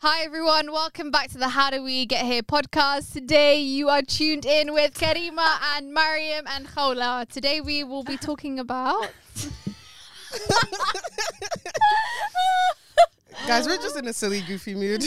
Hi 0.00 0.22
everyone, 0.24 0.70
welcome 0.72 1.10
back 1.10 1.30
to 1.30 1.38
the 1.38 1.48
How 1.48 1.70
Do 1.70 1.82
We 1.82 2.04
Get 2.06 2.24
Here 2.24 2.42
podcast. 2.42 3.12
Today 3.12 3.58
you 3.60 3.88
are 3.88 4.02
tuned 4.02 4.44
in 4.44 4.72
with 4.72 4.94
Karima 4.94 5.56
and 5.76 5.92
Mariam 5.92 6.44
and 6.48 6.66
Khawla. 6.68 7.26
Today 7.28 7.60
we 7.60 7.82
will 7.84 8.04
be 8.04 8.16
talking 8.16 8.58
about 8.58 9.10
Guys, 13.46 13.66
we're 13.66 13.76
just 13.76 13.96
in 13.96 14.06
a 14.08 14.12
silly, 14.12 14.40
goofy 14.42 14.74
mood. 14.74 15.04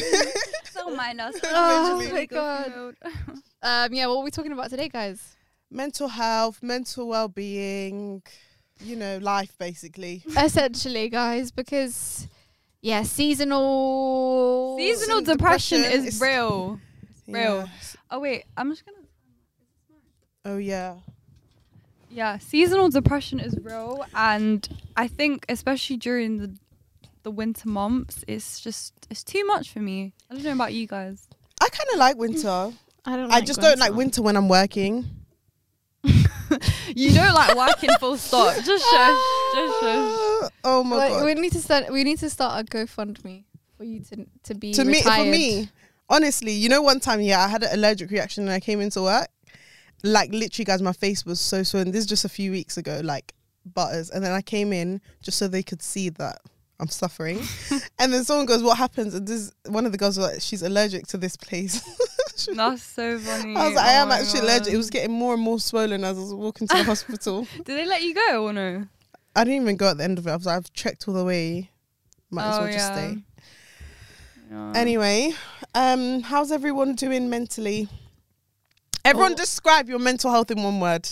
Don't 0.74 0.96
mind 0.96 1.20
us. 1.22 1.36
Oh 1.44 1.98
Literally. 2.00 2.12
my 2.20 2.26
god. 2.26 2.96
Um 3.62 3.94
yeah, 3.94 4.08
what 4.08 4.20
are 4.20 4.24
we 4.24 4.32
talking 4.32 4.54
about 4.54 4.70
today, 4.70 4.88
guys? 4.88 5.36
mental 5.72 6.08
health, 6.08 6.64
mental 6.64 7.08
well-being, 7.10 8.24
you 8.80 8.96
know, 8.96 9.18
life 9.20 9.52
basically. 9.60 10.24
Essentially, 10.36 11.10
guys, 11.10 11.52
because 11.52 12.26
yeah, 12.82 13.04
seasonal 13.04 14.78
Seasonal 14.78 15.00
Seasonal 15.00 15.22
depression, 15.22 15.82
depression 15.82 16.00
is 16.08 16.16
is- 16.16 16.22
real. 16.22 16.80
Real. 17.28 17.58
Yeah. 17.58 17.68
Oh 18.12 18.20
wait, 18.20 18.46
I'm 18.58 18.72
just 18.72 18.86
gonna. 18.86 18.98
Oh 20.46 20.58
yeah. 20.58 20.96
Yeah, 22.12 22.40
seasonal 22.40 22.90
depression 22.90 23.40
is 23.40 23.56
real, 23.62 24.04
and 24.16 24.68
I 24.98 25.08
think 25.08 25.46
especially 25.48 25.98
during 25.98 26.38
the 26.38 26.56
the 27.24 27.30
winter 27.32 27.70
months, 27.70 28.24
it's 28.28 28.60
just 28.60 28.94
it's 29.12 29.24
too 29.24 29.46
much 29.46 29.72
for 29.72 29.80
me. 29.80 30.14
I 30.30 30.34
don't 30.34 30.44
know 30.44 30.54
about 30.54 30.74
you 30.74 30.88
guys. 30.88 31.28
I 31.62 31.68
kind 31.70 31.90
of 31.94 32.00
like 32.00 32.18
winter. 32.18 32.72
I 33.06 33.16
don't 33.16 33.32
I 33.32 33.42
just 33.42 33.62
don't 33.62 33.78
like 33.80 33.94
winter 33.94 34.22
when 34.22 34.36
I'm 34.36 34.50
working. 34.50 35.06
You 36.96 37.14
don't 37.14 37.36
like 37.36 37.56
working 37.56 37.92
full 38.00 38.18
stop. 38.18 38.56
Just 38.56 38.84
shush. 38.84 39.20
Just 39.54 39.80
shush. 39.82 40.29
Oh 40.64 40.84
my 40.84 40.96
Like, 40.98 41.10
god. 41.12 41.26
we 41.26 41.34
need 41.36 41.52
to 41.54 41.60
start 41.62 41.92
we 41.92 42.04
need 42.04 42.20
to 42.20 42.30
start 42.30 42.62
a 42.62 42.64
GoFundMe 42.66 43.44
for 43.78 43.84
you 43.84 44.02
to 44.02 44.26
to 44.44 44.56
be 44.56 44.74
to 44.74 44.84
me, 44.86 45.02
for 45.02 45.24
me, 45.26 45.70
honestly, 46.10 46.52
you 46.52 46.70
know, 46.70 46.82
one 46.82 47.00
time, 47.00 47.22
yeah, 47.22 47.42
I 47.44 47.48
had 47.48 47.64
an 47.64 47.70
allergic 47.74 48.12
reaction 48.12 48.44
and 48.44 48.52
I 48.52 48.60
came 48.60 48.82
into 48.82 49.02
work. 49.04 49.28
Like 50.04 50.32
literally, 50.32 50.66
guys, 50.66 50.82
my 50.82 50.94
face 50.94 51.26
was 51.26 51.40
so 51.40 51.64
swollen. 51.64 51.92
This 51.92 52.02
is 52.02 52.08
just 52.08 52.24
a 52.26 52.30
few 52.30 52.52
weeks 52.52 52.78
ago, 52.78 53.02
like 53.04 53.34
butters, 53.66 54.10
and 54.10 54.24
then 54.24 54.32
I 54.32 54.42
came 54.42 54.72
in 54.74 55.02
just 55.22 55.38
so 55.38 55.48
they 55.48 55.64
could 55.64 55.82
see 55.82 56.08
that 56.10 56.40
I'm 56.80 56.88
suffering. 56.88 57.42
and 58.00 58.14
then 58.14 58.24
someone 58.24 58.46
goes, 58.46 58.64
"What 58.64 58.78
happens?" 58.78 59.14
And 59.14 59.28
this 59.28 59.52
one 59.68 59.86
of 59.86 59.92
the 59.92 59.98
girls 59.98 60.18
was 60.18 60.32
like, 60.32 60.42
"She's 60.42 60.62
allergic 60.62 61.08
to 61.08 61.18
this 61.18 61.36
place." 61.36 61.82
That's 62.56 62.84
so 62.84 63.20
funny. 63.20 63.54
I 63.58 63.66
was 63.66 63.76
like, 63.76 63.86
"I 63.86 63.98
Oh 64.00 64.02
am 64.04 64.12
actually 64.12 64.40
God. 64.40 64.44
allergic." 64.50 64.74
It 64.74 64.78
was 64.78 64.90
getting 64.90 65.12
more 65.12 65.34
and 65.34 65.44
more 65.44 65.60
swollen 65.60 66.06
as 66.06 66.18
I 66.18 66.22
was 66.22 66.34
walking 66.34 66.68
to 66.70 66.78
the 66.78 66.84
hospital. 66.94 67.46
Did 67.58 67.66
they 67.66 67.86
let 67.86 68.02
you 68.02 68.14
go 68.16 68.46
or 68.46 68.54
no? 68.54 68.88
I 69.36 69.44
didn't 69.44 69.62
even 69.62 69.78
go 69.78 69.90
at 69.90 69.98
the 69.98 70.04
end 70.04 70.18
of 70.18 70.28
it. 70.28 70.32
I 70.32 70.36
was 70.36 70.46
like, 70.46 70.58
"I've 70.58 70.74
checked 70.74 71.08
all 71.08 71.14
the 71.14 71.24
way. 71.26 71.70
Might 72.32 72.50
as 72.50 72.56
Oh, 72.58 72.62
well 72.64 72.72
just 72.72 72.78
yeah. 72.92 72.96
stay." 72.96 73.24
Yeah. 74.52 74.72
Anyway, 74.76 75.34
um, 75.76 76.22
how's 76.22 76.52
everyone 76.52 76.96
doing 76.96 77.30
mentally? 77.30 77.88
Everyone, 79.06 79.34
Oh. 79.34 79.36
describe 79.36 79.88
your 79.90 80.00
mental 80.00 80.32
health 80.32 80.52
in 80.52 80.62
one 80.64 80.80
word. 80.80 81.08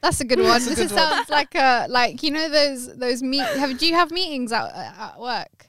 That's 0.00 0.20
a 0.20 0.24
good 0.24 0.38
one. 0.38 0.50
A 0.60 0.64
this 0.64 0.76
good 0.76 0.86
is- 0.86 0.92
one. 0.92 1.00
sounds 1.00 1.28
like 1.30 1.54
a 1.54 1.86
like 1.88 2.22
you 2.22 2.30
know 2.30 2.48
those 2.48 2.94
those 2.96 3.22
meet. 3.22 3.40
Have 3.42 3.76
do 3.78 3.86
you 3.86 3.94
have 3.94 4.10
meetings 4.10 4.52
at 4.52 4.70
at 4.74 5.18
work? 5.18 5.66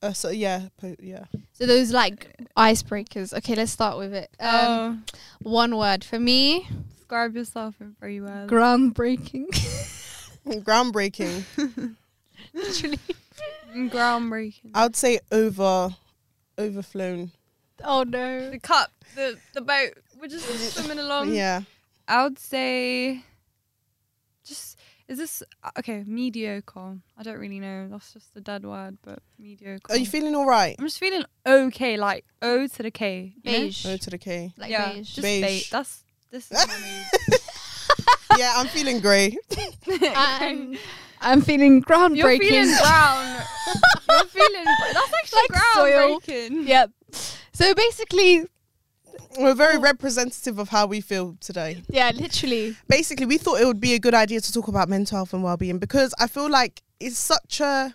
Uh, 0.00 0.12
so 0.12 0.28
yeah, 0.30 0.68
yeah. 1.00 1.24
So 1.54 1.66
those 1.66 1.90
like 1.90 2.36
icebreakers. 2.56 3.32
Okay, 3.38 3.54
let's 3.56 3.72
start 3.72 3.98
with 3.98 4.14
it. 4.14 4.30
Um, 4.38 5.02
oh, 5.14 5.18
One 5.42 5.76
word 5.76 6.04
for 6.04 6.20
me: 6.20 6.68
describe 6.96 7.34
yourself 7.34 7.74
in 7.80 7.96
three 7.98 8.20
words. 8.20 8.50
groundbreaking. 8.50 9.46
Groundbreaking. 10.46 11.96
Literally. 12.54 12.98
Groundbreaking. 13.74 14.70
I 14.74 14.84
would 14.84 14.96
say 14.96 15.20
over, 15.30 15.90
overflown. 16.58 17.32
Oh 17.84 18.02
no. 18.02 18.50
the 18.50 18.58
cup, 18.58 18.90
the 19.14 19.38
the 19.54 19.60
boat. 19.60 19.92
We're 20.20 20.28
just 20.28 20.46
swimming 20.74 20.98
along. 20.98 21.32
yeah. 21.32 21.62
I 22.08 22.24
would 22.24 22.38
say, 22.38 23.22
just 24.44 24.78
is 25.08 25.18
this 25.18 25.42
uh, 25.62 25.70
okay? 25.78 26.04
Mediocre. 26.06 26.98
I 27.16 27.22
don't 27.22 27.38
really 27.38 27.60
know. 27.60 27.88
That's 27.88 28.12
just 28.12 28.36
a 28.36 28.40
dead 28.40 28.64
word, 28.64 28.98
but 29.02 29.20
mediocre. 29.38 29.92
Are 29.92 29.96
you 29.96 30.06
feeling 30.06 30.34
all 30.34 30.46
right? 30.46 30.76
I'm 30.78 30.86
just 30.86 30.98
feeling 30.98 31.24
okay, 31.46 31.96
like 31.96 32.24
O 32.42 32.66
to 32.66 32.82
the 32.82 32.90
K. 32.90 33.34
you 33.42 33.52
know? 33.52 33.58
Beige. 33.58 33.86
O 33.86 33.96
to 33.96 34.10
the 34.10 34.18
K. 34.18 34.52
Like 34.56 34.70
yeah, 34.70 34.92
beige. 34.92 35.08
just 35.08 35.22
Beige. 35.22 35.42
beige. 35.42 35.70
That's 35.70 36.04
this 36.30 36.50
is 36.50 36.58
yeah, 38.38 38.52
I'm 38.56 38.66
feeling 38.68 39.00
grey. 39.00 39.36
my 39.86 40.40
Um. 40.50 40.76
I'm 41.20 41.42
feeling 41.42 41.82
groundbreaking. 41.82 42.16
You're 42.16 42.28
groundbreaking. 42.28 42.48
feeling 42.48 42.76
brown. 42.80 43.42
You're 44.08 44.24
feeling. 44.26 44.64
That's 44.92 45.12
actually 45.20 45.40
Like 45.50 45.62
soil. 45.74 46.20
groundbreaking. 46.20 46.68
yep. 46.68 46.90
So 47.52 47.74
basically, 47.74 48.44
We're 49.38 49.54
very 49.54 49.78
representative 49.78 50.58
of 50.60 50.68
how 50.68 50.86
we 50.86 51.00
feel 51.00 51.36
today. 51.40 51.82
yeah, 51.88 52.12
literally. 52.14 52.76
Basically, 52.86 53.26
we 53.26 53.36
thought 53.36 53.60
it 53.60 53.66
would 53.66 53.80
be 53.80 53.94
a 53.94 53.98
good 53.98 54.14
idea 54.14 54.40
to 54.40 54.52
talk 54.52 54.68
about 54.68 54.88
mental 54.88 55.16
health 55.18 55.32
and 55.34 55.42
well-being 55.42 55.78
because 55.80 56.14
I 56.20 56.28
feel 56.28 56.48
like 56.48 56.82
it's 57.00 57.18
such 57.18 57.60
a. 57.60 57.92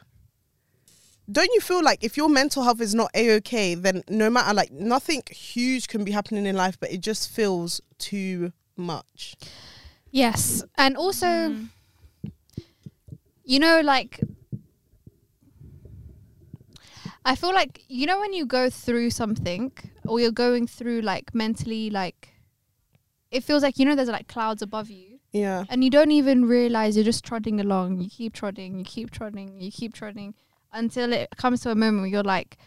Don't 1.32 1.50
you 1.53 1.62
feel 1.62 1.82
like 1.82 2.03
if 2.03 2.18
your 2.18 2.28
mental 2.28 2.64
health 2.64 2.82
is 2.82 2.94
not 2.94 3.09
a 3.16 3.36
okay, 3.38 3.74
then 3.76 4.03
no 4.09 4.30
matter 4.30 4.53
like 4.53 4.72
nothing 4.72 5.24
huge 5.32 5.88
can 5.88 6.03
be 6.03 6.12
happening 6.12 6.46
in 6.46 6.58
life, 6.58 6.78
but 6.78 6.92
it 6.92 7.00
just 7.00 7.30
feels 7.32 7.80
too 7.98 8.52
much. 8.76 9.36
Yes, 10.13 10.63
and 10.78 10.96
also. 10.96 11.25
Mm. 11.25 11.69
you 13.46 13.59
know 13.59 13.81
like 13.81 14.22
i 17.25 17.35
feel 17.35 17.53
like 17.53 17.84
you 17.90 18.06
know 18.09 18.19
when 18.22 18.31
you 18.31 18.46
go 18.46 18.69
through 18.69 19.09
something 19.09 19.69
or 20.06 20.19
you're 20.22 20.31
going 20.31 20.66
through 20.66 21.02
like 21.02 21.34
mentally 21.35 21.90
like 21.90 22.29
it 23.31 23.44
feels 23.44 23.62
like 23.63 23.78
you 23.78 23.85
know 23.85 23.96
there's 23.96 24.07
like 24.18 24.29
clouds 24.29 24.62
above 24.62 24.90
you 24.90 25.19
Yeah. 25.34 25.66
and 25.69 25.84
you 25.84 25.90
don't 25.90 26.12
even 26.12 26.46
realize 26.46 26.96
you're 26.96 27.03
just 27.12 27.25
trotting 27.25 27.59
along 27.59 28.00
you 28.00 28.09
keep 28.09 28.34
trotting 28.34 28.79
you 28.79 28.85
keep 28.85 29.12
trotting 29.12 29.59
you 29.59 29.72
keep 29.72 29.94
trotting 29.94 30.34
until 30.72 31.12
it 31.12 31.28
comes 31.35 31.59
to 31.62 31.72
a 31.72 31.75
moment 31.75 32.02
where 32.03 32.12
you're 32.16 32.23
like 32.38 32.57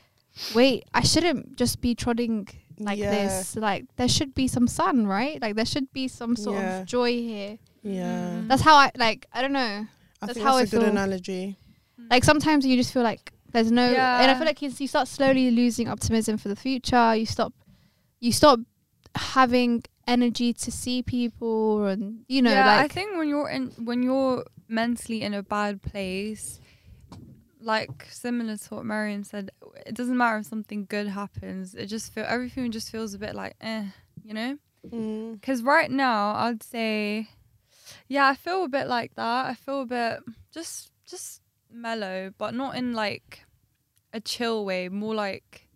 wait 0.55 0.85
i 0.93 1.01
shouldn't 1.01 1.57
just 1.57 1.81
be 1.81 1.95
trotting 1.95 2.47
like 2.79 2.99
Yeah. 2.99 3.11
this 3.11 3.57
like 3.57 3.85
there 3.97 4.09
should 4.09 4.35
be 4.35 4.47
some 4.49 4.67
sun 4.69 5.07
right 5.07 5.41
like 5.41 5.55
there 5.57 5.65
should 5.65 5.93
be 5.93 6.09
some 6.09 6.37
sort 6.37 6.59
Yeah. 6.59 6.81
of 6.81 6.87
joy 6.87 7.13
here 7.13 7.59
Yeah. 7.83 8.31
Mm. 8.41 8.49
that's 8.49 8.63
how 8.63 8.75
i 8.77 8.91
like 8.97 9.27
i 9.33 9.41
don't 9.43 9.53
know 9.53 9.87
I 10.23 10.27
That's 10.27 10.35
think 10.35 10.47
how 10.47 10.57
that's 10.57 10.73
a 10.73 10.77
I 10.77 10.79
good 10.81 10.87
feel. 10.87 10.91
analogy. 10.97 11.57
like 12.11 12.25
sometimes 12.25 12.65
you 12.67 12.77
just 12.77 12.93
feel 12.93 13.03
like 13.03 13.33
there's 13.53 13.71
no 13.71 13.83
and 13.85 14.31
i 14.31 14.35
feel 14.35 14.45
like 14.47 14.61
you, 14.63 14.71
you 14.77 14.89
start 14.89 15.09
slowly 15.09 15.51
losing 15.51 15.89
optimism 15.89 16.37
for 16.39 16.49
the 16.49 16.57
future 16.57 17.15
you 17.15 17.27
stop 17.27 17.53
you 18.21 18.33
stop 18.33 18.61
having 19.15 19.83
energy 20.07 20.53
to 20.53 20.71
see 20.71 21.03
people 21.03 21.87
and 21.87 22.25
you 22.29 22.41
know 22.43 22.51
yeah, 22.53 22.79
I 22.81 22.89
think 22.89 23.17
when 23.17 23.29
you're 23.29 23.49
in 23.49 23.71
when 23.85 24.03
you're 24.03 24.45
mentally 24.69 25.23
in 25.23 25.33
a 25.35 25.43
bad 25.43 25.81
place, 25.83 26.61
like 27.67 28.07
similar 28.11 28.57
to 28.57 28.75
what 28.77 28.87
Mariam 28.87 29.25
said, 29.25 29.51
it 29.85 29.95
doesn't 29.95 30.17
matter 30.17 30.39
if 30.39 30.47
something 30.47 30.87
good 30.89 31.09
happens. 31.09 31.75
It 31.75 31.87
just 31.87 32.13
feel 32.13 32.25
everything 32.27 32.71
just 32.71 32.91
feels 32.91 33.13
a 33.13 33.19
bit 33.19 33.35
like 33.35 33.57
eh, 33.61 33.87
you 34.25 34.33
know. 34.33 34.57
Mm. 34.89 35.33
Because 35.33 35.63
right 35.63 35.91
now, 35.91 36.35
I'd 36.37 36.63
say, 36.63 37.29
yeah, 38.07 38.29
I 38.29 38.37
feel 38.37 38.65
a 38.65 38.69
bit 38.69 38.87
like 38.87 39.15
that. 39.17 39.47
I 39.47 39.55
feel 39.55 39.83
a 39.83 39.87
bit 39.87 40.21
just 40.53 40.93
just 41.07 41.43
mellow, 41.71 42.33
but 42.39 42.55
not 42.55 42.77
in 42.77 42.93
like 42.93 43.45
a 44.13 44.21
chill 44.21 44.65
way. 44.65 44.89
More 44.89 45.15
like 45.15 45.69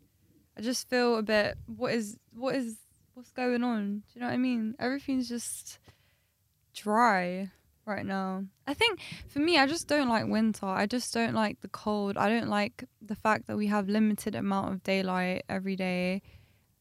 I 0.56 0.60
just 0.60 0.88
feel 0.88 1.16
a 1.16 1.22
bit. 1.22 1.58
What 1.66 1.92
is 1.92 2.16
what 2.32 2.54
is 2.54 2.76
what's 3.14 3.32
going 3.32 3.64
on? 3.64 3.98
Do 3.98 4.04
you 4.14 4.20
know 4.20 4.28
what 4.28 4.34
I 4.34 4.38
mean? 4.38 4.76
Everything's 4.78 5.28
just 5.28 5.80
dry 6.72 7.50
right 7.90 8.06
now. 8.06 8.44
I 8.66 8.74
think 8.74 9.00
for 9.28 9.40
me, 9.40 9.58
I 9.58 9.66
just 9.66 9.88
don't 9.88 10.08
like 10.08 10.26
winter. 10.26 10.66
I 10.66 10.86
just 10.86 11.12
don't 11.12 11.34
like 11.34 11.60
the 11.60 11.68
cold. 11.68 12.16
I 12.16 12.28
don't 12.28 12.48
like 12.48 12.84
the 13.02 13.16
fact 13.16 13.48
that 13.48 13.56
we 13.56 13.66
have 13.66 13.88
limited 13.88 14.34
amount 14.34 14.72
of 14.72 14.82
daylight 14.82 15.44
every 15.48 15.76
day. 15.76 16.22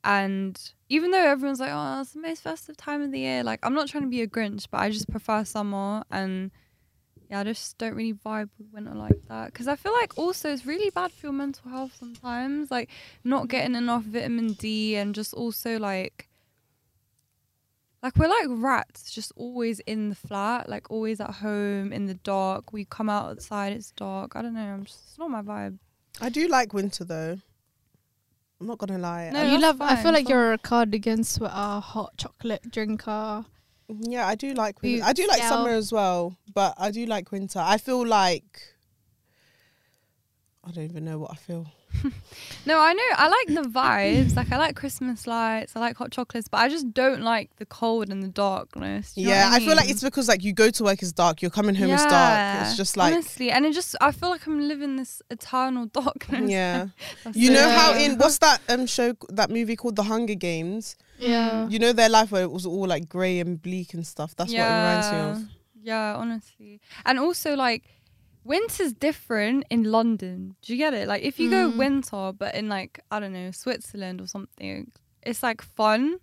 And 0.04 0.58
even 0.88 1.12
though 1.12 1.26
everyone's 1.26 1.60
like, 1.60 1.72
oh, 1.74 2.00
it's 2.00 2.12
the 2.12 2.22
most 2.22 2.44
festive 2.44 2.78
time 2.78 3.02
of 3.02 3.12
the 3.12 3.20
year, 3.20 3.44
like, 3.44 3.60
I'm 3.64 3.74
not 3.74 3.90
trying 3.90 4.04
to 4.04 4.10
be 4.10 4.22
a 4.22 4.28
Grinch, 4.28 4.68
but 4.72 4.80
I 4.80 4.90
just 4.92 5.10
prefer 5.10 5.44
summer. 5.44 6.04
And 6.10 6.52
yeah, 7.30 7.42
I 7.42 7.44
just 7.44 7.78
don't 7.78 7.96
really 7.96 8.14
vibe 8.14 8.50
with 8.58 8.72
winter 8.72 8.96
like 8.96 9.22
that. 9.28 9.48
Because 9.48 9.68
I 9.68 9.76
feel 9.76 9.92
like 9.92 10.18
also 10.18 10.54
it's 10.54 10.66
really 10.66 10.90
bad 10.90 11.12
for 11.12 11.28
your 11.28 11.34
mental 11.34 11.70
health 11.70 11.98
sometimes. 12.00 12.72
Like, 12.72 12.90
not 13.26 13.50
getting 13.50 13.76
enough 13.76 14.04
vitamin 14.04 14.54
D 14.54 14.96
and 14.96 15.14
just 15.14 15.34
also 15.34 15.78
like, 15.80 16.29
like 18.01 18.16
we're 18.18 18.28
like 18.28 18.48
rats, 18.50 19.12
just 19.12 19.31
always 19.36 19.80
in 19.81 20.10
the 20.10 20.16
flat, 20.16 20.69
like 20.69 20.90
always 20.90 21.19
at 21.19 21.31
home 21.31 21.92
in 21.92 22.06
the 22.06 22.13
dark. 22.16 22.72
We 22.72 22.86
come 22.86 23.10
out 23.10 23.31
outside, 23.31 23.74
it's 23.74 23.92
dark. 23.92 24.36
I 24.36 24.42
don't 24.42 24.54
know. 24.54 24.62
I'm 24.62 24.86
just, 24.86 25.00
it's 25.10 25.19
not 25.19 25.30
my 25.30 25.42
vibe. 25.42 25.78
I 26.22 26.30
do 26.30 26.48
like 26.48 26.74
winter 26.74 27.04
though. 27.04 27.38
I'm 28.62 28.68
not 28.68 28.78
gonna 28.78 28.98
lie. 28.98 29.30
No, 29.31 29.40
I- 29.40 29.44
you 29.46 29.60
that's 29.60 29.80
love 29.80 29.81
i 29.81 29.96
feel 29.96 30.12
like 30.12 30.28
so- 30.28 30.34
you're 30.34 30.54
a 30.54 30.57
cardigan 30.57 31.24
sweater 31.24 31.80
hot 31.80 32.18
chocolate 32.18 32.69
drinker 32.72 33.46
yeah, 33.90 34.28
I 34.28 34.36
do 34.36 34.54
like 34.54 34.81
winter. 34.81 35.04
I 35.04 35.13
do 35.13 35.25
like 35.28 35.40
yeah. 35.40 35.50
summer 35.50 35.72
as 35.72 35.92
well, 35.92 36.38
but 36.54 36.75
I 36.78 36.92
do 36.92 37.06
like 37.06 37.31
winter. 37.31 37.60
I 37.60 37.78
feel 37.78 38.06
like 38.06 38.62
I 40.63 40.72
don't 40.72 40.84
even 40.84 41.06
know 41.06 41.18
what 41.18 41.31
I 41.31 41.36
feel. 41.36 41.72
No, 42.66 42.80
I 42.80 42.94
know. 42.94 43.04
I 43.16 43.28
like 43.30 43.64
the 43.64 43.70
vibes. 43.70 44.36
Like 44.36 44.52
I 44.52 44.58
like 44.58 44.76
Christmas 44.76 45.26
lights. 45.26 45.76
I 45.76 45.80
like 45.80 45.96
hot 45.96 46.12
chocolates, 46.12 46.48
but 46.48 46.58
I 46.58 46.70
just 46.70 46.94
don't 46.94 47.22
like 47.22 47.56
the 47.56 47.66
cold 47.66 48.10
and 48.10 48.22
the 48.22 48.28
darkness. 48.28 49.14
Do 49.14 49.22
you 49.22 49.28
know 49.28 49.34
yeah, 49.34 49.50
I, 49.52 49.60
feel 49.60 49.76
like 49.76 49.90
it's 49.90 50.04
because 50.04 50.28
like 50.28 50.44
you 50.44 50.54
go 50.54 50.70
to 50.70 50.84
work 50.84 51.02
it's 51.02 51.12
dark, 51.12 51.42
you're 51.42 51.52
coming 51.52 51.74
home 51.74 51.90
it's 51.90 52.06
dark. 52.06 52.68
It's 52.68 52.78
just 52.78 52.98
like 52.98 53.14
honestly, 53.14 53.50
and 53.50 53.66
it 53.66 53.74
just 53.74 53.96
I 54.02 54.12
feel 54.12 54.30
like 54.30 54.46
I'm 54.46 54.68
living 54.68 54.98
this 54.98 55.22
eternal 55.32 55.86
darkness. 56.02 56.52
yeah. 56.52 56.88
You 57.34 57.48
so 57.48 57.54
know 57.54 57.70
how 57.70 57.94
in 57.96 58.18
what's 58.18 58.38
that 58.40 58.62
um 58.70 58.86
show 58.86 59.16
that 59.30 59.50
movie 59.50 59.76
called 59.76 59.96
The 59.96 60.04
Hunger 60.04 60.36
Games? 60.36 60.96
Yeah. 61.18 61.68
You 61.70 61.80
know 61.80 61.94
their 61.94 62.10
life 62.10 62.32
where 62.32 62.44
it 62.44 62.52
was 62.52 62.66
all 62.66 62.88
like 62.88 63.10
grey 63.10 63.40
and 63.40 63.62
bleak 63.62 63.94
and 63.94 64.06
stuff. 64.06 64.36
That's 64.36 64.52
what 64.52 64.60
it 64.60 64.64
reminds 64.64 65.12
me 65.12 65.18
of. 65.18 65.50
Yeah, 65.82 66.16
honestly. 66.16 66.82
And 67.06 67.20
also 67.20 67.56
like 67.56 67.84
winter's 68.44 68.94
different 68.94 69.66
in 69.70 69.84
London. 69.84 70.56
Do 70.62 70.74
you 70.74 70.78
get 70.78 70.94
it? 70.94 71.08
Like 71.08 71.24
if 71.24 71.40
you 71.40 71.50
go 71.50 71.70
Mm. 71.72 71.78
winter 71.78 72.32
but 72.38 72.56
in 72.56 72.70
like 72.70 73.00
I 73.12 73.20
don't 73.20 73.34
know, 73.34 73.52
Switzerland 73.52 74.22
or 74.22 74.28
something, 74.28 74.92
it's 75.24 75.44
like 75.44 75.62
fun. 75.62 76.20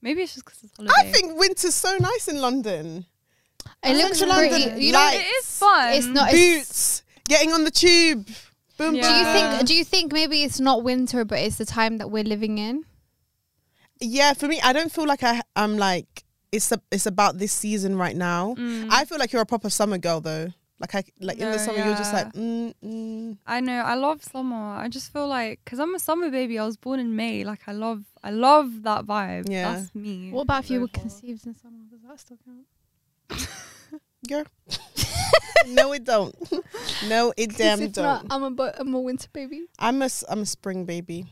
Maybe 0.00 0.22
it's 0.22 0.34
just 0.34 0.44
because 0.46 0.62
it's 0.62 0.72
holiday. 0.76 0.94
I 0.96 1.10
think 1.12 1.38
winter's 1.38 1.74
so 1.74 1.96
nice 1.98 2.28
in 2.28 2.40
London. 2.40 3.06
It 3.82 3.96
looks 3.96 4.18
Central 4.20 4.38
pretty. 4.38 4.54
London, 4.64 4.80
You 4.80 4.92
know, 4.92 4.98
like- 4.98 5.18
it 5.18 5.26
is 5.26 5.58
fun. 5.58 5.92
it's 5.94 6.06
not- 6.06 6.30
Boots, 6.30 7.02
getting 7.28 7.52
on 7.52 7.64
the 7.64 7.70
tube. 7.70 8.28
Boom, 8.78 8.94
Yeah. 8.94 9.02
do 9.02 9.08
you 9.14 9.24
think? 9.56 9.66
Do 9.68 9.74
you 9.74 9.84
think 9.84 10.12
maybe 10.12 10.44
it's 10.44 10.60
not 10.60 10.84
winter, 10.84 11.24
but 11.24 11.40
it's 11.40 11.56
the 11.56 11.66
time 11.66 11.98
that 11.98 12.10
we're 12.10 12.22
living 12.24 12.58
in? 12.58 12.84
Yeah, 14.00 14.32
for 14.34 14.46
me, 14.46 14.60
I 14.62 14.72
don't 14.72 14.92
feel 14.92 15.06
like 15.06 15.24
I, 15.24 15.42
I'm 15.56 15.76
like 15.76 16.24
it's 16.52 16.70
a, 16.72 16.80
it's 16.90 17.04
about 17.06 17.38
this 17.38 17.52
season 17.52 17.96
right 17.96 18.16
now. 18.16 18.54
Mm. 18.56 18.88
I 18.90 19.04
feel 19.04 19.18
like 19.18 19.32
you're 19.32 19.42
a 19.42 19.46
proper 19.46 19.68
summer 19.68 19.98
girl 19.98 20.20
though. 20.20 20.52
Like 20.80 20.94
I 20.94 21.04
like 21.20 21.38
in 21.38 21.50
the 21.50 21.58
summer, 21.58 21.78
you're 21.78 21.96
just 21.96 22.12
like 22.12 22.32
mm, 22.34 22.72
mm. 22.84 23.36
I 23.46 23.60
know. 23.60 23.80
I 23.82 23.94
love 23.94 24.22
summer. 24.22 24.76
I 24.76 24.88
just 24.88 25.12
feel 25.12 25.26
like 25.26 25.60
because 25.64 25.80
I'm 25.80 25.94
a 25.94 25.98
summer 25.98 26.30
baby. 26.30 26.58
I 26.58 26.64
was 26.64 26.76
born 26.76 27.00
in 27.00 27.16
May. 27.16 27.42
Like 27.44 27.62
I 27.66 27.72
love, 27.72 28.04
I 28.22 28.30
love 28.30 28.84
that 28.84 29.04
vibe. 29.04 29.48
Yeah. 29.48 29.74
That's 29.74 29.94
me. 29.94 30.30
What 30.30 30.42
about 30.42 30.64
if 30.64 30.70
you 30.70 30.80
were 30.80 30.88
conceived 30.88 31.46
in 31.46 31.56
summer? 31.56 31.78
Does 31.90 32.02
that 32.02 32.20
still 32.20 32.38
count? 32.44 33.48
girl. 34.28 34.44
no, 35.66 35.92
it 35.92 36.04
don't. 36.04 36.34
no, 37.08 37.32
it 37.36 37.56
damn 37.56 37.80
don't. 37.90 37.96
not, 37.96 38.26
I'm 38.30 38.42
a 38.42 38.50
bu- 38.50 38.72
I'm 38.78 38.94
a 38.94 39.00
winter 39.00 39.28
baby. 39.32 39.66
I'm 39.78 40.02
a 40.02 40.08
I'm 40.28 40.42
a 40.42 40.46
spring 40.46 40.84
baby. 40.84 41.26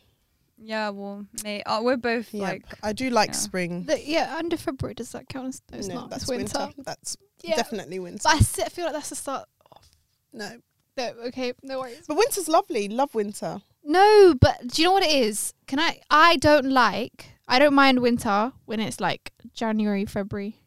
Yeah, 0.59 0.89
well, 0.91 1.27
May. 1.45 1.63
Oh, 1.67 1.79
uh, 1.79 1.83
we're 1.83 1.97
both 1.99 2.33
Yeah, 2.33 2.45
like. 2.45 2.65
I 2.83 2.93
do 2.93 3.11
like 3.11 3.29
yeah. 3.31 3.35
spring. 3.35 3.85
The, 3.85 4.01
yeah, 4.03 4.37
under 4.39 4.57
February 4.57 4.95
does 4.95 5.13
that 5.13 5.29
count? 5.29 5.49
as- 5.49 5.63
No, 5.71 5.79
it's 5.79 5.89
no, 5.89 5.95
not. 5.97 6.11
that's 6.11 6.23
it's 6.23 6.31
winter. 6.31 6.69
That's 6.79 7.17
Yeah, 7.43 7.57
definitely 7.57 7.99
winter. 7.99 8.21
but 8.25 8.35
I 8.35 8.39
s- 8.39 8.59
I 8.59 8.69
feel 8.69 8.85
like 8.87 8.95
that's 8.95 9.11
the 9.11 9.17
start. 9.17 9.49
no, 10.33 10.57
No, 10.97 11.13
okay, 11.27 11.53
no 11.63 11.81
worries. 11.81 12.05
but 12.09 12.17
winter's 12.17 12.49
lovely. 12.49 12.89
Love 12.89 13.15
winter. 13.15 13.61
No, 13.85 14.35
but 14.41 14.67
do 14.67 14.81
you 14.83 14.89
know 14.89 14.93
what 14.93 15.03
it 15.05 15.13
is? 15.13 15.53
Can 15.67 15.79
I? 15.79 16.01
I 16.11 16.37
don't 16.37 16.71
like. 16.71 17.33
I 17.47 17.59
don't 17.59 17.75
mind 17.75 18.01
winter 18.01 18.53
when 18.65 18.81
it's 18.81 18.99
like 18.99 19.33
January, 19.53 20.05
February. 20.07 20.63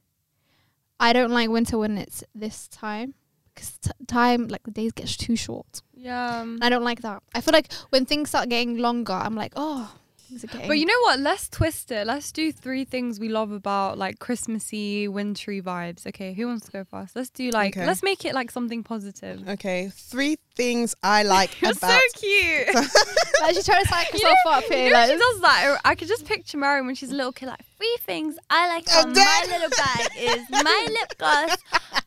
I 0.99 1.13
don't 1.13 1.31
like 1.31 1.49
winter 1.49 1.77
when 1.77 1.97
it's 1.97 2.23
this 2.35 2.67
time 2.67 3.15
because 3.59 3.79
time 4.07 4.47
like 4.47 4.63
the 4.63 4.71
days 4.71 4.91
get 4.91 5.07
too 5.07 5.35
short. 5.35 5.81
Yeah. 5.93 6.45
I 6.61 6.69
don't 6.69 6.83
like 6.83 7.01
that. 7.01 7.21
I 7.35 7.41
feel 7.41 7.51
like 7.51 7.71
when 7.89 8.05
things 8.05 8.29
start 8.29 8.49
getting 8.49 8.77
longer, 8.77 9.13
I'm 9.13 9.35
like, 9.35 9.53
oh, 9.55 9.93
things 10.29 10.43
are 10.43 10.47
getting. 10.47 10.67
But 10.67 10.77
you 10.79 10.85
know 10.85 10.99
what? 11.01 11.19
Let's 11.19 11.49
twist 11.49 11.91
it. 11.91 12.07
Let's 12.07 12.31
do 12.31 12.51
three 12.51 12.85
things 12.85 13.19
we 13.19 13.27
love 13.29 13.51
about 13.51 13.97
like 13.97 14.19
Christmassy, 14.19 15.07
wintry 15.07 15.61
vibes. 15.61 16.07
Okay, 16.07 16.33
who 16.33 16.47
wants 16.47 16.65
to 16.67 16.71
go 16.71 16.83
first? 16.85 17.15
Let's 17.15 17.29
do 17.29 17.49
like. 17.51 17.75
Okay. 17.75 17.85
Let's 17.85 18.03
make 18.03 18.23
it 18.25 18.33
like 18.33 18.51
something 18.51 18.83
positive. 18.83 19.47
Okay, 19.47 19.89
three 19.93 20.37
things 20.55 20.95
I 21.03 21.23
like 21.23 21.61
You're 21.61 21.71
about. 21.71 21.91
so 21.91 21.99
cute. 22.19 22.67
like 23.41 23.55
she's 23.55 23.65
trying 23.65 23.81
to 23.83 23.87
psych 23.89 24.13
You 24.13 24.19
herself 24.19 24.37
up 24.47 24.63
You 24.69 24.75
here. 24.75 24.89
know 24.91 24.99
like, 24.99 25.11
she 25.11 25.17
does 25.17 25.41
that. 25.41 25.81
I 25.85 25.95
could 25.95 26.07
just 26.07 26.25
picture 26.25 26.57
Mary 26.57 26.81
when 26.81 26.95
she's 26.95 27.11
a 27.11 27.15
little 27.15 27.31
kid, 27.31 27.47
like 27.47 27.65
three 27.77 27.97
things 28.01 28.37
I 28.49 28.67
like 28.67 28.85
Oh, 28.91 29.01
from 29.03 29.13
my 29.13 29.45
little 29.49 29.69
bag 29.69 30.07
is 30.17 30.49
my 30.63 30.87
lip 30.89 31.17
gloss, 31.17 31.57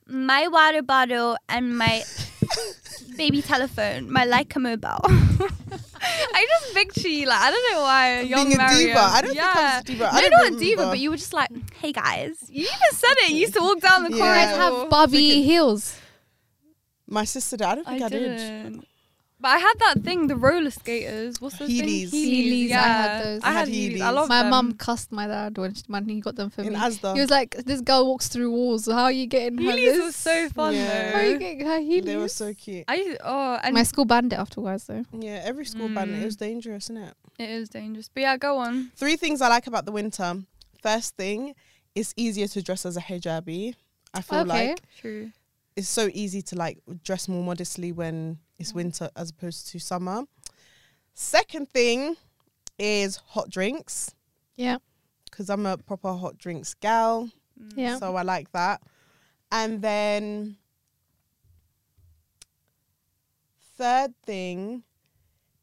my 0.07 0.49
water 0.49 0.83
bottle, 0.83 1.37
and 1.49 1.77
my 1.77 2.03
baby 3.17 3.43
telephone, 3.43 4.11
my 4.13 4.27
Leica 4.27 4.61
mobile. 4.61 5.01
I 6.35 6.47
just 6.49 6.75
picture 6.75 7.09
you 7.09 7.27
like 7.27 7.41
I 7.41 7.51
don't 7.51 7.73
know 7.73 7.81
why 7.83 8.21
young 8.21 8.47
Being 8.47 8.55
a 8.55 8.59
Mariam. 8.59 8.87
diva. 8.89 9.01
I 9.01 9.23
don't 9.23 9.35
yeah. 9.35 9.43
think 9.43 9.57
I 9.57 9.75
was 9.77 9.81
a 9.81 9.85
diva. 9.85 10.09
I 10.13 10.21
no, 10.21 10.21
don't 10.31 10.53
not 10.53 10.53
a 10.53 10.65
diva, 10.65 10.83
but 10.87 10.99
you 10.99 11.11
were 11.11 11.17
just 11.17 11.33
like, 11.33 11.51
hey 11.81 11.93
guys. 11.93 12.37
You 12.49 12.63
even 12.63 12.93
said 12.93 13.15
it. 13.25 13.31
You 13.31 13.37
used 13.39 13.55
to 13.55 13.61
walk 13.61 13.81
down 13.81 14.05
the 14.05 14.11
Yeah. 14.11 14.17
you 14.17 14.23
corridor. 14.23 14.35
guys 14.47 14.57
have 14.57 14.91
Barbie 14.91 15.43
heels. 15.43 15.99
My 17.07 17.25
sister 17.25 17.57
did. 17.57 17.67
I 17.67 17.75
don't 17.77 17.87
I 17.89 17.99
think 17.99 18.03
I, 18.03 18.09
did. 18.09 18.83
Didn't. 19.43 19.43
But 19.43 19.49
I 19.49 19.59
had 19.59 19.75
that 19.95 20.05
thing, 20.05 20.27
the 20.29 20.37
roller 20.37 20.71
skaters. 20.71 21.41
What's 21.41 21.59
the 21.59 21.65
Heelys. 21.67 22.11
thing? 22.11 22.69
Heelys, 22.69 22.73
I 22.73 22.75
had 22.83 23.25
those. 23.25 23.41
I 23.43 23.49
I 23.49 23.53
had 23.53 23.59
had 23.69 23.69
Heelys. 23.69 23.95
I 23.95 23.99
Heelys. 23.99 24.15
love 24.15 24.29
My 24.29 24.43
them. 24.43 24.51
mum 24.51 24.73
cussed 24.75 25.13
my 25.13 25.27
dad 25.27 25.59
when, 25.59 25.75
she, 25.75 25.83
when 25.89 26.09
he 26.09 26.21
got 26.21 26.37
them 26.37 26.51
for 26.51 26.63
In 26.63 26.73
me. 26.73 26.79
Asda. 26.79 27.15
He 27.15 27.21
was 27.21 27.31
like, 27.31 27.55
"This 27.65 27.81
girl 27.81 28.07
walks 28.07 28.29
through 28.29 28.51
walls. 28.51 28.87
How 28.87 29.05
are 29.05 29.13
you 29.13 29.27
getting 29.27 29.59
her 29.59 29.73
Heelys 29.73 29.77
this? 29.97 30.05
was 30.05 30.17
so 30.17 30.49
fun 30.51 30.75
Yeah. 30.75 31.11
How 31.13 31.19
are 31.19 31.25
you 31.27 31.39
getting 31.39 31.67
her 31.67 31.79
Heelys?" 31.81 32.05
they 32.05 32.17
were 32.17 32.29
so 32.29 32.55
cute. 32.55 32.85
I 32.89 32.95
used, 32.97 33.19
oh, 33.25 33.59
and 33.63 33.75
My 33.75 33.83
school 33.83 34.05
banned 34.05 34.33
it 34.33 34.37
afterwards, 34.39 34.85
though. 34.87 35.05
Yeah, 35.13 35.41
every 35.45 35.65
school 35.67 35.89
banned 35.89 36.11
it. 36.13 36.19
Mm. 36.19 36.23
It 36.23 36.25
was 36.27 36.37
dangerous, 36.37 36.85
isn't 36.91 36.97
it? 36.99 37.15
it 37.39 37.51
is 37.51 37.69
dangerous. 37.69 38.09
But 38.13 38.21
yeah, 38.21 38.37
go 38.37 38.59
on. 38.59 38.91
Three 38.97 39.17
things 39.17 39.41
I 39.41 39.49
like 39.49 39.67
about 39.67 39.85
the 39.87 39.93
winter. 39.93 40.43
First 40.83 41.17
thing, 41.17 41.55
it's 41.95 42.13
easier 42.17 42.47
to 42.49 42.63
dress 42.63 42.85
as 42.87 42.97
a 42.97 43.01
hijabi. 43.01 43.75
I 44.15 44.21
feel 44.21 44.41
Okay. 44.41 44.69
like 44.71 44.81
True. 45.01 45.31
it's 45.77 45.89
so 45.89 46.11
easy 46.13 46.43
to 46.43 46.57
like 46.57 46.79
dress 47.05 47.29
more 47.29 47.43
modestly 47.43 47.93
when 47.93 48.39
it's 48.63 48.73
winter 48.75 49.11
as 49.17 49.31
opposed 49.31 49.69
to 49.69 49.79
summer. 49.79 50.23
Second 51.15 51.69
thing 51.69 52.17
is 52.79 53.17
hot 53.17 53.51
drinks 53.51 54.15
Yeah, 54.57 54.79
because 55.31 55.51
I'm 55.51 55.67
a 55.67 55.77
proper 55.77 56.13
hot 56.15 56.39
drinks 56.39 56.75
gal. 56.75 57.31
Mm. 57.61 57.73
yeah. 57.77 57.99
So 57.99 58.17
I 58.17 58.23
like 58.23 58.51
that. 58.53 58.81
And 59.51 59.83
then 59.83 60.57
third 63.77 64.15
thing 64.25 64.83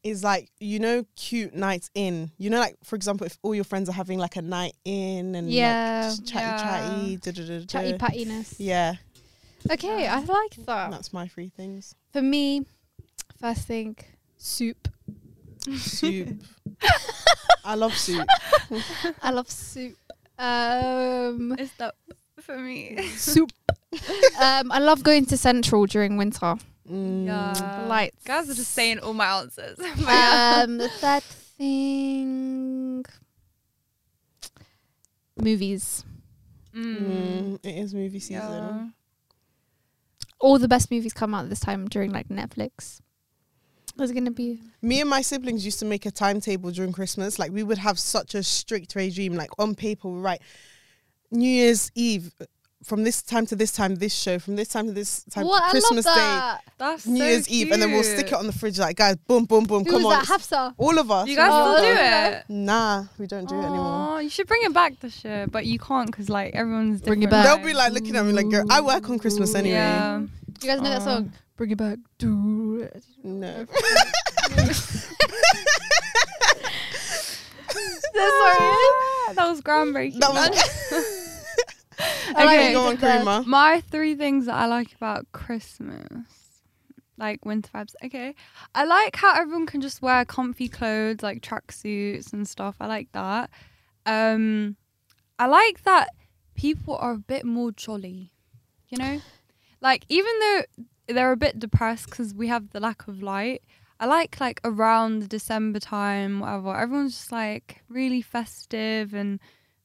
is 0.02 0.24
like 0.24 0.50
you 0.60 0.78
know 0.78 1.04
cute 1.16 1.54
nights 1.54 1.90
in. 1.94 2.30
You 2.38 2.50
know 2.50 2.58
like 2.60 2.76
for 2.84 2.96
example 2.96 3.26
if 3.26 3.38
all 3.42 3.54
your 3.54 3.64
friends 3.64 3.88
are 3.88 3.92
having 3.92 4.18
like 4.18 4.36
a 4.36 4.42
night 4.42 4.74
in 4.84 5.34
and 5.34 5.50
Yeah. 5.50 6.10
like 6.16 6.26
chatty 6.26 6.44
Yeah. 6.44 6.62
chatty 6.62 7.16
da, 7.16 7.30
da, 7.32 7.58
da. 7.60 7.64
Chatty 7.66 7.92
pattiness. 7.98 8.54
Yeah, 8.58 8.94
Okay, 9.70 10.06
I 10.06 10.20
like 10.20 10.56
that. 10.66 10.90
that's 10.90 11.12
my 11.12 11.28
three 11.28 11.50
things. 11.50 11.94
For 12.12 12.22
me, 12.22 12.64
first 13.40 13.66
thing, 13.66 13.96
soup. 14.36 14.88
Soup. 15.76 16.28
I 17.64 17.74
love 17.74 17.96
soup. 17.96 18.26
I 19.22 19.30
love 19.30 19.50
soup. 19.50 19.96
Um, 20.38 21.54
It's 21.58 21.72
that 21.74 21.94
for 22.40 22.56
me. 22.58 23.06
soup. 23.16 23.52
um, 24.40 24.72
I 24.72 24.78
love 24.78 25.02
going 25.02 25.26
to 25.26 25.36
Central 25.36 25.86
during 25.86 26.16
winter. 26.16 26.56
Mm. 26.90 27.26
yeah. 27.26 27.86
Lights. 27.86 28.24
Guys 28.24 28.48
are 28.50 28.54
just 28.54 28.72
saying 28.72 28.98
all 29.00 29.12
my 29.14 29.40
answers. 29.40 29.76
But. 29.98 30.64
Um, 30.68 30.78
the 30.78 30.88
third 30.88 31.22
thing, 31.22 33.04
movies. 35.36 36.04
Mm. 36.74 36.96
Mm, 37.00 37.58
it 37.64 37.78
is 37.78 37.94
movie 37.94 38.20
season. 38.20 38.42
Yeah. 38.42 38.86
All 40.38 40.58
the 40.58 40.68
best 40.68 40.90
movies 40.90 41.12
come 41.12 41.34
out 41.34 41.48
this 41.48 41.60
time 41.60 41.86
during 41.88 42.12
like 42.12 42.28
Netflix. 42.28 43.00
There's 43.96 44.12
gonna 44.12 44.30
be 44.30 44.60
Me 44.82 45.00
and 45.00 45.10
my 45.10 45.20
siblings 45.22 45.64
used 45.64 45.78
to 45.80 45.84
make 45.84 46.06
a 46.06 46.10
timetable 46.10 46.70
during 46.70 46.92
Christmas. 46.92 47.38
Like 47.38 47.52
we 47.52 47.62
would 47.62 47.78
have 47.78 47.98
such 47.98 48.34
a 48.34 48.42
strict 48.42 48.94
regime. 48.94 49.34
Like 49.34 49.50
on 49.58 49.74
paper, 49.74 50.08
we 50.08 50.20
write 50.20 50.40
New 51.30 51.48
Year's 51.48 51.90
Eve 51.94 52.32
from 52.82 53.04
this 53.04 53.20
time 53.20 53.44
to 53.44 53.54
this 53.54 53.72
time, 53.72 53.96
this 53.96 54.14
show 54.14 54.38
from 54.38 54.56
this 54.56 54.68
time 54.68 54.86
to 54.86 54.92
this 54.92 55.22
time, 55.24 55.44
what 55.46 55.70
Christmas 55.70 56.06
I 56.06 56.16
love 56.16 56.58
Day. 56.58 56.72
That's 56.78 57.06
New 57.06 57.18
so 57.18 57.24
Year's 57.26 57.48
Eve, 57.50 57.72
and 57.72 57.82
then 57.82 57.90
we'll 57.92 58.02
stick 58.02 58.28
it 58.28 58.32
on 58.32 58.46
the 58.46 58.54
fridge. 58.54 58.78
Like 58.78 58.96
guys, 58.96 59.16
boom, 59.16 59.44
boom, 59.44 59.64
boom, 59.64 59.84
Who 59.84 59.90
come 59.90 60.02
was 60.04 60.14
on, 60.14 60.20
that? 60.20 60.26
Hafsa. 60.26 60.74
all 60.78 60.98
of 60.98 61.10
us. 61.10 61.28
You 61.28 61.36
guys 61.36 61.50
Oh, 61.52 61.76
still 61.76 61.94
do 61.94 62.00
it? 62.00 62.44
Nah, 62.48 63.04
we 63.18 63.26
don't 63.26 63.46
do 63.46 63.54
it 63.54 63.58
anymore. 63.64 63.76
Aw, 63.80 64.18
You 64.20 64.30
should 64.30 64.46
bring 64.46 64.62
it 64.62 64.72
back 64.72 64.98
this 65.00 65.22
year, 65.24 65.46
but 65.46 65.66
you 65.66 65.78
can't 65.78 66.06
because 66.10 66.30
like 66.30 66.54
everyone's 66.54 67.00
different. 67.00 67.20
Bring 67.20 67.22
it 67.24 67.30
back. 67.30 67.44
They'll 67.44 67.64
be 67.66 67.74
like 67.74 67.92
looking 67.92 68.16
at 68.16 68.24
me 68.24 68.32
like, 68.32 68.48
girl, 68.48 68.64
I 68.70 68.80
work 68.80 69.10
on 69.10 69.18
Christmas 69.18 69.54
anyway. 69.54 69.74
Yeah. 69.74 70.20
You 70.20 70.68
guys 70.68 70.80
know 70.80 70.88
that 70.90 71.02
song? 71.02 71.16
Um, 71.16 71.32
Bring 71.60 71.72
it 71.72 71.76
back. 71.76 71.98
Do 72.16 72.80
it. 72.80 73.04
No. 73.22 73.66
Sorry. 73.68 73.68
that 79.34 79.46
was 79.46 79.60
groundbreaking. 79.60 80.20
That 80.20 80.32
was. 80.32 81.34
I 82.34 82.44
okay, 82.46 82.72
go 82.72 82.86
on, 82.86 82.96
That- 82.96 83.26
Karima. 83.26 83.44
My 83.44 83.82
three 83.90 84.14
things 84.14 84.46
that 84.46 84.54
I 84.54 84.64
like 84.64 84.94
about 84.94 85.30
Christmas, 85.32 86.62
like 87.18 87.44
winter 87.44 87.68
vibes. 87.74 87.94
Okay, 88.02 88.34
I 88.74 88.84
like 88.86 89.16
how 89.16 89.34
everyone 89.38 89.66
can 89.66 89.82
just 89.82 90.00
wear 90.00 90.24
comfy 90.24 90.66
clothes, 90.66 91.22
like 91.22 91.42
tracksuits 91.42 92.32
and 92.32 92.48
stuff. 92.48 92.76
I 92.80 92.86
like 92.86 93.12
that. 93.12 93.50
Um, 94.06 94.76
I 95.38 95.44
like 95.44 95.82
that 95.82 96.08
people 96.54 96.96
are 96.96 97.12
a 97.12 97.18
bit 97.18 97.44
more 97.44 97.70
jolly. 97.70 98.32
You 98.88 98.96
know, 98.96 99.20
like 99.82 100.06
even 100.08 100.32
though 100.40 100.62
they're 101.12 101.32
a 101.32 101.36
bit 101.36 101.58
depressed 101.58 102.10
because 102.10 102.34
we 102.34 102.48
have 102.48 102.70
the 102.70 102.80
lack 102.80 103.08
of 103.08 103.22
light. 103.22 103.62
I 103.98 104.06
like 104.06 104.40
like 104.40 104.60
around 104.64 105.20
the 105.20 105.28
December 105.28 105.78
time, 105.78 106.40
whatever. 106.40 106.74
Everyone's 106.74 107.16
just 107.16 107.32
like 107.32 107.82
really 107.88 108.22
festive 108.22 109.12
and 109.12 109.38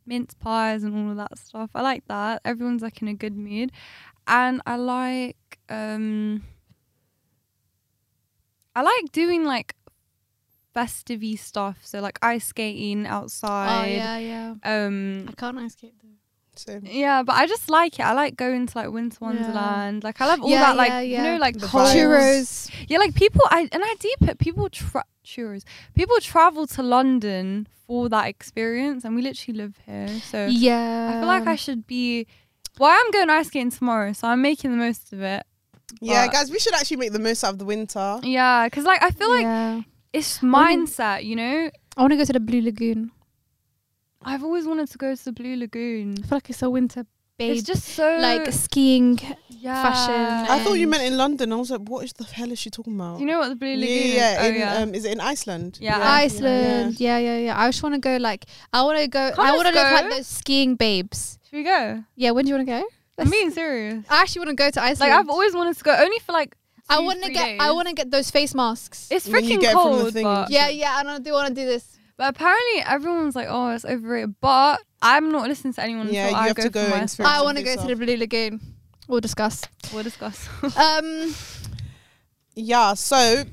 mince 0.05 0.34
pies 0.34 0.84
and 0.84 0.96
all 0.96 1.12
of 1.12 1.17
that 1.17 1.38
stuff. 1.38 1.70
I 1.75 1.82
like 1.82 2.08
that. 2.08 2.41
Everyone's 2.46 2.82
like 2.82 3.01
in 3.01 3.08
a 3.10 3.13
good 3.13 3.36
mood. 3.36 3.72
And 4.27 4.62
I 4.65 4.77
like 4.77 5.60
um 5.70 6.44
I 8.75 8.82
like 8.82 9.12
doing 9.12 9.44
like 9.44 9.75
festive 10.74 11.22
stuff. 11.39 11.79
So 11.84 12.00
like 12.00 12.20
ice 12.22 12.46
skating 12.46 13.05
outside. 13.08 13.70
Oh 13.70 13.86
yeah, 13.86 14.17
yeah. 14.17 14.55
Um 14.63 15.25
I 15.27 15.32
can't 15.34 15.58
ice 15.58 15.74
skate 15.74 15.96
though. 16.01 16.10
So 16.58 16.80
yeah, 16.84 17.24
but 17.24 17.34
I 17.36 17.48
just 17.48 17.70
like 17.70 18.00
it. 18.00 18.04
I 18.04 18.14
like 18.14 18.36
going 18.36 18.68
to 18.68 18.78
like 18.78 18.90
Winter 18.92 19.18
Yeah. 19.22 19.28
Wonderland. 19.28 20.04
Like 20.04 20.20
I 20.22 20.28
love 20.28 20.42
all 20.42 20.50
Yeah, 20.50 20.62
that 20.62 20.76
like 20.78 20.90
yeah, 20.90 21.02
you 21.02 21.18
know 21.22 21.38
like 21.38 21.58
The 21.60 21.68
cold- 21.68 21.88
vibes. 21.90 21.96
Churros. 21.96 22.72
Yeah, 22.88 22.98
like 23.00 23.16
people 23.16 23.42
I 23.50 23.68
and 23.72 23.84
I 23.84 23.96
deep 24.00 24.22
it. 24.30 24.40
People 24.40 24.70
tra- 24.70 25.06
churros. 25.26 25.64
People 25.94 26.18
travel 26.22 26.68
to 26.68 26.84
London 26.84 27.68
for 27.88 28.10
that 28.10 28.28
experience 28.28 29.04
and 29.06 29.16
we 29.16 29.22
literally 29.22 29.58
live 29.58 29.76
here. 29.86 30.08
So 30.32 30.48
Yeah. 30.48 31.10
I 31.14 31.20
feel 31.20 31.28
like 31.28 31.48
I 31.48 31.56
should 31.56 31.86
be 31.88 32.28
well, 32.80 32.90
I'm 32.92 33.10
going 33.12 33.30
ice 33.30 33.48
skating 33.48 33.72
tomorrow, 33.72 34.12
so 34.14 34.28
I'm 34.28 34.42
making 34.42 34.72
the 34.72 34.78
most 34.78 35.14
of 35.14 35.22
it. 35.22 35.46
yeah, 36.02 36.28
guys, 36.28 36.52
we 36.52 36.60
should 36.60 36.74
actually 36.74 36.98
make 36.98 37.14
the 37.14 37.20
most 37.20 37.42
out 37.44 37.54
of 37.54 37.60
the 37.60 37.64
winter. 37.66 38.20
Yeah, 38.24 38.66
because 38.68 38.84
like 38.84 39.02
I 39.02 39.12
feel 39.12 39.30
like 39.30 39.86
it's 40.12 40.40
mindset, 40.40 41.24
you 41.24 41.36
know. 41.38 41.70
I 41.98 42.02
want 42.02 42.12
to 42.12 42.18
go 42.18 42.26
to 42.26 42.34
the 42.34 42.40
Blue 42.42 42.62
Lagoon. 42.62 43.12
I've 44.25 44.44
always 44.44 44.65
wanted 44.65 44.89
to 44.91 44.98
go 44.98 45.13
to 45.15 45.25
the 45.25 45.32
Blue 45.32 45.55
Lagoon. 45.55 46.15
I 46.17 46.27
feel 46.27 46.38
like 46.38 46.50
it's 46.50 46.62
a 46.63 46.70
winter 46.70 47.05
babe. 47.38 47.58
It's 47.58 47.63
just 47.63 47.86
so 47.86 48.17
like 48.20 48.51
skiing. 48.51 49.20
yeah. 49.50 49.84
fashion. 49.84 50.51
I 50.51 50.63
thought 50.63 50.74
you 50.74 50.88
meant 50.88 51.03
in 51.03 51.15
London. 51.15 51.53
I 51.53 51.55
was 51.58 51.70
like, 51.70 51.82
what 51.82 52.03
is 52.05 52.13
the 52.13 52.24
hell 52.24 52.51
is 52.51 52.60
she 52.60 52.70
talking 52.70 52.96
about? 52.96 53.17
Do 53.17 53.24
you 53.24 53.29
know 53.29 53.39
what 53.39 53.50
the 53.50 53.55
Blue 53.55 53.75
Lagoon 53.75 53.88
yeah, 53.88 54.32
is? 54.32 54.38
Oh, 54.39 54.48
in, 54.48 54.55
yeah. 54.55 54.75
Um, 54.77 54.96
is 54.96 55.05
it 55.05 55.12
in 55.12 55.20
Iceland? 55.20 55.77
Yeah. 55.79 56.00
Iceland. 56.01 57.00
Yeah. 57.00 57.20
yeah, 57.20 57.38
yeah, 57.38 57.60
I 57.60 57.67
just 57.67 57.84
want 57.84 57.96
to 57.96 58.01
go. 58.01 58.17
Like, 58.17 58.46
I 58.74 58.82
want 58.84 59.00
to 59.00 59.08
go. 59.08 59.32
Come 59.36 59.46
I 59.46 59.51
want 59.51 59.67
to 59.67 59.74
look 59.74 59.84
like 59.84 60.10
go. 60.10 60.15
those 60.15 60.27
skiing 60.27 60.75
babes. 60.75 61.38
Should 61.48 61.58
we 61.58 61.63
go? 61.63 62.03
Yeah, 62.15 62.32
when 62.32 62.46
do 62.46 62.50
you 62.50 62.55
want 62.55 62.67
to 62.67 62.79
go? 62.79 62.88
I'm 63.17 63.29
being 63.29 63.51
serious. 63.51 64.03
I 64.10 64.22
actually 64.22 64.39
want 64.39 64.50
to 64.50 64.55
go 64.55 64.70
to 64.72 64.82
Iceland. 64.82 65.12
Like 65.12 65.20
I've 65.20 65.29
always 65.29 65.53
wanted 65.53 65.77
to 65.77 65.84
go, 65.84 65.96
only 65.96 66.20
for 66.20 66.34
like. 66.34 66.55
I 66.88 67.00
want 67.00 67.20
to 67.20 67.25
three 67.25 67.34
get. 67.34 67.60
I 67.60 67.72
want 67.72 67.88
to 67.88 67.96
get 67.96 68.12
those 68.12 68.29
face 68.29 68.53
masks. 68.53 69.08
It's 69.10 69.27
freaking 69.27 69.60
get 69.60 69.74
from 69.74 69.94
the 69.94 70.01
cold, 70.01 70.13
thing- 70.13 70.24
but, 70.24 70.51
yeah, 70.51 70.70
yeah, 70.70 71.00
and 71.00 71.10
I 71.10 71.20
do 71.20 71.32
want 71.32 71.48
to 71.48 71.53
do 71.53 71.65
this. 71.65 71.95
But 72.18 72.30
apparently 72.36 72.82
everyone's 72.86 73.36
like, 73.36 73.48
"Oh, 73.50 73.70
it's 73.72 73.86
overrated." 73.86 74.36
But 74.42 74.82
I'm 75.02 75.32
not 75.32 75.48
listening 75.48 75.74
to 75.74 75.82
anyone 75.84 76.08
Yeah, 76.14 76.26
until 76.28 76.32
you 76.40 76.44
I 76.44 76.48
have 76.48 76.56
go 76.56 76.64
to 76.64 76.70
for 76.70 76.74
go 76.74 76.80
and 76.82 76.90
myself. 76.90 77.04
experience 77.04 77.38
I 77.38 77.42
want 77.44 77.58
to 77.58 77.64
go 77.64 77.76
to 77.76 77.88
the 77.88 77.96
Blue 77.96 78.18
Lagoon. 78.18 78.60
We'll 79.08 79.22
discuss. 79.22 79.64
We'll 79.94 80.04
discuss. 80.04 80.48
Um, 80.78 81.34
Yeah. 82.56 82.94
So, 82.94 83.44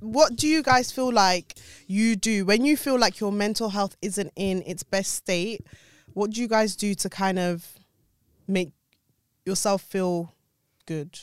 what 0.00 0.36
do 0.36 0.46
you 0.48 0.62
guys 0.62 0.90
feel 0.92 1.12
like 1.12 1.54
you 1.86 2.16
do 2.16 2.44
when 2.44 2.64
you 2.64 2.76
feel 2.76 2.98
like 2.98 3.20
your 3.20 3.32
mental 3.32 3.70
health 3.70 3.96
isn't 4.02 4.32
in 4.36 4.62
its 4.66 4.82
best 4.82 5.14
state? 5.14 5.66
What 6.14 6.30
do 6.30 6.40
you 6.40 6.48
guys 6.48 6.76
do 6.76 6.94
to 6.94 7.08
kind 7.10 7.38
of 7.38 7.66
make 8.46 8.72
yourself 9.44 9.82
feel 9.82 10.34
good? 10.86 11.18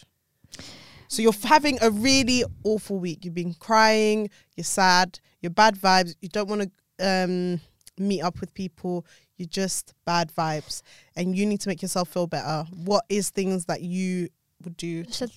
So 1.08 1.22
you're 1.24 1.34
having 1.44 1.79
a 1.82 1.89
really 1.89 2.44
awful 2.63 3.00
week. 3.00 3.25
You've 3.25 3.34
been 3.34 3.56
crying. 3.56 4.29
You're 4.56 4.63
sad. 4.63 5.20
You're 5.41 5.50
bad 5.50 5.75
vibes. 5.75 6.15
You 6.22 6.29
don't 6.29 6.48
want 6.50 6.62
to 6.62 6.72
um, 7.00 7.62
meet 7.98 8.22
up 8.22 8.39
with 8.39 8.53
people. 8.53 9.06
You're 9.38 9.48
just 9.48 9.94
bad 10.06 10.32
vibes, 10.34 10.82
and 11.15 11.36
you 11.36 11.46
need 11.46 11.62
to 11.62 11.70
make 11.70 11.82
yourself 11.82 12.10
feel 12.10 12.27
better. 12.27 12.65
What 12.72 13.06
is 13.10 13.29
things 13.29 13.65
that 13.65 13.82
you 13.82 14.29
would 14.63 14.77
do? 14.77 15.06
should 15.12 15.32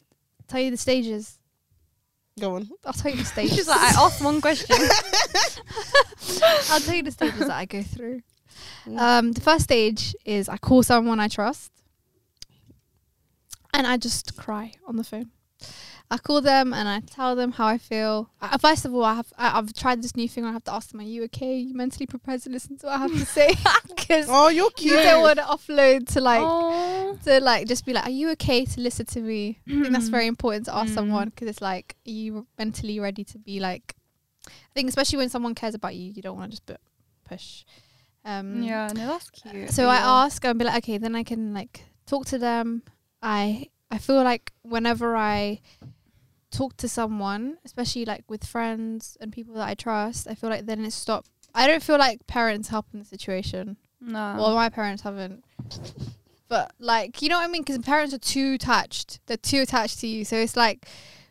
tell 0.49 0.61
you 0.61 0.71
the 0.71 0.77
stages. 0.77 1.39
Go 2.41 2.57
on. 2.57 2.69
I'll 2.85 2.93
tell 2.93 3.11
you 3.11 3.19
the 3.19 3.25
stages. 3.25 3.55
She's 3.57 3.69
like, 3.69 3.81
I 3.81 4.05
asked 4.05 4.23
one 4.23 4.41
question. 4.41 4.77
I'll 6.71 6.81
tell 6.81 6.95
you 6.95 7.03
the 7.03 7.11
stages 7.13 7.41
that 7.41 7.51
I 7.53 7.65
go 7.65 7.83
through. 7.83 8.23
Um, 8.97 9.33
the 9.33 9.41
first 9.41 9.65
stage 9.65 10.15
is 10.25 10.49
I 10.49 10.57
call 10.57 10.83
someone 10.83 11.21
I 11.21 11.29
trust, 11.29 11.71
and 13.73 13.87
I 13.87 13.97
just 13.97 14.37
cry 14.37 14.73
on 14.87 14.97
the 14.97 15.05
phone. 15.05 15.31
I 16.13 16.19
call 16.19 16.41
them 16.43 16.75
and 16.75 16.87
I 16.89 17.01
tell 17.01 17.35
them 17.35 17.53
how 17.53 17.67
I 17.67 17.79
feel. 17.79 18.29
I, 18.41 18.59
first 18.59 18.85
of 18.85 18.93
all, 18.95 19.05
I 19.05 19.15
have 19.15 19.33
I, 19.39 19.59
I've 19.59 19.73
tried 19.73 20.03
this 20.03 20.15
new 20.15 20.29
thing. 20.29 20.45
I 20.45 20.53
have 20.53 20.65
to 20.65 20.73
ask 20.75 20.91
them, 20.91 21.01
"Are 21.01 21.05
you 21.15 21.25
okay? 21.25 21.55
Are 21.55 21.65
you 21.69 21.75
mentally 21.75 22.07
prepared 22.07 22.43
to 22.43 22.51
listen 22.51 22.77
to 22.79 22.87
what 22.87 22.95
I 22.97 22.99
have 22.99 23.13
to 23.19 23.27
say?" 23.27 23.49
Because 23.89 24.27
Oh, 24.29 24.49
you're 24.49 24.71
cute. 24.73 24.93
you 24.99 25.03
don't 25.09 25.23
want 25.23 25.39
to 25.39 25.45
offload 25.45 26.07
to 26.13 26.21
like 26.21 26.43
Aw. 26.43 27.15
to 27.25 27.41
like 27.41 27.67
just 27.67 27.87
be 27.87 27.93
like, 27.95 28.05
"Are 28.07 28.11
you 28.21 28.31
okay 28.33 28.65
to 28.67 28.81
listen 28.81 29.07
to 29.07 29.21
me?" 29.21 29.59
I 29.67 29.71
think 29.71 29.93
that's 29.93 30.09
very 30.09 30.27
important 30.27 30.67
to 30.67 30.75
ask 30.75 30.91
Mm. 30.93 30.95
someone 30.95 31.29
because 31.31 31.49
it's 31.49 31.63
like, 31.63 31.97
are 32.07 32.11
you 32.11 32.47
mentally 32.59 33.01
ready 33.01 33.25
to 33.25 33.39
be 33.39 33.59
like? 33.59 33.95
I 34.47 34.73
think 34.75 34.89
especially 34.91 35.19
when 35.19 35.31
someone 35.31 35.55
cares 35.55 35.75
about 35.75 35.95
you, 35.95 36.13
you 36.13 36.21
don't 36.21 36.37
want 36.37 36.51
to 36.51 36.57
just 36.57 36.67
pu- 36.67 36.85
push. 37.29 37.65
Um, 38.25 38.63
yeah, 38.63 38.89
no, 38.95 39.07
that's 39.07 39.31
cute. 39.31 39.71
So 39.71 39.85
But 39.85 40.03
I 40.03 40.25
ask 40.27 40.45
and 40.45 40.59
be 40.59 40.65
like, 40.65 40.79
okay, 40.85 40.99
then 40.99 41.15
I 41.17 41.23
can 41.23 41.55
like 41.55 41.85
talk 42.07 42.27
to 42.27 42.39
them. 42.39 42.83
I 43.23 43.69
I 43.91 43.99
feel 43.99 44.23
like 44.23 44.53
whenever 44.63 45.17
I 45.17 45.61
talk 46.53 46.77
to 46.77 46.89
someone, 46.89 47.57
especially 47.65 48.05
like 48.05 48.23
with 48.29 48.45
friends 48.45 49.17
and 49.21 49.33
people 49.33 49.55
that 49.57 49.67
I 49.69 49.75
trust, 49.75 50.29
I 50.31 50.35
feel 50.37 50.51
like 50.51 50.67
then 50.67 50.85
it 50.85 50.93
stop. 50.93 51.27
I 51.55 51.67
don't 51.67 51.83
feel 51.83 51.99
like 51.99 52.27
parents 52.27 52.69
help 52.69 52.87
in 52.93 53.01
the 53.01 53.05
situation. 53.05 53.77
No. 54.01 54.37
Well, 54.39 54.55
my 54.55 54.69
parents 54.69 55.03
haven't. 55.03 55.45
But 56.49 56.73
like, 56.79 57.23
you 57.23 57.29
know 57.29 57.39
what 57.39 57.45
I 57.45 57.49
mean? 57.49 57.63
Because 57.63 57.79
parents 57.79 58.13
are 58.15 58.19
too 58.19 58.55
attached. 58.55 59.21
They're 59.27 59.37
too 59.39 59.61
attached 59.63 60.01
to 60.01 60.07
you. 60.07 60.25
So 60.25 60.37
it's 60.37 60.57
like 60.57 60.87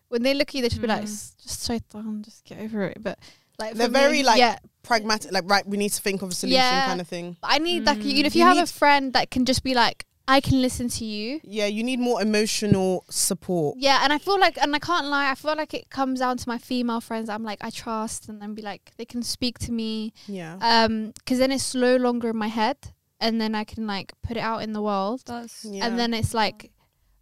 when 0.10 0.24
they 0.24 0.34
look 0.34 0.50
at 0.50 0.56
you, 0.56 0.62
they 0.64 0.70
just 0.70 0.82
be 0.82 0.88
like, 0.88 1.02
just 1.02 1.36
"S- 1.40 1.44
just 1.44 1.68
shaitan, 1.68 2.24
just 2.24 2.44
get 2.44 2.60
over 2.60 2.84
it. 2.84 2.98
But 3.02 3.20
like, 3.60 3.76
They're 3.76 3.88
for 3.88 3.94
me, 3.94 4.00
very, 4.00 4.24
like, 4.24 4.40
yeah. 4.40 4.58
Pragmatic, 4.84 5.32
like 5.32 5.44
right. 5.48 5.66
We 5.68 5.78
need 5.78 5.90
to 5.90 6.02
think 6.02 6.24
of 6.24 6.32
a 6.32 6.34
solution, 6.34 6.56
Yeah. 6.62 6.88
kind 6.88 7.00
of 7.00 7.08
thing. 7.08 7.38
I 7.44 7.60
need 7.60 7.86
like 7.86 8.04
you 8.04 8.24
know, 8.24 8.28
if 8.28 8.34
Mm. 8.34 8.36
you, 8.36 8.42
You 8.42 8.48
have 8.48 8.58
a 8.58 8.66
friend 8.66 9.14
that 9.14 9.30
can 9.30 9.46
just 9.46 9.62
be 9.64 9.76
like, 9.76 10.06
I 10.28 10.40
can 10.40 10.62
listen 10.62 10.88
to 10.90 11.06
you. 11.06 11.42
Yeah, 11.44 11.66
you 11.66 11.84
need 11.84 12.00
more 12.00 12.22
emotional 12.22 13.04
support. 13.10 13.78
Yeah, 13.80 14.00
and 14.04 14.14
I 14.14 14.18
feel 14.18 14.40
like, 14.40 14.58
and 14.62 14.76
I 14.76 14.80
can't 14.80 15.08
lie, 15.08 15.30
I 15.32 15.36
feel 15.36 15.56
like 15.56 15.74
it 15.74 15.90
comes 15.90 16.20
down 16.20 16.38
to 16.38 16.48
my 16.48 16.58
female 16.58 17.02
friends. 17.02 17.28
I'm 17.28 17.44
like, 17.44 17.60
I 17.62 17.70
trust, 17.70 18.30
and 18.30 18.42
then 18.42 18.54
be 18.54 18.62
like, 18.62 18.92
they 18.98 19.06
can 19.06 19.24
speak 19.24 19.60
to 19.60 19.72
me, 19.72 20.14
Yeah. 20.28 20.58
um, 20.62 21.12
because 21.18 21.40
then 21.40 21.52
it's 21.52 21.74
no 21.76 21.96
longer 21.98 22.30
in 22.30 22.38
my 22.38 22.48
head, 22.48 22.78
and 23.20 23.42
then 23.42 23.56
I 23.56 23.64
can 23.64 23.86
like 23.88 24.14
put 24.24 24.38
it 24.38 24.42
out 24.42 24.62
in 24.62 24.74
the 24.74 24.82
world, 24.82 25.24
that's 25.26 25.66
Yeah. 25.66 25.86
and 25.86 26.00
then 26.00 26.14
it's 26.14 26.34
like, 26.34 26.72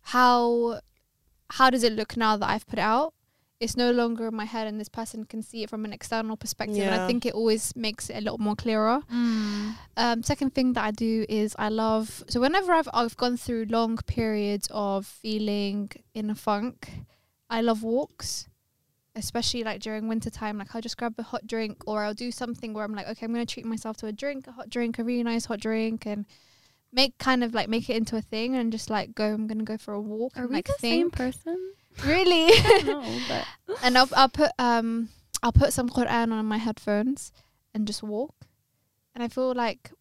how, 0.02 0.80
how 1.52 1.70
does 1.70 1.84
it 1.84 1.94
look 1.94 2.16
now 2.18 2.38
that 2.38 2.50
I've 2.50 2.68
put 2.68 2.80
it 2.80 2.84
out? 2.84 3.14
It's 3.60 3.76
no 3.76 3.92
longer 3.92 4.28
in 4.28 4.36
my 4.36 4.46
head, 4.46 4.68
and 4.68 4.80
this 4.80 4.88
person 4.88 5.26
can 5.26 5.42
see 5.42 5.64
it 5.64 5.70
from 5.70 5.84
an 5.84 5.92
external 5.92 6.38
perspective, 6.38 6.80
and 6.80 6.96
I 6.96 7.06
think 7.08 7.26
it 7.26 7.34
always 7.34 7.76
makes 7.76 8.10
it 8.10 8.16
a 8.16 8.22
lot 8.22 8.40
more 8.40 8.56
clearer. 8.56 9.02
Mm. 9.14 9.76
Um, 9.98 10.24
second 10.24 10.56
thing 10.56 10.72
that 10.74 10.86
I 10.86 10.92
do 10.92 11.26
is 11.28 11.58
I 11.60 11.68
love 11.68 12.24
so 12.30 12.40
whenever 12.40 12.72
I've 12.72 12.88
I've 12.94 13.18
gone 13.18 13.36
through 13.36 13.66
long 13.70 13.98
periods 13.98 14.70
of 14.72 15.06
feeling 15.06 15.92
in 16.14 16.30
a 16.30 16.36
funk, 16.36 16.90
I 17.50 17.60
love 17.60 17.84
walks, 17.84 18.48
especially 19.18 19.66
like 19.66 19.82
during 19.82 20.08
winter 20.08 20.30
time. 20.30 20.58
Like 20.58 20.74
I'll 20.74 20.82
just 20.82 20.96
grab 20.96 21.16
a 21.18 21.24
hot 21.24 21.46
drink 21.46 21.84
or 21.86 22.04
I'll 22.06 22.14
do 22.14 22.32
something 22.32 22.74
where 22.74 22.86
I'm 22.86 22.96
like, 22.96 23.10
okay, 23.10 23.26
I'm 23.26 23.34
gonna 23.34 23.46
treat 23.46 23.66
myself 23.66 23.98
to 23.98 24.06
a 24.06 24.14
drink, 24.14 24.48
a 24.48 24.54
hot 24.54 24.70
drink, 24.70 25.00
a 25.00 25.04
really 25.04 25.24
nice 25.24 25.44
hot 25.44 25.60
drink, 25.60 26.06
and 26.06 26.26
make 26.94 27.18
kind 27.18 27.44
of 27.44 27.54
like 27.54 27.68
make 27.68 27.90
it 27.90 27.98
into 27.98 28.16
a 28.16 28.22
thing 28.22 28.56
and 28.56 28.72
just 28.72 28.90
like 28.90 29.16
go. 29.16 29.34
I'm 29.34 29.48
gonna 29.48 29.66
go 29.66 29.78
for 29.78 29.94
a 29.94 30.00
walk 30.00 30.38
Are 30.38 30.44
and 30.44 30.50
we 30.50 30.56
like 30.56 30.68
the 30.68 30.76
same 30.80 31.12
person? 31.12 31.74
Really. 32.06 32.48
no, 32.86 33.20
but 33.28 33.46
and 33.84 33.98
I'll, 33.98 34.10
I'll 34.16 34.30
put 34.30 34.52
um 34.60 35.10
I'll 35.44 35.52
put 35.52 35.74
some 35.74 35.90
Quran 35.90 36.32
on 36.32 36.46
my 36.46 36.58
headphones 36.58 37.32
and 37.74 37.88
just 37.88 38.04
walk, 38.04 38.36
and 39.14 39.24
I 39.24 39.28
feel 39.28 39.54
like 39.54 39.92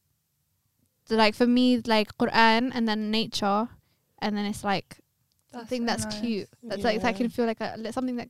like 1.11 1.35
for 1.35 1.47
me 1.47 1.81
like 1.87 2.17
Quran 2.19 2.71
and 2.75 2.87
then 2.89 3.11
nature, 3.11 3.69
and 4.21 4.37
then 4.37 4.45
it's 4.45 4.65
like 4.65 4.99
something 5.51 5.83
so 5.83 5.87
that's 5.87 6.05
nice. 6.05 6.21
cute. 6.21 6.49
That's 6.63 6.85
like 6.85 7.03
that 7.03 7.17
can 7.17 7.29
feel 7.29 7.47
like 7.47 7.61
a, 7.61 7.93
something 7.93 8.17
that 8.17 8.29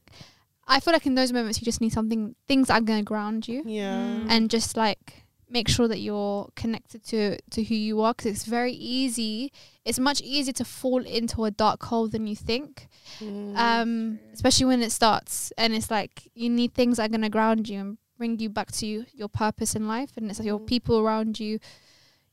I 0.66 0.80
feel 0.80 0.92
like 0.92 1.06
in 1.06 1.14
those 1.14 1.32
moments 1.32 1.60
you 1.60 1.64
just 1.64 1.80
need 1.80 1.92
something 1.92 2.34
things 2.46 2.68
that 2.68 2.74
are 2.74 2.84
gonna 2.84 3.02
ground 3.02 3.48
you 3.48 3.62
Yeah. 3.64 3.96
Mm. 3.96 4.26
and 4.28 4.50
just 4.50 4.76
like 4.76 5.24
make 5.50 5.68
sure 5.68 5.88
that 5.88 5.98
you're 6.00 6.48
connected 6.56 7.02
to 7.06 7.38
to 7.50 7.62
who 7.64 7.74
you 7.74 8.00
are 8.02 8.12
because 8.14 8.32
it's 8.32 8.44
very 8.44 8.72
easy. 8.72 9.50
It's 9.84 9.98
much 9.98 10.20
easier 10.20 10.52
to 10.54 10.64
fall 10.64 11.02
into 11.04 11.44
a 11.44 11.50
dark 11.50 11.82
hole 11.84 12.08
than 12.08 12.26
you 12.26 12.36
think 12.36 12.88
Mm. 13.20 13.56
um 13.56 14.18
especially 14.34 14.66
when 14.66 14.82
it 14.82 14.92
starts 14.92 15.50
and 15.56 15.72
it's 15.74 15.90
like 15.90 16.30
you 16.34 16.48
need 16.50 16.74
things 16.74 16.96
that 16.98 17.04
are 17.06 17.08
going 17.08 17.22
to 17.22 17.28
ground 17.30 17.68
you 17.68 17.80
and 17.80 17.98
bring 18.18 18.38
you 18.38 18.48
back 18.50 18.70
to 18.72 18.86
you, 18.86 19.06
your 19.14 19.28
purpose 19.28 19.74
in 19.74 19.88
life 19.88 20.10
and 20.16 20.28
it's 20.30 20.38
like 20.38 20.46
your 20.46 20.60
Mm. 20.60 20.66
people 20.66 20.98
around 21.00 21.40
you 21.40 21.58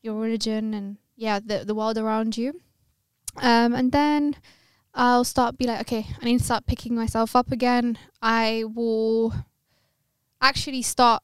your 0.04 0.16
religion 0.16 0.74
and 0.74 0.98
yeah 1.16 1.40
the 1.40 1.64
the 1.66 1.74
world 1.74 1.98
around 1.98 2.38
you 2.38 2.50
um 3.38 3.74
and 3.74 3.92
then 3.92 4.36
i'll 4.94 5.24
start 5.24 5.58
be 5.58 5.66
like 5.66 5.80
okay 5.82 6.06
i 6.22 6.26
need 6.26 6.40
to 6.40 6.44
start 6.46 6.66
picking 6.66 6.94
myself 6.96 7.36
up 7.36 7.52
again 7.52 7.98
i 8.22 8.64
will 8.76 9.34
actually 10.42 10.82
start 10.82 11.24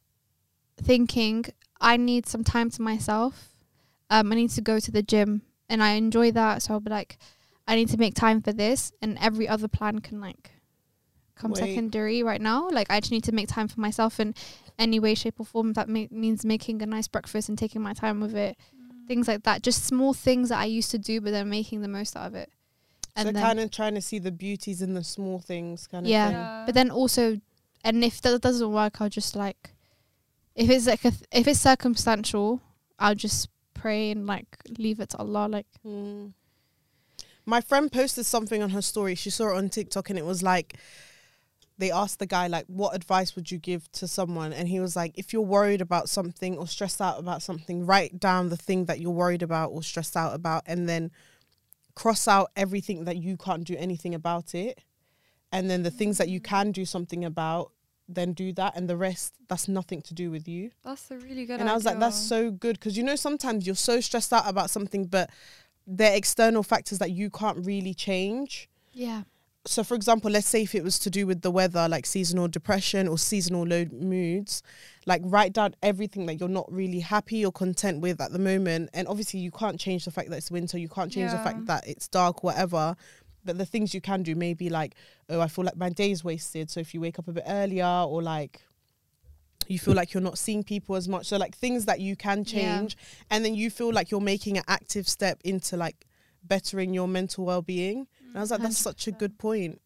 thinking 0.82 1.46
i 1.82 1.98
need 1.98 2.26
some 2.26 2.44
time 2.44 2.70
to 2.70 2.82
myself 2.82 3.50
um 4.10 4.32
i 4.32 4.36
need 4.36 4.50
to 4.50 4.62
go 4.62 4.80
to 4.80 4.92
the 4.92 5.04
gym 5.04 5.42
and 5.68 5.84
i 5.84 5.92
enjoy 5.92 6.32
that 6.32 6.62
so 6.62 6.74
i'll 6.74 6.80
be 6.80 6.90
like 6.90 7.18
I 7.68 7.76
need 7.76 7.90
to 7.90 7.98
make 7.98 8.16
time 8.16 8.42
for 8.42 8.52
this, 8.52 8.92
and 9.02 9.18
every 9.22 9.48
other 9.48 9.70
plan 9.70 10.00
can 10.00 10.20
like 10.20 10.52
come 11.36 11.52
Wait. 11.52 11.60
secondary 11.60 12.22
right 12.24 12.42
now. 12.42 12.70
Like 12.70 12.88
I 12.90 13.00
just 13.00 13.12
need 13.12 13.24
to 13.26 13.32
make 13.32 13.48
time 13.48 13.68
for 13.68 13.80
myself 13.80 14.20
in 14.20 14.36
any 14.78 15.00
way, 15.00 15.16
shape, 15.16 15.40
or 15.40 15.46
form. 15.46 15.72
That 15.74 15.88
ma- 15.88 16.08
means 16.12 16.44
making 16.44 16.82
a 16.82 16.86
nice 16.86 17.08
breakfast 17.08 17.50
and 17.50 17.58
taking 17.58 17.82
my 17.82 17.94
time 17.94 18.20
with 18.20 18.36
it. 18.36 18.58
Things 19.08 19.28
like 19.28 19.44
that. 19.44 19.64
Just 19.64 19.86
small 19.86 20.14
things 20.14 20.50
that 20.50 20.60
I 20.60 20.66
used 20.66 20.92
to 20.92 20.98
do, 20.98 21.22
but 21.22 21.32
then 21.32 21.50
making 21.50 21.82
the 21.82 21.88
most 21.88 22.18
out 22.18 22.28
of 22.28 22.36
it. 22.36 22.50
And 23.16 23.28
so 23.28 23.32
then, 23.32 23.42
kind 23.42 23.60
of 23.60 23.72
trying 23.72 23.96
to 23.96 24.02
see 24.02 24.20
the 24.20 24.32
beauties 24.32 24.82
in 24.82 24.94
the 24.94 25.04
small 25.04 25.40
things, 25.40 25.88
kind 25.88 26.06
of. 26.06 26.10
Yeah. 26.10 26.64
but 26.66 26.76
then 26.76 26.90
also, 26.90 27.40
and 27.84 28.04
if 28.04 28.22
that 28.22 28.42
doesn't 28.42 28.72
work, 28.72 29.02
I'll 29.02 29.10
just 29.10 29.36
like, 29.36 29.72
if 30.62 30.70
it's 30.70 30.86
like 30.86 31.06
a 31.06 31.12
th- 31.12 31.24
if 31.32 31.48
it's 31.48 31.60
circumstantial, 31.60 32.62
I'll 33.00 33.16
just 33.16 33.50
pray 33.74 34.12
and 34.12 34.28
like 34.28 34.58
leave 34.78 35.00
it 35.00 35.10
to 35.10 35.18
Allah. 35.18 35.48
Like, 35.50 35.68
Mm. 35.86 36.34
My 37.44 37.60
friend 37.60 37.92
posted 37.92 38.28
something 38.28 38.62
on 38.62 38.70
her 38.70 38.84
story. 38.84 39.16
She 39.16 39.32
saw 39.32 39.50
it 39.50 39.58
on 39.58 39.70
TikTok 39.70 40.12
and 40.12 40.20
it 40.20 40.26
was 40.26 40.44
like 40.44 40.78
they 41.80 41.90
asked 41.90 42.20
the 42.20 42.28
guy 42.28 42.46
like 42.46 42.66
what 42.68 42.96
advice 42.96 43.36
would 43.36 43.50
you 43.50 43.58
give 43.58 43.92
to 43.94 44.08
someone 44.08 44.54
and 44.54 44.68
he 44.68 44.80
was 44.80 44.96
like 44.96 45.18
if 45.18 45.34
you're 45.34 45.42
worried 45.42 45.82
about 45.82 46.08
something 46.08 46.56
or 46.56 46.68
stressed 46.68 47.02
out 47.02 47.18
about 47.18 47.42
something 47.42 47.88
write 47.88 48.20
down 48.20 48.50
the 48.50 48.56
thing 48.56 48.86
that 48.86 49.00
you're 49.00 49.10
worried 49.10 49.42
about 49.42 49.72
or 49.72 49.82
stressed 49.82 50.16
out 50.16 50.36
about 50.36 50.62
and 50.68 50.88
then 50.88 51.10
cross 51.96 52.28
out 52.28 52.52
everything 52.56 53.06
that 53.06 53.18
you 53.18 53.36
can't 53.36 53.64
do 53.64 53.76
anything 53.78 54.14
about 54.14 54.54
it 54.54 54.84
and 55.52 55.72
then 55.72 55.82
the 55.82 55.90
things 55.90 56.20
that 56.20 56.30
you 56.30 56.40
can 56.40 56.72
do 56.72 56.86
something 56.86 57.26
about 57.26 57.72
then 58.16 58.34
do 58.34 58.52
that 58.54 58.76
and 58.76 58.90
the 58.90 58.98
rest 58.98 59.34
that's 59.48 59.68
nothing 59.68 60.02
to 60.02 60.14
do 60.14 60.30
with 60.32 60.48
you 60.48 60.72
That's 60.84 61.10
a 61.12 61.18
really 61.18 61.46
good 61.46 61.60
and 61.60 61.70
I 61.70 61.74
was 61.74 61.86
like, 61.86 62.00
that's 62.00 62.18
so 62.18 62.52
good 62.52 62.80
because 62.80 62.98
you 62.98 63.04
know 63.04 63.16
sometimes 63.16 63.66
you're 63.66 63.76
so 63.76 64.00
stressed 64.00 64.34
out 64.34 64.48
about 64.48 64.70
something, 64.70 65.06
but 65.06 65.30
they're 65.88 66.16
external 66.16 66.64
factors 66.64 67.00
that 67.00 67.12
you 67.12 67.30
can't 67.30 67.66
really 67.66 67.94
change. 67.94 68.70
yeah, 68.94 69.24
So, 69.66 69.84
for 69.84 69.96
example, 69.96 70.32
let's 70.32 70.48
say 70.48 70.64
if 70.64 70.74
it 70.74 70.84
was 70.84 70.98
to 71.00 71.10
do 71.10 71.28
with 71.28 71.42
the 71.42 71.52
weather, 71.52 71.88
like 71.90 72.06
seasonal 72.06 72.48
depression 72.48 73.08
or 73.08 73.18
seasonal 73.18 73.64
low 73.64 73.86
moods, 73.92 74.64
like 75.06 75.22
write 75.26 75.54
down 75.54 75.76
everything 75.84 76.26
that 76.28 76.40
you're 76.40 76.50
not 76.50 76.72
really 76.72 77.00
happy 77.00 77.46
or 77.46 77.52
content 77.52 78.02
with 78.02 78.22
at 78.22 78.32
the 78.32 78.40
moment. 78.40 78.90
And 78.94 79.08
obviously, 79.08 79.40
you 79.40 79.52
can't 79.52 79.80
change 79.80 80.06
the 80.06 80.12
fact 80.12 80.30
that 80.30 80.38
it's 80.38 80.52
winter, 80.52 80.78
you 80.78 80.90
can't 80.90 81.12
change 81.12 81.32
the 81.32 81.38
fact 81.40 81.66
that 81.66 81.88
it's 81.88 82.08
dark, 82.08 82.44
whatever. 82.44 82.96
But 83.44 83.58
the 83.58 83.66
things 83.66 83.94
you 83.94 84.02
can 84.02 84.24
do, 84.24 84.36
maybe 84.36 84.70
like, 84.70 84.96
oh, 85.30 85.40
I 85.42 85.48
feel 85.48 85.66
like 85.66 85.76
my 85.78 85.90
day's 85.90 86.24
wasted. 86.24 86.70
So, 86.70 86.80
if 86.80 86.94
you 86.94 87.02
wake 87.02 87.18
up 87.20 87.28
a 87.28 87.32
bit 87.32 87.44
earlier 87.48 87.86
or 87.86 88.22
like, 88.22 88.62
you 89.68 89.80
feel 89.80 89.94
like 89.94 90.14
you're 90.14 90.22
not 90.22 90.38
seeing 90.38 90.64
people 90.64 90.96
as 90.96 91.08
much. 91.08 91.28
So, 91.28 91.38
like 91.38 91.56
things 91.56 91.86
that 91.86 92.00
you 92.00 92.16
can 92.16 92.40
Yeah. 92.40 92.44
change, 92.44 92.98
and 93.30 93.44
then 93.46 93.56
you 93.56 93.70
feel 93.70 93.92
like 93.92 94.12
you're 94.12 94.22
making 94.22 94.58
an 94.58 94.64
active 94.68 95.08
step 95.08 95.40
into 95.44 95.78
like 95.78 96.06
bettering 96.44 96.94
your 96.94 97.08
mental 97.08 97.46
well 97.46 97.62
being. 97.62 98.08
And 98.28 98.38
I 98.38 98.40
was 98.42 98.52
like, 98.52 98.62
that's 98.62 98.78
such 98.78 99.08
a 99.08 99.12
good 99.12 99.38
point. 99.38 99.82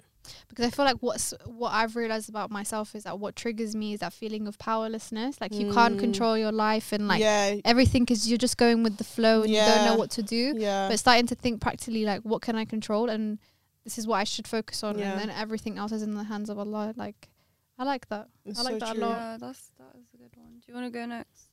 Because 0.47 0.65
I 0.65 0.69
feel 0.69 0.85
like 0.85 0.97
what's 1.01 1.33
what 1.45 1.71
I've 1.73 1.95
realized 1.95 2.29
about 2.29 2.51
myself 2.51 2.95
is 2.95 3.03
that 3.03 3.19
what 3.19 3.35
triggers 3.35 3.75
me 3.75 3.93
is 3.93 3.99
that 3.99 4.13
feeling 4.13 4.47
of 4.47 4.57
powerlessness. 4.57 5.39
Like 5.41 5.53
you 5.53 5.71
can't 5.73 5.95
Mm. 5.95 5.99
control 5.99 6.37
your 6.37 6.51
life 6.51 6.91
and 6.91 7.07
like 7.07 7.21
yeah, 7.21 7.55
everything 7.65 8.03
because 8.03 8.27
you're 8.29 8.37
just 8.37 8.57
going 8.57 8.83
with 8.83 8.97
the 8.97 9.03
flow 9.03 9.41
and 9.43 9.51
you 9.53 9.63
don't 9.65 9.83
know 9.83 9.95
what 9.95 10.11
to 10.11 10.23
do. 10.23 10.53
yeah, 10.57 10.87
But 10.89 10.99
starting 10.99 11.27
to 11.27 11.35
think 11.35 11.61
practically 11.61 12.05
like 12.05 12.21
what 12.21 12.41
can 12.41 12.55
I 12.55 12.65
control 12.65 13.09
and 13.09 13.39
this 13.83 13.97
is 13.97 14.07
what 14.07 14.17
I 14.17 14.23
should 14.23 14.47
focus 14.47 14.83
on 14.83 14.97
Yeah. 14.99 15.11
and 15.11 15.19
then 15.19 15.29
everything 15.29 15.77
else 15.77 15.91
is 15.91 16.01
in 16.01 16.15
the 16.15 16.23
hands 16.23 16.49
of 16.49 16.57
Allah. 16.59 16.93
Like 16.95 17.29
I 17.77 17.83
like 17.83 18.07
that. 18.09 18.27
It's 18.45 18.59
I 18.59 18.63
like 18.63 18.73
so 18.73 18.79
that 18.79 18.95
a 18.97 18.99
lot. 18.99 19.17
Yeah, 19.17 19.37
that's 19.39 19.71
that 19.77 19.91
is 19.99 20.07
a 20.13 20.17
good 20.17 20.31
one. 20.35 20.53
Do 20.59 20.63
you 20.67 20.73
want 20.73 20.85
to 20.91 20.97
go 20.99 21.05
next? 21.05 21.49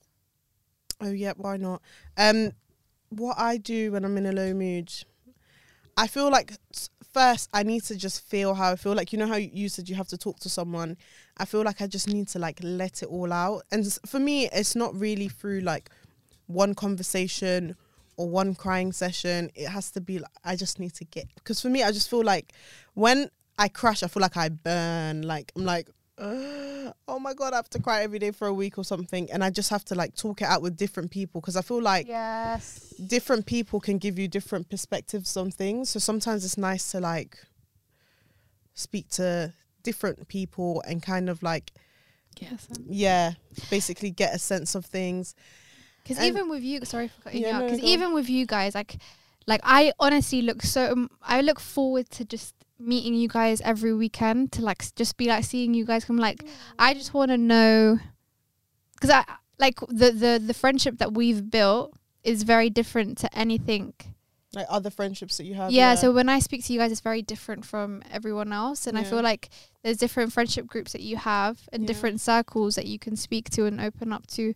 Oh 1.01 1.11
yeah, 1.11 1.33
why 1.37 1.57
not? 1.57 1.83
Um, 2.17 2.53
what 3.11 3.39
I 3.39 3.57
do 3.57 3.93
when 3.93 4.05
I'm 4.05 4.17
in 4.17 4.27
a 4.27 4.33
low 4.33 4.55
mood, 4.55 4.93
I 5.97 6.07
feel 6.07 6.31
like 6.31 6.53
first 7.13 7.51
I 7.53 7.63
need 7.63 7.83
to 7.85 7.97
just 7.97 8.25
feel 8.25 8.55
how 8.55 8.73
I 8.73 8.77
feel. 8.77 8.95
Like 8.95 9.13
you 9.13 9.19
know 9.19 9.27
how 9.27 9.37
you 9.37 9.69
said 9.69 9.89
you 9.89 9.95
have 9.95 10.09
to 10.09 10.19
talk 10.19 10.41
to 10.41 10.49
someone. 10.49 10.97
I 11.37 11.45
feel 11.45 11.63
like 11.63 11.83
I 11.83 11.87
just 11.87 12.09
need 12.09 12.29
to 12.29 12.39
like 12.39 12.59
let 12.63 13.03
it 13.03 13.09
all 13.09 13.33
out. 13.33 13.63
And 13.71 13.87
for 14.07 14.19
me, 14.19 14.49
it's 14.53 14.75
not 14.75 14.95
really 14.99 15.29
through 15.29 15.61
like 15.61 15.91
one 16.47 16.75
conversation 16.75 17.77
or 18.17 18.29
one 18.29 18.55
crying 18.55 18.93
session. 18.93 19.51
It 19.55 19.69
has 19.69 19.91
to 19.93 20.01
be 20.01 20.19
like 20.19 20.31
I 20.45 20.57
just 20.57 20.79
need 20.79 20.95
to 20.95 21.05
get 21.05 21.27
because 21.37 21.61
for 21.61 21.69
me, 21.69 21.83
I 21.83 21.93
just 21.93 22.09
feel 22.09 22.25
like 22.25 22.53
when 22.95 23.31
I 23.59 23.69
crash, 23.69 24.03
I 24.03 24.09
feel 24.09 24.23
like 24.23 24.37
I 24.37 24.49
burn. 24.49 25.23
Like 25.23 25.53
I'm 25.57 25.65
like. 25.65 25.89
"Ugh, 26.19 26.93
oh 27.09 27.19
my 27.19 27.35
god, 27.35 27.53
I 27.53 27.57
have 27.57 27.71
to 27.71 27.79
cry 27.81 28.03
every 28.03 28.19
day 28.19 28.31
for 28.31 28.47
a 28.47 28.53
week 28.55 28.79
or 28.79 28.85
something, 28.85 29.31
and 29.31 29.43
I 29.43 29.51
just 29.51 29.71
have 29.71 29.85
to 29.87 29.95
like 29.95 30.15
talk 30.15 30.43
it 30.43 30.47
out 30.47 30.63
with 30.63 30.77
different 30.77 31.11
people 31.11 31.41
because 31.41 31.57
I 31.57 31.63
feel 31.63 31.83
like 31.83 32.07
Yes. 32.07 32.95
different 33.07 33.47
people 33.47 33.81
can 33.81 33.99
give 33.99 34.19
you 34.19 34.29
different 34.29 34.69
perspectives 34.69 35.37
on 35.37 35.51
things. 35.51 35.91
So 35.91 35.99
sometimes 35.99 36.45
it's 36.45 36.59
nice 36.59 36.91
to 36.93 37.01
like 37.01 37.39
speak 38.75 39.09
to 39.11 39.53
different 39.83 40.29
people 40.29 40.83
and 40.87 41.03
kind 41.03 41.29
of 41.29 41.43
like 41.43 41.73
Yes. 42.41 42.67
yeah, 42.89 43.33
basically 43.71 44.11
get 44.11 44.35
a 44.35 44.39
sense 44.39 44.75
of 44.75 44.87
things. 44.87 45.35
Because 46.03 46.25
even 46.25 46.49
with 46.49 46.63
you, 46.63 46.85
sorry 46.85 47.09
for 47.09 47.21
cutting 47.23 47.43
Yeah, 47.43 47.49
you 47.49 47.55
out. 47.55 47.61
no, 47.61 47.67
Because 47.67 47.81
on. 47.81 47.89
even 47.89 48.15
with 48.15 48.29
you 48.29 48.47
guys, 48.47 48.75
like, 48.75 48.97
like 49.47 49.61
I 49.63 49.93
honestly 50.01 50.43
look 50.43 50.63
so. 50.63 50.93
Um, 50.93 51.11
I 51.23 51.41
look 51.43 51.61
forward 51.61 52.11
to 52.11 52.25
just 52.25 52.55
meeting 52.83 53.15
you 53.15 53.29
guys 53.29 53.61
every 53.63 53.95
weekend 53.95 54.53
to 54.53 54.63
like 54.63 54.95
just 54.95 55.17
be 55.17 55.27
like 55.27 55.45
seeing 55.45 55.75
you 55.75 55.85
guys. 55.85 56.05
Come 56.05 56.17
like, 56.19 56.39
mm. 56.45 56.49
I 56.79 56.95
just 56.95 57.15
want 57.15 57.31
to 57.31 57.39
know, 57.39 57.99
because 58.95 59.11
I 59.11 59.25
like 59.59 59.79
the 59.89 60.11
the 60.11 60.43
the 60.45 60.55
friendship 60.55 60.99
that 60.99 61.15
we've 61.15 61.51
built 61.51 61.95
is 62.25 62.43
very 62.43 62.71
different 62.71 63.19
to 63.19 63.39
anything. 63.39 63.95
Like 64.55 64.67
other 64.69 64.91
friendships 64.91 65.39
that 65.39 65.45
you 65.45 65.55
have. 65.55 65.73
yeah, 65.73 65.95
So 65.95 66.13
when 66.13 66.29
I 66.29 66.39
speak 66.39 66.63
to 66.67 66.75
you 66.75 66.79
guys, 66.79 66.93
it's 66.93 67.01
very 67.01 67.23
different 67.23 67.65
from 67.65 68.03
everyone 68.13 68.53
else, 68.53 68.87
and 68.87 68.99
I 68.99 69.03
feel 69.05 69.23
like 69.23 69.49
there's 69.83 69.97
different 69.97 70.31
friendship 70.31 70.67
groups 70.67 70.93
that 70.93 71.01
you 71.01 71.17
have 71.17 71.71
and 71.73 71.83
Yeah. 71.83 71.87
different 71.87 72.21
circles 72.21 72.75
that 72.75 72.85
you 72.87 72.99
can 72.99 73.17
speak 73.17 73.49
to 73.51 73.65
and 73.65 73.81
open 73.81 74.13
up 74.13 74.27
to. 74.37 74.53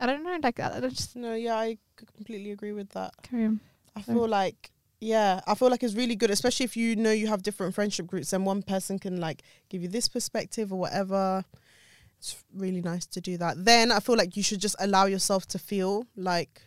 I 0.00 0.06
don't 0.06 0.24
know, 0.24 0.38
like 0.42 0.58
I 0.58 0.80
just 0.88 1.14
no, 1.14 1.34
yeah, 1.34 1.54
i 1.56 1.78
completely 1.96 2.50
agree 2.50 2.72
with 2.72 2.90
that. 2.90 3.12
I 3.94 4.02
feel 4.02 4.26
like 4.26 4.72
yeah, 5.00 5.40
I 5.46 5.54
feel 5.54 5.70
like 5.70 5.82
it's 5.82 5.94
really 5.94 6.16
good, 6.16 6.30
especially 6.30 6.64
if 6.64 6.76
you 6.76 6.96
know 6.96 7.12
you 7.12 7.28
have 7.28 7.42
different 7.42 7.74
friendship 7.74 8.06
groups 8.06 8.32
and 8.32 8.44
one 8.44 8.62
person 8.62 8.98
can 8.98 9.20
like 9.20 9.42
give 9.68 9.82
you 9.82 9.88
this 9.88 10.08
perspective 10.08 10.72
or 10.72 10.78
whatever. 10.78 11.44
It's 12.18 12.42
really 12.52 12.82
nice 12.82 13.06
to 13.06 13.20
do 13.20 13.36
that. 13.36 13.64
Then 13.64 13.92
I 13.92 14.00
feel 14.00 14.16
like 14.16 14.36
you 14.36 14.42
should 14.42 14.60
just 14.60 14.74
allow 14.80 15.06
yourself 15.06 15.46
to 15.48 15.58
feel 15.58 16.04
like, 16.16 16.62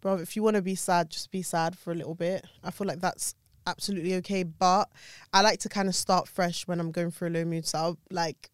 bro, 0.00 0.16
if 0.16 0.34
you 0.34 0.42
want 0.42 0.56
to 0.56 0.62
be 0.62 0.74
sad, 0.74 1.10
just 1.10 1.30
be 1.30 1.42
sad 1.42 1.78
for 1.78 1.92
a 1.92 1.94
little 1.94 2.16
bit. 2.16 2.44
I 2.64 2.72
feel 2.72 2.88
like 2.88 3.00
that's 3.00 3.36
absolutely 3.64 4.16
okay. 4.16 4.42
But 4.42 4.88
I 5.32 5.42
like 5.42 5.60
to 5.60 5.68
kind 5.68 5.88
of 5.88 5.94
start 5.94 6.26
fresh 6.26 6.66
when 6.66 6.80
I'm 6.80 6.90
going 6.90 7.12
through 7.12 7.28
a 7.28 7.30
low 7.30 7.44
mood. 7.44 7.64
So 7.64 7.78
I'll 7.78 7.98
like, 8.10 8.50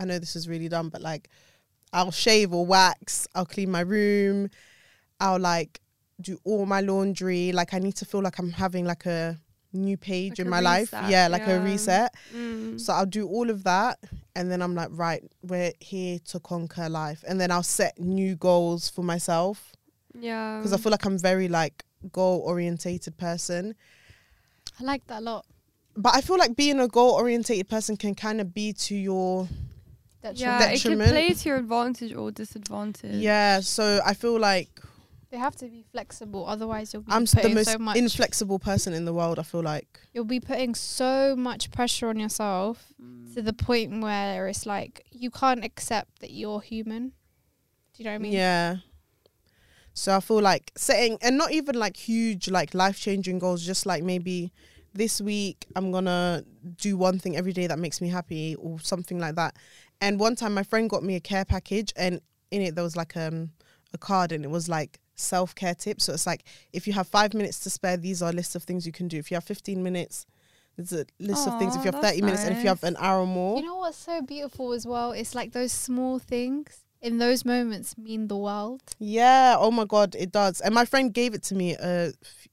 I 0.00 0.06
know 0.06 0.18
this 0.18 0.34
is 0.34 0.48
really 0.48 0.68
dumb, 0.68 0.88
but 0.88 1.02
like, 1.02 1.28
I'll 1.92 2.10
shave 2.10 2.54
or 2.54 2.64
wax. 2.64 3.28
I'll 3.34 3.44
clean 3.44 3.70
my 3.70 3.80
room. 3.80 4.48
I'll 5.20 5.38
like 5.38 5.80
do 6.20 6.38
all 6.44 6.66
my 6.66 6.80
laundry. 6.80 7.52
Like 7.52 7.74
I 7.74 7.78
need 7.78 7.96
to 7.96 8.04
feel 8.04 8.22
like 8.22 8.38
I'm 8.38 8.50
having 8.50 8.84
like 8.84 9.06
a 9.06 9.38
new 9.72 9.96
page 9.96 10.32
Like 10.32 10.38
in 10.40 10.46
a 10.46 10.50
my 10.50 10.60
life. 10.60 10.92
Yeah, 11.08 11.28
like 11.28 11.46
a 11.46 11.60
reset. 11.60 12.14
Mm. 12.34 12.80
So 12.80 12.92
I'll 12.92 13.06
do 13.06 13.26
all 13.26 13.50
of 13.50 13.64
that 13.64 13.98
and 14.36 14.50
then 14.50 14.62
I'm 14.62 14.74
like, 14.74 14.88
right, 14.92 15.22
we're 15.42 15.72
here 15.80 16.18
to 16.26 16.40
conquer 16.40 16.88
life. 16.88 17.24
And 17.26 17.40
then 17.40 17.50
I'll 17.50 17.62
set 17.62 17.98
new 17.98 18.36
goals 18.36 18.88
for 18.88 19.02
myself 19.02 19.72
yeah. 20.18 20.58
because 20.58 20.72
I 20.72 20.76
feel 20.76 20.90
like 20.90 21.04
I'm 21.04 21.18
very 21.18 21.48
like 21.48 21.84
goal 22.12 22.40
orientated 22.40 23.16
person. 23.16 23.74
I 24.80 24.84
like 24.84 25.06
that 25.06 25.20
a 25.20 25.24
lot. 25.24 25.46
But 25.96 26.16
I 26.16 26.20
feel 26.20 26.38
like 26.38 26.56
being 26.56 26.80
a 26.80 26.88
goal 26.88 27.12
orientated 27.12 27.68
person 27.68 27.96
can 27.96 28.14
kind 28.14 28.40
of 28.40 28.52
be 28.52 28.72
to 28.72 28.96
your 28.96 29.48
That's 30.22 30.40
yeah, 30.40 30.70
it 30.70 30.82
can 30.82 30.98
play 30.98 31.32
to 31.32 31.48
your 31.48 31.58
advantage 31.58 32.12
or 32.12 32.32
disadvantage. 32.32 33.22
yeah. 33.22 33.60
So 33.60 34.00
I 34.04 34.14
feel 34.14 34.38
like 34.40 34.68
They 35.34 35.40
have 35.40 35.56
to 35.56 35.66
be 35.66 35.82
flexible, 35.90 36.46
otherwise 36.46 36.92
you'll 36.92 37.02
be 37.02 37.10
I'm 37.10 37.24
s- 37.24 37.32
the 37.32 37.48
most 37.48 37.72
so 37.72 37.78
much. 37.78 37.96
inflexible 37.96 38.60
person 38.60 38.92
in 38.94 39.04
the 39.04 39.12
world. 39.12 39.40
I 39.40 39.42
feel 39.42 39.62
like 39.64 39.98
you'll 40.12 40.24
be 40.24 40.38
putting 40.38 40.76
so 40.76 41.34
much 41.34 41.72
pressure 41.72 42.06
on 42.08 42.20
yourself 42.20 42.92
Mm. 43.02 43.34
to 43.34 43.42
the 43.42 43.52
point 43.52 44.00
where 44.00 44.46
it's 44.46 44.64
like 44.64 45.04
you 45.10 45.30
can't 45.32 45.64
accept 45.64 46.20
that 46.20 46.30
you're 46.30 46.60
human. 46.60 47.08
Do 47.08 47.96
you 47.96 48.04
know 48.04 48.12
what 48.12 48.14
I 48.14 48.18
mean? 48.18 48.32
Yeah. 48.32 48.76
So 49.92 50.16
I 50.16 50.20
feel 50.20 50.40
like 50.40 50.70
setting 50.76 51.18
and 51.20 51.36
not 51.36 51.50
even 51.50 51.74
like 51.74 51.96
huge 51.96 52.48
like 52.48 52.72
life 52.72 53.00
changing 53.00 53.40
goals, 53.40 53.66
just 53.66 53.86
like 53.86 54.04
maybe 54.04 54.52
this 54.92 55.20
week 55.20 55.66
I'm 55.74 55.90
gonna 55.90 56.44
do 56.76 56.96
one 56.96 57.18
thing 57.18 57.36
every 57.36 57.52
day 57.52 57.66
that 57.66 57.78
makes 57.80 58.00
me 58.00 58.08
happy 58.08 58.54
or 58.54 58.78
something 58.78 59.18
like 59.18 59.34
that. 59.34 59.56
And 60.00 60.20
one 60.20 60.36
time 60.36 60.54
my 60.54 60.62
friend 60.62 60.88
got 60.88 61.02
me 61.02 61.16
a 61.16 61.20
care 61.20 61.44
package 61.44 61.92
and 61.96 62.20
in 62.52 62.62
it 62.62 62.76
there 62.76 62.84
was 62.84 62.94
like 62.94 63.16
um 63.16 63.50
a 63.92 63.98
card 63.98 64.30
and 64.30 64.44
it 64.44 64.50
was 64.50 64.68
like 64.68 65.00
self 65.14 65.54
care 65.54 65.74
tips. 65.74 66.04
So 66.04 66.12
it's 66.12 66.26
like 66.26 66.44
if 66.72 66.86
you 66.86 66.92
have 66.92 67.08
five 67.08 67.34
minutes 67.34 67.60
to 67.60 67.70
spare, 67.70 67.96
these 67.96 68.22
are 68.22 68.30
a 68.30 68.32
list 68.34 68.54
of 68.56 68.62
things 68.62 68.86
you 68.86 68.92
can 68.92 69.08
do. 69.08 69.18
If 69.18 69.30
you 69.30 69.36
have 69.36 69.44
fifteen 69.44 69.82
minutes, 69.82 70.26
there's 70.76 70.92
a 70.92 71.06
list 71.18 71.46
of 71.46 71.58
things. 71.58 71.76
If 71.76 71.84
you 71.84 71.88
have 71.92 72.00
that's 72.00 72.12
thirty 72.12 72.22
minutes 72.22 72.44
and 72.44 72.52
if 72.56 72.62
you 72.62 72.68
have 72.68 72.82
an 72.84 72.96
hour 72.98 73.26
more. 73.26 73.58
You 73.58 73.64
know 73.64 73.76
what's 73.76 73.98
so 73.98 74.22
beautiful 74.22 74.72
as 74.72 74.86
well? 74.86 75.12
It's 75.12 75.34
like 75.34 75.52
those 75.52 75.72
small 75.72 76.18
things 76.18 76.84
in 77.00 77.18
those 77.18 77.44
moments 77.44 77.96
mean 77.98 78.28
the 78.28 78.36
world. 78.36 78.82
Yeah. 78.98 79.56
Oh 79.58 79.70
my 79.70 79.84
god, 79.84 80.16
it 80.18 80.32
does. 80.32 80.60
And 80.60 80.74
my 80.74 80.84
friend 80.84 81.12
gave 81.12 81.34
it 81.34 81.42
to 81.44 81.54
me. 81.54 81.76
Uh, 81.76 82.12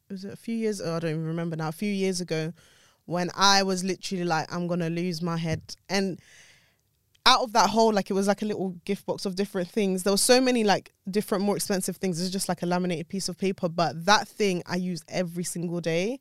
was 0.09 0.25
it 0.25 0.33
a 0.33 0.37
few 0.37 0.55
years? 0.55 0.81
Oh, 0.81 0.95
I 0.95 0.99
don't 0.99 1.11
even 1.11 1.25
remember 1.25 1.55
now. 1.55 1.69
A 1.69 1.73
few 1.73 1.91
years 1.91 2.21
ago, 2.21 2.53
when 3.05 3.29
I 3.35 3.63
was 3.63 3.83
literally 3.83 4.25
like, 4.25 4.53
I'm 4.53 4.67
gonna 4.67 4.89
lose 4.89 5.21
my 5.21 5.37
head. 5.37 5.61
And 5.89 6.19
out 7.25 7.41
of 7.41 7.53
that 7.53 7.69
hole, 7.69 7.93
like 7.93 8.09
it 8.09 8.13
was 8.13 8.27
like 8.27 8.41
a 8.41 8.45
little 8.45 8.69
gift 8.85 9.05
box 9.05 9.25
of 9.25 9.35
different 9.35 9.69
things. 9.69 10.03
There 10.03 10.13
were 10.13 10.17
so 10.17 10.41
many 10.41 10.63
like 10.63 10.91
different, 11.09 11.43
more 11.43 11.55
expensive 11.55 11.97
things. 11.97 12.19
It's 12.21 12.31
just 12.31 12.49
like 12.49 12.63
a 12.63 12.65
laminated 12.65 13.09
piece 13.09 13.29
of 13.29 13.37
paper, 13.37 13.69
but 13.69 14.05
that 14.05 14.27
thing 14.27 14.63
I 14.65 14.77
use 14.77 15.03
every 15.07 15.43
single 15.43 15.81
day, 15.81 16.19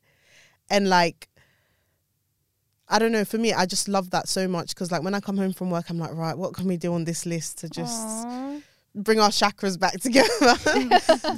and 0.69 0.89
like. 0.89 1.27
I 2.93 2.99
don't 2.99 3.13
know. 3.13 3.23
For 3.23 3.37
me, 3.37 3.53
I 3.53 3.65
just 3.65 3.87
love 3.87 4.09
that 4.09 4.27
so 4.27 4.49
much 4.49 4.75
because, 4.75 4.91
like, 4.91 5.01
when 5.01 5.15
I 5.15 5.21
come 5.21 5.37
home 5.37 5.53
from 5.53 5.69
work, 5.69 5.89
I'm 5.89 5.97
like, 5.97 6.13
right, 6.13 6.37
what 6.37 6.53
can 6.53 6.67
we 6.67 6.75
do 6.75 6.93
on 6.93 7.05
this 7.05 7.25
list 7.25 7.59
to 7.59 7.69
just 7.69 8.27
Aw. 8.27 8.57
bring 8.93 9.17
our 9.17 9.29
chakras 9.29 9.79
back 9.79 9.93
together. 10.01 10.27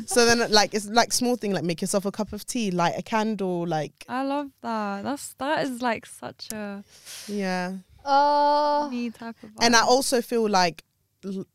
so 0.07 0.25
then, 0.25 0.51
like, 0.51 0.73
it's 0.73 0.87
like 0.87 1.13
small 1.13 1.35
thing, 1.35 1.51
like 1.51 1.63
make 1.63 1.79
yourself 1.79 2.05
a 2.05 2.11
cup 2.11 2.33
of 2.33 2.43
tea, 2.47 2.71
light 2.71 2.95
a 2.97 3.03
candle, 3.03 3.67
like, 3.67 4.03
I 4.09 4.23
love 4.23 4.49
that. 4.63 5.03
That's 5.03 5.35
that 5.35 5.65
is 5.67 5.79
like 5.83 6.07
such 6.07 6.51
a 6.51 6.83
yeah. 7.27 7.73
Oh, 8.05 8.89
me 8.89 9.09
type 9.09 9.35
of. 9.43 9.49
And 9.61 9.75
I 9.75 9.81
also 9.81 10.21
feel 10.21 10.49
like 10.49 10.83
l- 11.25 11.45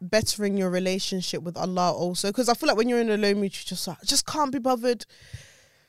bettering 0.00 0.56
your 0.56 0.70
relationship 0.70 1.42
with 1.42 1.56
Allah 1.56 1.92
also, 1.92 2.28
because 2.28 2.48
I 2.48 2.54
feel 2.54 2.68
like 2.68 2.76
when 2.76 2.88
you're 2.88 3.00
in 3.00 3.10
a 3.10 3.16
low 3.16 3.34
mood, 3.34 3.56
you 3.56 3.64
just 3.64 3.86
like, 3.88 4.02
just 4.04 4.26
can't 4.26 4.52
be 4.52 4.58
bothered 4.58 5.06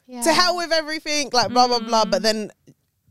yeah. 0.06 0.22
to 0.22 0.34
hell 0.34 0.56
with 0.58 0.72
everything, 0.72 1.30
like 1.34 1.50
blah 1.50 1.68
blah 1.68 1.80
blah. 1.80 2.06
Mm. 2.06 2.12
But 2.12 2.22
then 2.24 2.52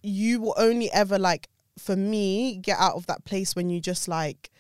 you 0.03 0.41
will 0.41 0.55
only 0.57 0.91
ever 0.93 1.19
like, 1.19 1.49
for 1.79 1.97
me, 1.97 2.57
get 2.57 2.79
out 2.79 2.95
of 2.95 3.07
that 3.07 3.25
place 3.25 3.57
when 3.57 3.69
you 3.71 3.81
just 3.81 4.09
like, 4.09 4.51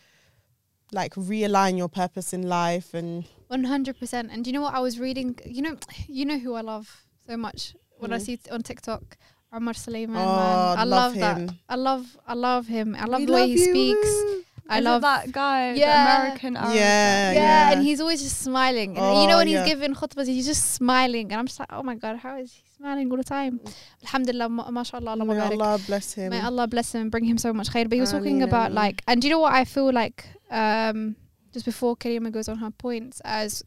like 0.92 1.14
realign 1.14 1.76
your 1.78 1.88
purpose 1.88 2.32
in 2.32 2.42
life 2.48 2.94
and 2.94 3.24
One 3.48 3.64
hundred 3.64 3.98
percent. 3.98 4.30
And 4.30 4.44
do 4.44 4.50
you 4.50 4.54
know 4.54 4.62
what 4.62 4.74
I 4.74 4.80
was 4.80 4.98
reading? 4.98 5.38
You 5.44 5.62
know, 5.62 5.76
you 6.06 6.24
know 6.24 6.38
who 6.38 6.54
I 6.54 6.60
love 6.60 7.06
so 7.26 7.36
much. 7.36 7.74
When 7.98 8.12
I 8.12 8.18
see 8.18 8.34
it 8.34 8.50
on 8.50 8.62
TikTok, 8.62 9.16
Omar 9.52 9.74
Suleiman. 9.74 10.16
Oh, 10.16 10.36
man, 10.36 10.78
I 10.78 10.84
love 10.84 10.88
love, 10.88 11.14
him. 11.14 11.46
that. 11.46 11.54
I 11.68 11.74
love, 11.76 12.16
I 12.26 12.34
love 12.34 12.66
him. 12.66 12.94
I 12.98 13.04
love 13.04 13.20
We 13.20 13.26
the 13.26 13.32
way 13.32 13.46
he 13.48 13.52
you. 13.54 13.64
speaks. 13.64 14.42
I 14.68 14.78
Is 14.78 14.84
love 14.84 15.02
that 15.02 15.30
guy, 15.30 15.74
Yeah. 15.74 15.86
the 15.94 16.24
American 16.24 16.56
Arab 16.56 16.74
Yeah, 16.74 17.30
yeah, 17.32 17.38
yeah. 17.38 17.72
and 17.72 17.82
he's 17.86 18.00
always 18.00 18.20
just 18.20 18.40
smiling. 18.40 18.98
And 18.98 19.06
you 19.18 19.22
Oh, 19.24 19.26
know 19.28 19.36
when 19.36 19.46
yeah. 19.46 19.62
he's 19.62 19.72
giving 19.72 19.94
khutbahs, 19.94 20.26
he's 20.26 20.44
just 20.44 20.72
smiling, 20.72 21.30
and 21.30 21.38
I'm 21.38 21.46
just 21.46 21.60
like, 21.60 21.72
oh 21.72 21.84
my 21.84 21.94
god, 21.94 22.16
how 22.16 22.36
is 22.36 22.50
he 22.52 22.62
smiling 22.76 23.08
all 23.12 23.16
the 23.16 23.22
time? 23.22 23.60
Alhamdulillah, 24.02 24.48
ma- 24.48 24.68
mashallah, 24.72 25.10
Allah 25.12 25.24
May. 25.24 25.38
Allah 25.38 25.78
bless 25.86 26.14
him. 26.14 26.30
May 26.30 26.40
Allah 26.40 26.66
bless 26.66 26.92
him 26.96 27.02
and 27.02 27.10
bring 27.12 27.24
him 27.24 27.38
so 27.38 27.52
much 27.52 27.68
khair. 27.70 27.84
But 27.88 27.92
he 27.92 28.00
was 28.00 28.10
talking 28.10 28.42
about 28.42 28.72
like, 28.72 29.02
and 29.06 29.22
do 29.22 29.28
you 29.28 29.34
know 29.34 29.38
what 29.38 29.52
I 29.52 29.64
feel 29.64 29.92
like? 29.92 30.26
Um, 30.50 31.14
just 31.52 31.64
before 31.64 31.96
Karima 31.96 32.32
goes 32.32 32.48
on 32.48 32.58
her 32.58 32.72
points, 32.72 33.20
as 33.24 33.62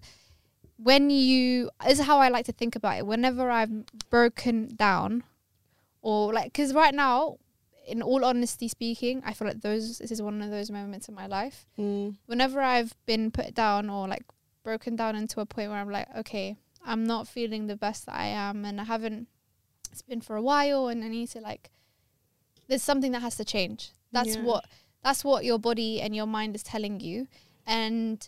when 0.75 1.09
you, 1.09 1.69
this 1.87 1.99
is 1.99 2.05
how 2.05 2.17
I 2.19 2.27
like 2.27 2.45
to 2.47 2.51
think 2.51 2.75
about 2.75 2.97
it. 2.97 3.05
Whenever 3.05 3.49
I've 3.49 3.71
broken 4.09 4.75
down, 4.75 5.23
or 6.01 6.33
like, 6.33 6.45
because 6.53 6.73
right 6.73 6.93
now, 6.93 7.37
in 7.87 8.01
all 8.01 8.23
honesty 8.23 8.67
speaking, 8.67 9.21
I 9.25 9.33
feel 9.33 9.47
like 9.47 9.61
those 9.61 9.97
this 9.97 10.11
is 10.11 10.21
one 10.21 10.41
of 10.41 10.51
those 10.51 10.69
moments 10.69 11.09
in 11.09 11.15
my 11.15 11.25
life. 11.27 11.65
Mm. 11.77 12.17
Whenever 12.27 12.61
I've 12.61 12.93
been 13.05 13.31
put 13.31 13.53
down 13.55 13.89
or 13.89 14.07
like 14.07 14.25
broken 14.63 14.95
down 14.95 15.15
into 15.15 15.39
a 15.41 15.45
point 15.45 15.69
where 15.71 15.79
I'm 15.79 15.89
like, 15.89 16.07
okay, 16.17 16.55
I'm 16.85 17.05
not 17.05 17.27
feeling 17.27 17.67
the 17.67 17.75
best 17.75 18.05
that 18.05 18.15
I 18.15 18.27
am, 18.27 18.65
and 18.65 18.79
I 18.79 18.83
haven't. 18.83 19.27
It's 19.91 20.03
been 20.03 20.21
for 20.21 20.35
a 20.35 20.41
while, 20.41 20.87
and 20.87 21.03
I 21.03 21.07
need 21.07 21.29
to 21.29 21.39
like. 21.39 21.71
There's 22.67 22.83
something 22.83 23.11
that 23.13 23.21
has 23.23 23.35
to 23.37 23.45
change. 23.45 23.91
That's 24.11 24.35
Yeah. 24.35 24.43
what 24.43 24.65
that's 25.03 25.23
what 25.23 25.43
your 25.45 25.57
body 25.57 25.99
and 26.01 26.15
your 26.15 26.27
mind 26.27 26.55
is 26.55 26.61
telling 26.63 26.99
you, 26.99 27.27
and 27.65 28.27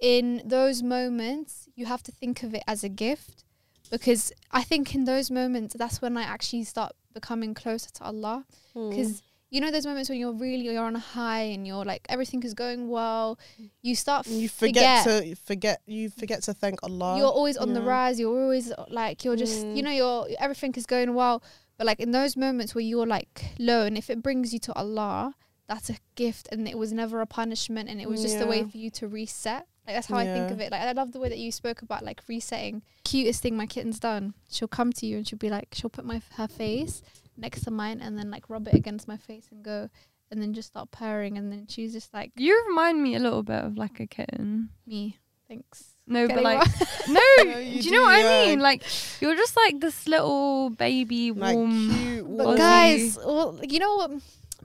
in 0.00 0.42
those 0.44 0.82
moments, 0.82 1.68
you 1.74 1.86
have 1.86 2.02
to 2.04 2.12
think 2.12 2.42
of 2.42 2.54
it 2.54 2.62
as 2.66 2.84
a 2.84 2.88
gift, 2.88 3.44
because 3.90 4.32
I 4.50 4.62
think 4.62 4.94
in 4.94 5.04
those 5.04 5.30
moments, 5.30 5.74
that's 5.78 6.00
when 6.02 6.16
I 6.16 6.22
actually 6.22 6.64
start 6.64 6.92
becoming 7.14 7.54
closer 7.54 7.90
to 7.90 8.04
Allah 8.04 8.44
Mm. 8.76 8.90
because 8.90 9.22
you 9.50 9.60
know 9.62 9.70
those 9.70 9.86
moments 9.86 10.08
when 10.10 10.18
you're 10.18 10.32
really 10.46 10.64
you're 10.66 10.84
on 10.84 10.94
a 10.94 10.98
high 11.16 11.40
and 11.54 11.66
you're 11.66 11.84
like 11.92 12.04
everything 12.10 12.42
is 12.42 12.52
going 12.52 12.88
well 12.88 13.38
you 13.82 13.94
start 13.94 14.26
you 14.26 14.46
forget, 14.48 15.04
to 15.06 15.34
forget 15.36 15.80
you 15.86 16.10
forget 16.10 16.42
to 16.42 16.52
thank 16.52 16.76
Allah. 16.82 17.16
you're 17.18 17.26
always 17.40 17.56
on 17.56 17.72
the 17.72 17.80
rise 17.80 18.20
you're 18.20 18.38
always 18.44 18.70
like 18.90 19.24
you're 19.24 19.36
just 19.36 19.64
Mm. 19.64 19.76
you 19.76 19.82
know 19.82 19.90
you're 20.00 20.26
everything 20.38 20.74
is 20.76 20.84
going 20.86 21.14
well 21.14 21.42
but 21.78 21.86
like 21.86 21.98
in 21.98 22.10
those 22.12 22.36
moments 22.36 22.74
where 22.74 22.82
you're 22.84 23.06
like 23.06 23.46
low 23.58 23.82
and 23.86 23.96
if 23.96 24.10
it 24.10 24.22
brings 24.22 24.52
you 24.52 24.58
to 24.60 24.72
Allah 24.74 25.34
that's 25.66 25.88
a 25.90 25.96
gift 26.14 26.46
and 26.52 26.68
it 26.68 26.76
was 26.76 26.92
never 26.92 27.20
a 27.22 27.26
punishment 27.26 27.88
and 27.88 28.00
it 28.02 28.08
was 28.08 28.20
just 28.22 28.38
a 28.40 28.46
way 28.46 28.62
for 28.70 28.76
you 28.76 28.90
to 28.90 29.08
reset 29.08 29.66
like 29.88 29.96
that's 29.96 30.06
how 30.06 30.16
I 30.18 30.26
think 30.26 30.50
of 30.50 30.60
it 30.60 30.70
like 30.70 30.82
I 30.82 30.92
love 30.92 31.12
the 31.12 31.18
way 31.18 31.28
that 31.30 31.38
you 31.38 31.50
spoke 31.50 31.80
about 31.82 32.04
like 32.04 32.20
resetting 32.28 32.82
cutest 33.04 33.42
thing 33.42 33.56
my 33.56 33.66
kitten's 33.66 33.98
done 33.98 34.34
she'll 34.50 34.68
come 34.68 34.92
to 34.92 35.06
you 35.06 35.16
and 35.16 35.26
she'll 35.26 35.38
be 35.38 35.48
like 35.50 35.68
she'll 35.72 35.88
put 35.90 36.04
my 36.04 36.20
her 36.36 36.46
face 36.46 37.02
next 37.36 37.62
to 37.64 37.70
mine 37.70 38.00
and 38.00 38.18
then 38.18 38.30
like 38.30 38.48
rub 38.50 38.68
it 38.68 38.74
against 38.74 39.08
my 39.08 39.16
face 39.16 39.48
and 39.50 39.64
go 39.64 39.88
and 40.30 40.42
then 40.42 40.52
just 40.52 40.68
start 40.68 40.90
purring 40.90 41.38
and 41.38 41.50
then 41.50 41.66
she's 41.68 41.92
just 41.94 42.12
like 42.12 42.32
You 42.36 42.62
remind 42.68 43.02
me 43.02 43.14
a 43.14 43.18
little 43.18 43.42
bit 43.42 43.64
of 43.64 43.78
like 43.78 43.98
a 43.98 44.06
kitten. 44.06 44.68
me 44.86 45.16
thanks 45.48 45.84
No, 46.06 46.28
but 46.28 46.42
like 46.42 46.58
what- 46.58 46.88
no. 47.08 47.20
Yeah, 47.38 47.54
do 47.54 47.60
you 47.60 47.80
you 47.80 47.90
know 47.92 47.98
do, 48.00 48.02
what 48.04 48.18
yeah. 48.20 48.42
I 48.42 48.46
mean? 48.46 48.60
Like 48.60 48.82
you're 49.22 49.36
just 49.36 49.56
like 49.56 49.80
this 49.80 50.06
little 50.06 50.68
baby, 50.70 51.32
like 51.32 51.56
warm. 51.56 51.90
cute, 51.94 52.36
but 52.36 52.56
guys 52.56 53.16
well 53.24 53.58
you 53.66 53.78
know 53.78 53.94
what 53.96 54.10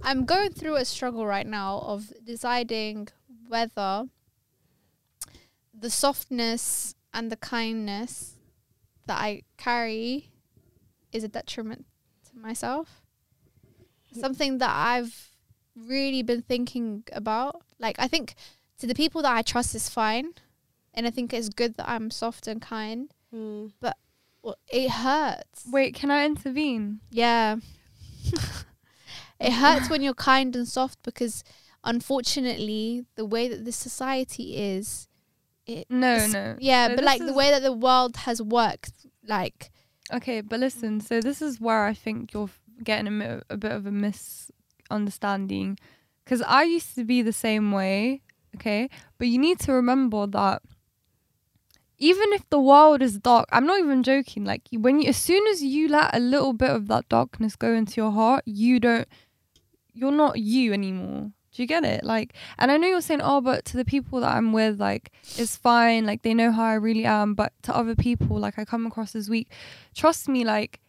i'm 0.01 0.25
going 0.25 0.51
through 0.51 0.75
a 0.75 0.83
struggle 0.83 1.25
right 1.25 1.45
now 1.47 1.79
of 1.85 2.11
deciding 2.25 3.07
whether 3.47 4.05
the 5.83 5.89
softness 5.89 6.95
and 7.13 7.31
the 7.31 7.35
kindness 7.37 8.35
that 9.07 9.19
i 9.27 9.41
carry 9.57 10.29
is 11.11 11.23
a 11.23 11.27
detriment 11.27 11.85
to 12.27 12.37
myself 12.37 13.01
something 14.25 14.57
that 14.59 14.73
i've 14.73 15.29
really 15.75 16.21
been 16.23 16.41
thinking 16.41 17.03
about 17.21 17.61
like 17.79 17.97
i 17.99 18.07
think 18.07 18.35
to 18.79 18.85
the 18.87 18.95
people 18.95 19.21
that 19.21 19.35
i 19.35 19.41
trust 19.41 19.75
is 19.75 19.89
fine 19.89 20.29
and 20.93 21.05
i 21.07 21.09
think 21.09 21.33
it's 21.33 21.49
good 21.49 21.75
that 21.77 21.89
i'm 21.89 22.09
soft 22.09 22.47
and 22.47 22.61
kind 22.61 23.13
Mm. 23.33 23.71
well, 23.81 24.57
it 24.71 24.89
hurts 24.91 25.65
Wait, 25.71 25.95
can 25.95 26.11
I 26.11 26.23
intervene? 26.23 26.99
Yeah. 27.09 27.55
it 29.39 29.53
hurts 29.53 29.89
when 29.89 30.03
you're 30.03 30.13
kind 30.13 30.55
and 30.55 30.67
soft 30.67 30.99
because 31.01 31.43
unfortunately 31.83 33.05
the 33.15 33.25
way 33.25 33.47
that 33.47 33.65
this 33.65 33.75
society 33.75 34.55
is 34.55 35.07
it 35.65 35.87
No, 35.89 36.27
no. 36.27 36.55
yeah, 36.59 36.89
but 36.95 37.03
like 37.03 37.19
the 37.19 37.33
way 37.33 37.51
that 37.51 37.61
the 37.61 37.73
world 37.73 38.17
has 38.17 38.41
worked 38.41 38.93
like 39.25 39.71
Okay, 40.11 40.41
but 40.41 40.59
listen. 40.59 40.99
So 40.99 41.21
this 41.21 41.41
is 41.41 41.61
where 41.61 41.85
I 41.85 41.93
think 41.93 42.33
you're 42.33 42.49
getting 42.83 43.07
a, 43.07 43.11
mi- 43.11 43.41
a 43.49 43.57
bit 43.57 43.71
of 43.71 43.85
a 43.85 43.91
misunderstanding, 43.91 45.79
because 46.23 46.41
I 46.41 46.63
used 46.63 46.95
to 46.95 47.03
be 47.03 47.21
the 47.21 47.33
same 47.33 47.71
way. 47.71 48.21
Okay, 48.55 48.89
but 49.17 49.27
you 49.27 49.39
need 49.39 49.59
to 49.61 49.71
remember 49.73 50.27
that 50.27 50.61
even 51.97 52.33
if 52.33 52.47
the 52.49 52.59
world 52.59 53.01
is 53.01 53.17
dark, 53.17 53.47
I'm 53.51 53.65
not 53.65 53.79
even 53.79 54.03
joking. 54.03 54.43
Like 54.43 54.63
when 54.71 54.99
you, 54.99 55.09
as 55.09 55.17
soon 55.17 55.47
as 55.47 55.63
you 55.63 55.87
let 55.87 56.13
a 56.15 56.19
little 56.19 56.53
bit 56.53 56.69
of 56.69 56.87
that 56.87 57.07
darkness 57.09 57.55
go 57.55 57.73
into 57.73 58.01
your 58.01 58.11
heart, 58.11 58.43
you 58.45 58.79
don't, 58.79 59.07
you're 59.93 60.11
not 60.11 60.37
you 60.37 60.73
anymore. 60.73 61.31
Do 61.53 61.61
you 61.61 61.67
get 61.67 61.85
it? 61.85 62.03
Like, 62.03 62.33
and 62.57 62.71
I 62.71 62.77
know 62.77 62.87
you're 62.87 63.01
saying, 63.01 63.21
oh, 63.23 63.39
but 63.39 63.63
to 63.65 63.77
the 63.77 63.85
people 63.85 64.19
that 64.21 64.35
I'm 64.35 64.53
with, 64.53 64.79
like, 64.79 65.11
it's 65.37 65.55
fine. 65.55 66.05
Like, 66.05 66.23
they 66.23 66.33
know 66.33 66.51
how 66.51 66.63
I 66.63 66.73
really 66.73 67.05
am. 67.05 67.35
But 67.35 67.53
to 67.63 67.75
other 67.75 67.95
people, 67.95 68.39
like, 68.39 68.57
I 68.57 68.65
come 68.65 68.87
across 68.87 69.15
as 69.15 69.29
weak. 69.29 69.51
Trust 69.93 70.27
me, 70.27 70.43
like, 70.43 70.79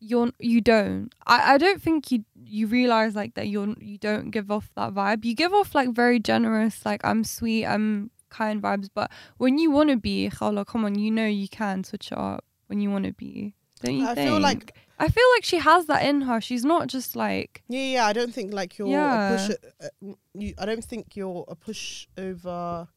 you're 0.00 0.30
you 0.38 0.60
don't. 0.60 1.12
I, 1.26 1.54
I 1.54 1.58
don't 1.58 1.82
think 1.82 2.12
you 2.12 2.24
you 2.44 2.66
realize 2.66 3.14
like 3.16 3.34
that 3.34 3.48
you're 3.48 3.74
you 3.80 3.98
don't 3.98 4.30
give 4.30 4.50
off 4.50 4.70
that 4.76 4.94
vibe. 4.94 5.24
You 5.24 5.34
give 5.34 5.52
off 5.52 5.74
like 5.74 5.90
very 5.90 6.20
generous, 6.20 6.86
like 6.86 7.00
I'm 7.04 7.24
sweet, 7.24 7.66
I'm 7.66 8.10
kind 8.30 8.62
vibes. 8.62 8.88
But 8.94 9.10
when 9.38 9.58
you 9.58 9.70
want 9.70 9.90
to 9.90 9.96
be, 9.96 10.30
come 10.30 10.84
on, 10.84 10.98
you 10.98 11.10
know 11.10 11.26
you 11.26 11.48
can 11.48 11.84
switch 11.84 12.12
it 12.12 12.18
up 12.18 12.44
when 12.68 12.80
you 12.80 12.90
want 12.90 13.06
to 13.06 13.12
be. 13.12 13.54
Don't 13.82 13.96
you 13.96 14.06
I 14.06 14.14
think? 14.14 14.28
feel 14.28 14.40
like 14.40 14.74
I 15.00 15.08
feel 15.08 15.24
like 15.36 15.44
she 15.44 15.58
has 15.58 15.86
that 15.86 16.04
in 16.04 16.22
her. 16.22 16.40
She's 16.40 16.64
not 16.64 16.88
just 16.88 17.14
like 17.14 17.62
yeah, 17.68 17.80
yeah. 17.94 18.06
I 18.06 18.12
don't 18.12 18.34
think 18.34 18.52
like 18.52 18.78
you're 18.78 18.88
Yeah. 18.88 19.30
a 19.30 19.36
push. 19.36 19.56
Uh, 19.80 20.12
you, 20.34 20.54
I 20.58 20.66
don't 20.66 20.84
think 20.84 21.14
you're 21.16 21.44
a 21.48 21.54
pushover 21.54 22.88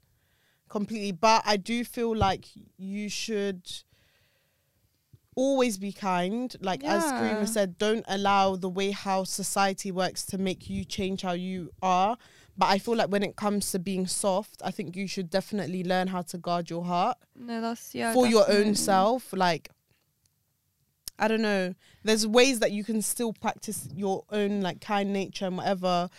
completely, 0.69 1.11
but 1.11 1.43
I 1.45 1.57
do 1.57 1.83
feel 1.83 2.15
like 2.15 2.45
you 2.77 3.07
should 3.09 3.69
always 5.35 5.77
be 5.77 5.91
kind. 5.91 6.55
Like 6.59 6.83
as 6.83 7.03
Yeah. 7.03 7.21
Karima 7.21 7.47
said, 7.47 7.77
don't 7.77 8.05
allow 8.07 8.55
the 8.55 8.69
way 8.69 8.91
how 8.91 9.23
society 9.23 9.91
works 9.91 10.25
to 10.27 10.37
make 10.37 10.69
you 10.69 10.83
change 10.83 11.21
how 11.21 11.33
you 11.33 11.71
are. 11.81 12.17
But 12.57 12.67
I 12.69 12.79
feel 12.79 12.95
like 12.95 13.09
when 13.09 13.23
it 13.23 13.35
comes 13.37 13.71
to 13.71 13.79
being 13.79 14.07
soft, 14.07 14.61
I 14.63 14.71
think 14.71 14.95
you 14.95 15.07
should 15.07 15.29
definitely 15.29 15.83
learn 15.83 16.07
how 16.07 16.21
to 16.23 16.37
guard 16.37 16.69
your 16.69 16.83
heart 16.83 17.17
no, 17.35 17.61
that's 17.61 17.95
yeah 17.95 18.13
for 18.13 18.27
your 18.27 18.49
own 18.51 18.75
self. 18.75 19.31
Like, 19.33 19.69
I 21.21 21.27
don't 21.29 21.41
know. 21.41 21.75
There's 22.03 22.25
ways 22.25 22.59
that 22.59 22.71
you 22.71 22.83
can 22.83 23.01
still 23.01 23.31
practice 23.31 23.87
your 23.93 24.25
own 24.31 24.61
like 24.61 24.81
kind 24.81 25.13
nature 25.13 25.45
and 25.45 25.57
whatever, 25.57 26.09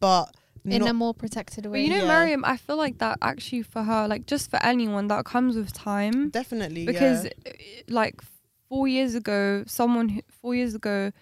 but 0.00 0.34
in 0.64 0.78
not, 0.80 0.88
a 0.88 0.94
more 0.94 1.12
protected 1.12 1.66
way. 1.66 1.70
But 1.70 1.72
way 1.72 1.84
you 1.84 1.90
know, 1.90 1.96
Yeah. 2.04 2.06
Mariam, 2.06 2.44
I 2.44 2.56
feel 2.56 2.76
like 2.76 2.98
that 2.98 3.18
actually 3.20 3.62
for 3.62 3.82
her, 3.82 4.06
like 4.06 4.26
just 4.26 4.48
for 4.50 4.62
anyone, 4.62 5.08
that 5.08 5.24
comes 5.24 5.56
with 5.56 5.72
time 5.72 6.30
definitely 6.30 6.86
because, 6.86 7.24
yeah. 7.24 7.30
uh, 7.46 7.52
like, 7.88 8.22
four 8.68 8.88
years 8.88 9.14
ago, 9.14 9.64
someone 9.66 10.08
who, 10.08 10.22
four 10.30 10.54
years 10.54 10.74
ago 10.74 11.12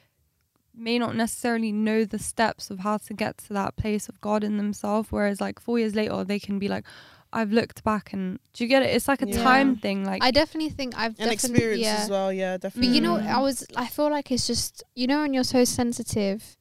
may 0.72 0.98
not 0.98 1.16
necessarily 1.16 1.72
know 1.72 2.04
the 2.04 2.18
steps 2.18 2.70
of 2.70 2.78
how 2.80 2.96
to 2.96 3.12
get 3.12 3.38
to 3.38 3.52
that 3.52 3.74
place 3.76 4.08
of 4.08 4.20
God 4.20 4.44
in 4.44 4.56
themselves. 4.56 5.10
Whereas 5.10 5.40
like 5.40 5.58
four 5.58 5.78
years 5.78 5.94
later, 5.94 6.22
they 6.22 6.38
can 6.38 6.58
be 6.58 6.68
like, 6.68 6.84
I've 7.32 7.52
looked 7.52 7.84
back 7.84 8.12
and 8.12 8.38
do 8.52 8.64
you 8.64 8.68
get 8.68 8.82
it? 8.82 8.90
It's 8.94 9.06
like 9.06 9.22
a 9.22 9.28
Yeah. 9.28 9.42
time 9.42 9.76
thing. 9.76 10.04
Like 10.04 10.22
I 10.22 10.30
definitely 10.32 10.70
think 10.70 10.94
I've 10.96 11.18
and 11.20 11.30
definitely 11.30 11.34
experience 11.58 11.82
yeah. 11.82 12.02
as 12.02 12.10
well. 12.10 12.32
Yeah, 12.32 12.56
definitely. 12.56 12.88
But 12.88 12.94
you 12.96 13.00
know. 13.00 13.16
I 13.18 13.38
was 13.40 13.64
I 13.76 13.86
feel 13.86 14.10
like 14.10 14.30
it's 14.32 14.46
just 14.46 14.82
you 14.96 15.06
know 15.06 15.20
when 15.20 15.32
you're 15.34 15.44
so 15.44 15.64
sensitive, 15.64 16.56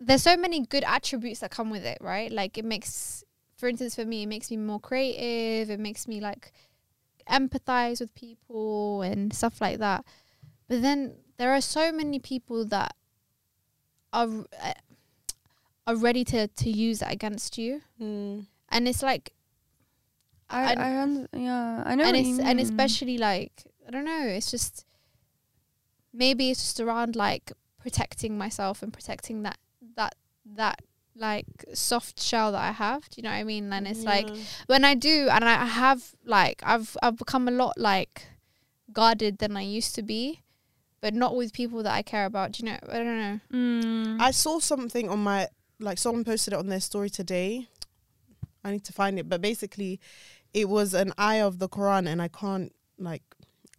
there's 0.00 0.22
so 0.22 0.36
many 0.36 0.60
good 0.60 0.84
attributes 0.84 1.40
that 1.40 1.50
come 1.50 1.70
with 1.70 1.84
it, 1.84 1.98
right? 2.00 2.30
Like 2.30 2.56
it 2.58 2.64
makes, 2.64 3.24
for 3.56 3.68
instance, 3.68 3.94
for 3.96 4.04
me, 4.04 4.22
it 4.22 4.26
makes 4.28 4.50
me 4.50 4.56
more 4.56 4.78
creative. 4.78 5.70
It 5.70 5.80
makes 5.80 6.06
me 6.06 6.20
like 6.20 6.52
empathize 7.28 8.00
with 8.00 8.14
people 8.14 9.02
and 9.02 9.32
stuff 9.34 9.60
like 9.60 9.78
that. 9.78 10.04
But 10.68 10.82
then 10.82 11.16
there 11.38 11.52
are 11.52 11.60
so 11.60 11.90
many 11.90 12.18
people 12.20 12.64
that 12.66 12.94
are 14.12 14.28
uh, 14.62 14.72
are 15.86 15.96
ready 15.96 16.24
to 16.24 16.46
to 16.48 16.70
use 16.70 17.00
that 17.00 17.12
against 17.12 17.58
you, 17.58 17.82
Mm. 18.00 18.46
and 18.68 18.88
it's 18.88 19.02
like 19.02 19.32
I, 20.48 20.72
and- 20.72 20.80
I, 20.82 21.02
under- 21.02 21.28
yeah, 21.32 21.82
I 21.84 21.94
know. 21.94 22.04
and 22.04 22.12
what 22.12 22.14
it's 22.16 22.28
you 22.28 22.40
and 22.40 22.60
especially 22.60 23.18
like 23.18 23.52
I 23.86 23.90
don't 23.90 24.04
know, 24.04 24.26
it's 24.26 24.50
just 24.50 24.84
maybe 26.12 26.50
it's 26.50 26.60
just 26.62 26.80
around 26.80 27.16
like 27.16 27.52
protecting 27.80 28.36
myself 28.38 28.82
and 28.82 28.92
protecting 28.92 29.42
that 29.42 29.58
that 29.96 30.14
that 30.54 30.82
like 31.14 31.46
soft 31.72 32.20
shell 32.20 32.52
that 32.52 32.60
I 32.60 32.72
have. 32.72 33.08
Do 33.08 33.14
you 33.16 33.22
know 33.22 33.30
what 33.30 33.36
I 33.36 33.44
mean? 33.44 33.72
And 33.72 33.86
it's 33.88 34.04
like 34.04 34.28
when 34.66 34.84
I 34.84 34.94
do 34.94 35.28
and 35.30 35.44
I 35.44 35.64
have 35.64 36.14
like 36.24 36.62
I've 36.64 36.96
I've 37.02 37.16
become 37.16 37.48
a 37.48 37.52
lot 37.52 37.78
like 37.78 38.26
guarded 38.92 39.38
than 39.38 39.56
I 39.56 39.62
used 39.62 39.94
to 39.96 40.02
be, 40.02 40.42
but 41.00 41.14
not 41.14 41.34
with 41.34 41.52
people 41.52 41.82
that 41.84 41.92
I 41.94 42.02
care 42.02 42.26
about. 42.26 42.52
Do 42.52 42.64
you 42.64 42.72
know? 42.72 42.78
I 42.88 42.98
don't 42.98 43.18
know. 43.18 43.40
Mm. 43.52 44.20
I 44.20 44.30
saw 44.30 44.58
something 44.58 45.08
on 45.08 45.20
my 45.20 45.48
like 45.80 45.98
someone 45.98 46.24
posted 46.24 46.52
it 46.52 46.58
on 46.58 46.66
their 46.68 46.80
story 46.80 47.10
today. 47.10 47.68
I 48.64 48.72
need 48.72 48.84
to 48.84 48.92
find 48.92 49.18
it, 49.18 49.28
but 49.28 49.40
basically, 49.40 50.00
it 50.60 50.68
was 50.76 50.94
an 50.94 51.12
ayah 51.20 51.46
of 51.46 51.58
the 51.62 51.68
Quran, 51.76 52.04
and 52.10 52.18
I 52.26 52.28
can't 52.28 52.72
like 52.98 53.22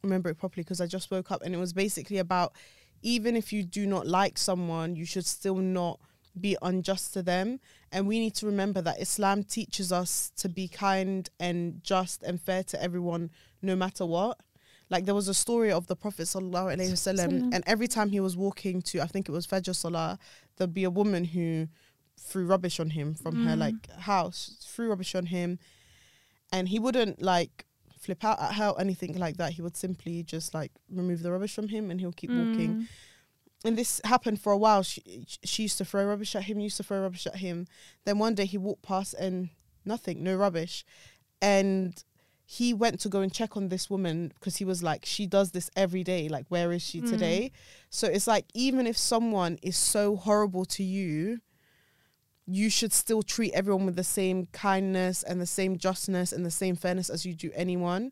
remember 0.04 0.30
it 0.30 0.36
properly 0.36 0.64
because 0.64 0.80
I 0.80 0.88
just 0.98 1.10
woke 1.10 1.30
up, 1.34 1.42
and 1.44 1.52
it 1.56 1.62
was 1.66 1.74
basically 1.74 2.20
about 2.20 2.50
even 3.02 3.36
if 3.36 3.52
you 3.54 3.62
do 3.64 3.84
not 3.88 4.06
like 4.20 4.38
someone, 4.38 4.96
you 4.96 5.06
should 5.06 5.26
still 5.26 5.56
not 5.80 6.00
be 6.40 6.56
unjust 6.62 7.14
to 7.16 7.24
them. 7.24 7.60
And 7.92 8.02
we 8.08 8.20
need 8.20 8.36
to 8.36 8.46
remember 8.46 8.80
that 8.82 9.02
Islam 9.08 9.44
teaches 9.44 9.92
us 9.92 10.32
to 10.38 10.48
be 10.50 10.68
kind 10.68 11.28
and 11.40 11.60
just 11.84 12.22
and 12.22 12.40
fair 12.40 12.64
to 12.72 12.82
everyone, 12.88 13.32
no 13.70 13.76
matter 13.76 14.06
what. 14.06 14.36
Like 14.90 15.06
there 15.06 15.16
was 15.16 15.28
a 15.28 15.34
story 15.34 15.72
of 15.72 15.88
the 15.88 15.96
Prophet 15.96 16.24
sallallahu 16.34 16.68
alaihi 16.76 16.92
wasallam, 16.92 17.50
and 17.54 17.64
every 17.74 17.88
time 17.88 18.10
he 18.10 18.20
was 18.28 18.38
walking 18.38 18.82
to, 18.84 19.02
I 19.02 19.08
think 19.08 19.28
it 19.28 19.32
was 19.32 19.48
Fajr 19.48 19.76
Salah, 19.76 20.18
there'd 20.58 20.74
be 20.74 20.84
a 20.86 20.96
woman 21.02 21.24
who 21.36 21.68
threw 22.20 22.46
rubbish 22.46 22.80
on 22.80 22.92
him 22.92 23.14
from 23.14 23.46
her 23.46 23.56
Mm. 23.56 23.60
like 23.66 23.82
house, 24.12 24.40
threw 24.62 24.90
rubbish 24.90 25.14
on 25.16 25.26
him, 25.28 25.60
and 26.52 26.70
he 26.70 26.80
wouldn't 26.80 27.22
like 27.22 27.66
flip 28.00 28.24
out 28.24 28.40
at 28.42 28.54
her 28.56 28.70
or 28.70 28.80
anything 28.82 29.18
like 29.18 29.38
that. 29.38 29.54
He 29.54 29.62
would 29.62 29.76
simply 29.76 30.24
just 30.24 30.54
like 30.54 30.72
remove 30.90 31.24
the 31.24 31.32
rubbish 31.32 31.54
from 31.54 31.68
him, 31.70 31.90
and 31.92 32.00
he'll 32.00 32.12
keep 32.12 32.32
walking 32.32 32.76
Mm. 32.76 32.88
and 33.66 33.78
this 33.78 34.00
happened 34.06 34.40
for 34.40 34.52
a 34.54 34.58
while. 34.58 34.84
She 34.84 35.26
she 35.44 35.64
used 35.64 35.78
to 35.80 35.86
throw 35.86 36.06
rubbish 36.06 36.36
at 36.36 36.44
him, 36.44 36.60
used 36.60 36.78
to 36.78 36.84
throw 36.84 37.02
rubbish 37.02 37.26
at 37.28 37.38
him. 37.38 37.66
Then 38.06 38.20
one 38.20 38.36
day 38.36 38.46
he 38.46 38.58
walked 38.58 38.84
past 38.84 39.14
and 39.16 39.50
nothing, 39.84 40.24
no 40.24 40.36
rubbish. 40.36 40.86
And 41.42 42.04
he 42.46 42.74
went 42.74 43.00
to 43.02 43.10
go 43.10 43.20
and 43.22 43.34
check 43.34 43.58
on 43.58 43.68
this 43.70 43.90
woman 43.90 44.32
because 44.36 44.56
he 44.58 44.64
was 44.66 44.82
like, 44.82 45.06
she 45.06 45.26
does 45.28 45.52
this 45.52 45.70
every 45.76 46.04
day. 46.04 46.30
Like, 46.30 46.46
where 46.50 46.72
is 46.72 46.82
she 46.82 47.02
Mm. 47.02 47.10
today? 47.10 47.52
So 47.90 48.08
it's 48.08 48.28
like, 48.28 48.46
even 48.54 48.88
if 48.88 48.98
someone 48.98 49.58
is 49.62 49.76
so 49.76 50.16
horrible 50.16 50.64
to 50.66 50.84
you, 50.84 51.40
you 52.48 52.70
should 52.70 52.94
still 52.94 53.22
treat 53.22 53.54
everyone 53.54 53.86
with 53.86 53.98
the 53.98 54.04
same 54.04 54.48
kindness 54.54 55.22
and 55.24 55.40
the 55.42 55.46
same 55.46 55.78
justness 55.78 56.32
and 56.32 56.46
the 56.46 56.52
same 56.52 56.76
fairness 56.76 57.10
as 57.10 57.26
you 57.26 57.34
do 57.34 57.52
anyone. 57.54 58.12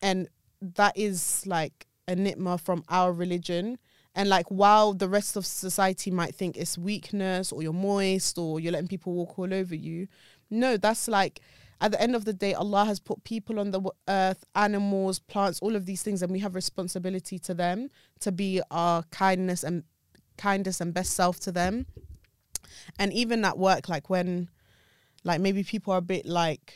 And 0.00 0.28
that 0.60 0.96
is 0.96 1.44
like 1.44 1.86
a 2.06 2.14
nitma 2.14 2.60
from 2.60 2.84
our 2.88 3.12
religion. 3.12 3.78
And 4.14 4.28
like 4.28 4.46
while 4.48 4.94
the 4.94 5.08
rest 5.08 5.36
of 5.36 5.44
society 5.44 6.10
might 6.10 6.34
think 6.34 6.56
it's 6.56 6.78
weakness 6.78 7.50
or 7.50 7.62
you're 7.62 7.72
moist 7.72 8.38
or 8.38 8.60
you're 8.60 8.72
letting 8.72 8.88
people 8.88 9.12
walk 9.12 9.38
all 9.38 9.52
over 9.52 9.74
you, 9.74 10.06
no, 10.50 10.76
that's 10.76 11.08
like 11.08 11.40
at 11.80 11.92
the 11.92 12.00
end 12.00 12.16
of 12.16 12.24
the 12.24 12.32
day, 12.32 12.54
Allah 12.54 12.84
has 12.84 12.98
put 12.98 13.22
people 13.24 13.60
on 13.60 13.70
the 13.70 13.80
earth, 14.08 14.44
animals, 14.54 15.18
plants, 15.18 15.60
all 15.60 15.76
of 15.76 15.86
these 15.86 16.02
things, 16.02 16.22
and 16.22 16.32
we 16.32 16.40
have 16.40 16.54
responsibility 16.54 17.38
to 17.40 17.54
them 17.54 17.90
to 18.20 18.32
be 18.32 18.60
our 18.70 19.04
kindness 19.10 19.62
and 19.62 19.84
kindest 20.36 20.80
and 20.80 20.92
best 20.92 21.12
self 21.12 21.38
to 21.40 21.52
them. 21.52 21.86
And 22.98 23.12
even 23.12 23.44
at 23.44 23.58
work, 23.58 23.88
like 23.88 24.10
when, 24.10 24.48
like 25.24 25.40
maybe 25.40 25.62
people 25.64 25.92
are 25.92 25.98
a 25.98 26.02
bit 26.02 26.26
like 26.26 26.74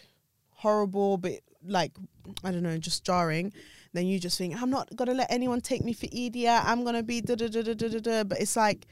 horrible, 0.50 1.16
but 1.16 1.40
like 1.64 1.92
I 2.44 2.50
don't 2.50 2.62
know, 2.62 2.78
just 2.78 3.04
jarring. 3.04 3.52
Then 3.92 4.06
you 4.06 4.18
just 4.18 4.38
think 4.38 4.60
I'm 4.60 4.70
not 4.70 4.94
gonna 4.96 5.14
let 5.14 5.30
anyone 5.30 5.60
take 5.60 5.84
me 5.84 5.92
for 5.92 6.06
idiot. 6.12 6.62
I'm 6.64 6.84
gonna 6.84 7.02
be 7.02 7.20
da 7.20 7.34
da 7.34 7.48
da 7.48 7.62
da 7.62 7.74
da 7.74 7.88
da 7.88 7.98
da. 7.98 8.24
But 8.24 8.40
it's 8.40 8.56
like 8.56 8.86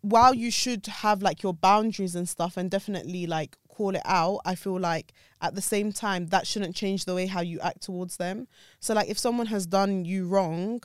while 0.00 0.34
you 0.34 0.50
should 0.50 0.86
have 0.86 1.22
like 1.22 1.42
your 1.42 1.54
boundaries 1.54 2.16
and 2.16 2.28
stuff 2.28 2.56
and 2.56 2.70
definitely 2.70 3.26
like 3.26 3.56
call 3.68 3.94
it 3.94 4.02
out, 4.04 4.40
I 4.44 4.54
feel 4.54 4.78
like 4.80 5.12
at 5.40 5.54
the 5.54 5.62
same 5.62 5.92
time 5.92 6.26
that 6.28 6.46
shouldn't 6.46 6.74
change 6.74 7.04
the 7.04 7.14
way 7.14 7.26
how 7.26 7.42
you 7.42 7.60
act 7.60 7.82
towards 7.82 8.16
them. 8.16 8.48
So 8.80 8.94
like 8.94 9.08
if 9.08 9.18
someone 9.18 9.46
has 9.46 9.66
done 9.66 10.04
you 10.04 10.26
wrong, 10.26 10.82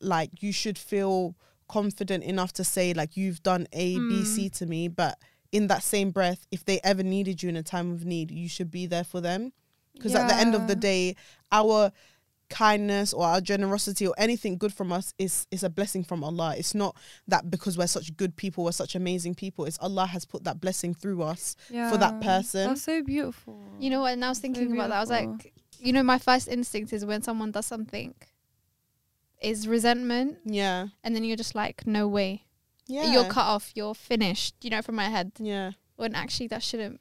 like 0.00 0.42
you 0.42 0.52
should 0.52 0.78
feel 0.78 1.36
confident 1.68 2.24
enough 2.24 2.52
to 2.54 2.64
say 2.64 2.94
like 2.94 3.16
you've 3.16 3.42
done 3.42 3.66
A, 3.72 3.98
B, 3.98 4.24
C 4.24 4.46
mm. 4.48 4.58
to 4.58 4.66
me, 4.66 4.88
but 4.88 5.18
in 5.52 5.68
that 5.68 5.82
same 5.82 6.10
breath, 6.10 6.46
if 6.50 6.64
they 6.64 6.80
ever 6.82 7.02
needed 7.02 7.42
you 7.42 7.48
in 7.48 7.56
a 7.56 7.62
time 7.62 7.92
of 7.92 8.04
need, 8.04 8.30
you 8.30 8.48
should 8.48 8.70
be 8.70 8.86
there 8.86 9.04
for 9.04 9.20
them. 9.20 9.52
Because 9.94 10.14
at 10.16 10.28
the 10.28 10.34
end 10.34 10.56
of 10.56 10.66
the 10.66 10.74
day, 10.74 11.14
our 11.52 11.92
kindness 12.50 13.12
or 13.12 13.24
our 13.24 13.40
generosity 13.40 14.06
or 14.06 14.14
anything 14.18 14.58
good 14.58 14.72
from 14.72 14.92
us 14.92 15.14
is 15.18 15.46
is 15.50 15.62
a 15.62 15.70
blessing 15.70 16.04
from 16.04 16.22
Allah. 16.22 16.54
It's 16.56 16.74
not 16.74 16.96
that 17.28 17.50
because 17.50 17.78
we're 17.78 17.86
such 17.86 18.16
good 18.16 18.36
people, 18.36 18.64
we're 18.64 18.72
such 18.72 18.94
amazing 18.94 19.34
people. 19.34 19.64
It's 19.64 19.78
Allah 19.80 20.06
has 20.06 20.24
put 20.24 20.44
that 20.44 20.60
blessing 20.60 20.94
through 20.94 21.22
us 21.22 21.56
for 21.68 21.96
that 21.96 22.20
person. 22.20 22.68
That's 22.68 22.82
so 22.82 23.02
beautiful. 23.02 23.58
You 23.78 23.90
know 23.90 24.00
what? 24.00 24.12
And 24.12 24.24
I 24.24 24.28
was 24.28 24.38
So 24.38 24.42
thinking 24.42 24.72
about 24.72 24.88
that. 24.90 24.96
I 24.96 25.00
was 25.00 25.10
like, 25.10 25.52
you 25.78 25.92
know, 25.92 26.02
my 26.02 26.18
first 26.18 26.48
instinct 26.48 26.92
is 26.92 27.04
when 27.04 27.22
someone 27.22 27.50
does 27.50 27.66
something, 27.66 28.14
is 29.44 29.68
resentment, 29.68 30.38
yeah. 30.44 30.88
and 31.02 31.14
then 31.14 31.24
you're 31.24 31.36
just 31.36 31.54
like, 31.54 31.86
no 31.86 32.08
way, 32.08 32.44
Yeah. 32.86 33.12
you're 33.12 33.24
cut 33.24 33.46
off, 33.46 33.72
you're 33.74 33.94
finished. 33.94 34.54
You 34.62 34.70
know, 34.70 34.82
from 34.82 34.94
my 34.96 35.08
head. 35.08 35.32
Yeah. 35.38 35.72
When 35.96 36.14
actually 36.14 36.48
that 36.48 36.62
shouldn't 36.62 37.00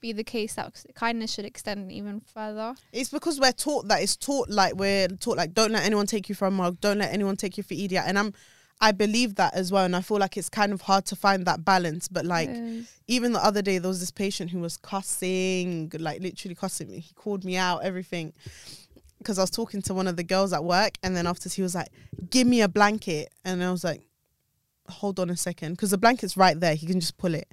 be 0.00 0.12
the 0.12 0.24
case. 0.24 0.54
That 0.54 0.74
kindness 0.94 1.32
should 1.32 1.44
extend 1.44 1.92
even 1.92 2.20
further. 2.20 2.74
It's 2.92 3.10
because 3.10 3.38
we're 3.40 3.52
taught 3.52 3.88
that 3.88 4.02
it's 4.02 4.16
taught 4.16 4.50
like 4.50 4.74
we're 4.74 5.08
taught 5.08 5.36
like 5.36 5.54
don't 5.54 5.72
let 5.72 5.84
anyone 5.84 6.06
take 6.06 6.28
you 6.28 6.34
for 6.34 6.46
a 6.46 6.50
mug, 6.50 6.80
don't 6.80 6.98
let 6.98 7.12
anyone 7.12 7.36
take 7.36 7.56
you 7.56 7.62
for 7.62 7.74
idiot. 7.74 8.04
And 8.06 8.18
I'm 8.18 8.34
I 8.80 8.90
believe 8.90 9.36
that 9.36 9.54
as 9.54 9.70
well. 9.70 9.84
And 9.84 9.94
I 9.94 10.00
feel 10.00 10.18
like 10.18 10.36
it's 10.36 10.48
kind 10.48 10.72
of 10.72 10.80
hard 10.80 11.04
to 11.06 11.16
find 11.16 11.46
that 11.46 11.64
balance. 11.64 12.08
But 12.08 12.26
like 12.26 12.50
even 13.06 13.32
the 13.32 13.42
other 13.44 13.62
day 13.62 13.78
there 13.78 13.88
was 13.88 14.00
this 14.00 14.10
patient 14.10 14.50
who 14.50 14.58
was 14.58 14.76
cussing, 14.76 15.92
like 15.98 16.20
literally 16.20 16.56
cussing 16.56 16.90
me. 16.90 16.98
He 16.98 17.14
called 17.14 17.44
me 17.44 17.56
out, 17.56 17.84
everything. 17.84 18.32
Because 19.22 19.38
I 19.38 19.42
was 19.42 19.50
talking 19.50 19.82
to 19.82 19.94
one 19.94 20.06
of 20.06 20.16
the 20.16 20.24
girls 20.24 20.52
at 20.52 20.64
work, 20.64 20.92
and 21.02 21.16
then 21.16 21.26
after 21.26 21.48
he 21.48 21.62
was 21.62 21.74
like, 21.74 21.88
"Give 22.30 22.46
me 22.46 22.60
a 22.60 22.68
blanket," 22.68 23.32
and 23.44 23.62
I 23.62 23.70
was 23.70 23.84
like, 23.84 24.02
"Hold 24.88 25.20
on 25.20 25.30
a 25.30 25.36
second, 25.36 25.72
because 25.72 25.90
the 25.90 25.98
blanket's 25.98 26.36
right 26.36 26.58
there. 26.58 26.74
He 26.74 26.86
can 26.86 27.00
just 27.00 27.16
pull 27.18 27.34
it." 27.34 27.48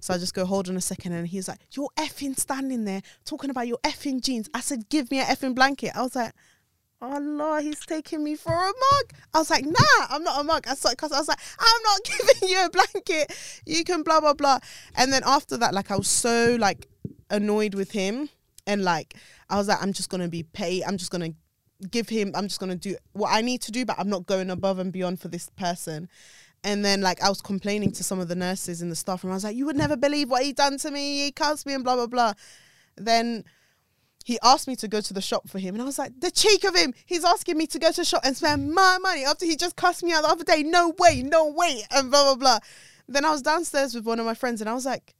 So 0.00 0.12
I 0.12 0.18
just 0.18 0.34
go, 0.34 0.44
"Hold 0.44 0.68
on 0.68 0.76
a 0.76 0.80
second, 0.80 1.12
and 1.12 1.26
he's 1.28 1.48
like, 1.48 1.60
"You're 1.72 1.90
effing 1.96 2.38
standing 2.38 2.84
there 2.84 3.02
talking 3.24 3.50
about 3.50 3.68
your 3.68 3.78
effing 3.84 4.20
jeans." 4.20 4.48
I 4.52 4.60
said, 4.60 4.88
"Give 4.88 5.10
me 5.10 5.20
a 5.20 5.24
effing 5.24 5.54
blanket." 5.54 5.92
I 5.94 6.02
was 6.02 6.16
like. 6.16 6.32
Allah, 7.04 7.60
he's 7.60 7.84
taking 7.84 8.22
me 8.22 8.36
for 8.36 8.52
a 8.52 8.66
mug. 8.66 9.12
I 9.34 9.38
was 9.38 9.50
like, 9.50 9.64
nah, 9.64 10.06
I'm 10.08 10.22
not 10.22 10.40
a 10.40 10.44
mug. 10.44 10.68
I 10.68 10.76
cussing. 10.76 10.96
I 11.00 11.18
was 11.18 11.26
like, 11.26 11.40
I'm 11.58 11.82
not 11.82 12.00
giving 12.04 12.48
you 12.48 12.64
a 12.64 12.70
blanket. 12.70 13.60
You 13.66 13.82
can 13.82 14.04
blah 14.04 14.20
blah 14.20 14.34
blah. 14.34 14.60
And 14.94 15.12
then 15.12 15.22
after 15.26 15.56
that, 15.56 15.74
like 15.74 15.90
I 15.90 15.96
was 15.96 16.06
so 16.06 16.56
like 16.60 16.86
annoyed 17.28 17.74
with 17.74 17.90
him, 17.90 18.28
and 18.66 18.84
like 18.84 19.16
I 19.48 19.56
was 19.56 19.68
like, 19.68 19.82
I'm 19.82 19.92
just 19.92 20.10
gonna 20.10 20.28
be 20.28 20.42
paid. 20.42 20.84
I'm 20.84 20.96
just 20.96 21.10
gonna 21.10 21.34
give 21.90 22.08
him. 22.08 22.32
I'm 22.34 22.48
just 22.48 22.60
gonna 22.60 22.76
do 22.76 22.96
what 23.12 23.30
I 23.32 23.40
need 23.40 23.62
to 23.62 23.72
do, 23.72 23.84
but 23.84 23.98
I'm 23.98 24.08
not 24.08 24.26
going 24.26 24.50
above 24.50 24.78
and 24.78 24.92
beyond 24.92 25.20
for 25.20 25.28
this 25.28 25.48
person. 25.50 26.08
And 26.64 26.84
then 26.84 27.00
like 27.00 27.22
I 27.22 27.28
was 27.28 27.40
complaining 27.40 27.92
to 27.92 28.04
some 28.04 28.20
of 28.20 28.28
the 28.28 28.36
nurses 28.36 28.82
in 28.82 28.88
the 28.88 28.96
staff 28.96 29.24
room. 29.24 29.32
I 29.32 29.34
was 29.34 29.44
like, 29.44 29.56
you 29.56 29.66
would 29.66 29.76
never 29.76 29.96
believe 29.96 30.30
what 30.30 30.44
he 30.44 30.52
done 30.52 30.78
to 30.78 30.90
me. 30.90 31.24
He 31.24 31.32
cussed 31.32 31.66
me 31.66 31.74
and 31.74 31.82
blah 31.82 31.96
blah 31.96 32.06
blah. 32.06 32.34
Then 32.96 33.44
he 34.24 34.38
asked 34.42 34.68
me 34.68 34.76
to 34.76 34.88
go 34.88 35.00
to 35.00 35.12
the 35.12 35.20
shop 35.20 35.48
for 35.48 35.58
him, 35.58 35.74
and 35.74 35.82
I 35.82 35.84
was 35.84 35.98
like, 35.98 36.12
the 36.20 36.30
cheek 36.30 36.62
of 36.64 36.76
him! 36.76 36.94
He's 37.06 37.24
asking 37.24 37.58
me 37.58 37.66
to 37.66 37.78
go 37.78 37.90
to 37.90 37.96
the 37.96 38.04
shop 38.04 38.22
and 38.24 38.36
spend 38.36 38.72
my 38.72 38.98
money 38.98 39.24
after 39.24 39.44
he 39.44 39.56
just 39.56 39.74
cussed 39.76 40.04
me 40.04 40.12
out 40.12 40.22
the 40.22 40.28
other 40.28 40.44
day. 40.44 40.62
No 40.62 40.94
way, 40.98 41.22
no 41.22 41.50
way, 41.50 41.82
and 41.90 42.10
blah 42.10 42.22
blah 42.22 42.36
blah. 42.36 42.58
Then 43.08 43.24
I 43.24 43.30
was 43.30 43.42
downstairs 43.42 43.94
with 43.94 44.04
one 44.04 44.20
of 44.20 44.26
my 44.26 44.34
friends, 44.34 44.60
and 44.60 44.70
I 44.70 44.74
was 44.74 44.86
like, 44.86 45.14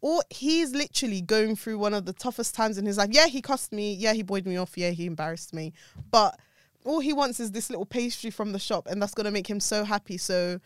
or 0.00 0.22
he's 0.30 0.74
literally 0.74 1.20
going 1.20 1.56
through 1.56 1.78
one 1.78 1.94
of 1.94 2.06
the 2.06 2.12
toughest 2.12 2.54
times 2.54 2.78
in 2.78 2.86
his 2.86 2.96
life. 2.96 3.10
Yeah, 3.12 3.26
he 3.26 3.42
cussed 3.42 3.72
me. 3.72 3.94
Yeah, 3.94 4.12
he 4.12 4.22
buoyed 4.22 4.46
me 4.46 4.56
off. 4.56 4.76
Yeah, 4.76 4.90
he 4.90 5.06
embarrassed 5.06 5.52
me. 5.52 5.72
But 6.10 6.38
all 6.84 7.00
he 7.00 7.12
wants 7.12 7.40
is 7.40 7.50
this 7.50 7.70
little 7.70 7.86
pastry 7.86 8.30
from 8.30 8.52
the 8.52 8.58
shop, 8.58 8.86
and 8.88 9.00
that's 9.00 9.14
gonna 9.14 9.30
make 9.30 9.48
him 9.48 9.60
so 9.60 9.84
happy. 9.84 10.16
So, 10.16 10.60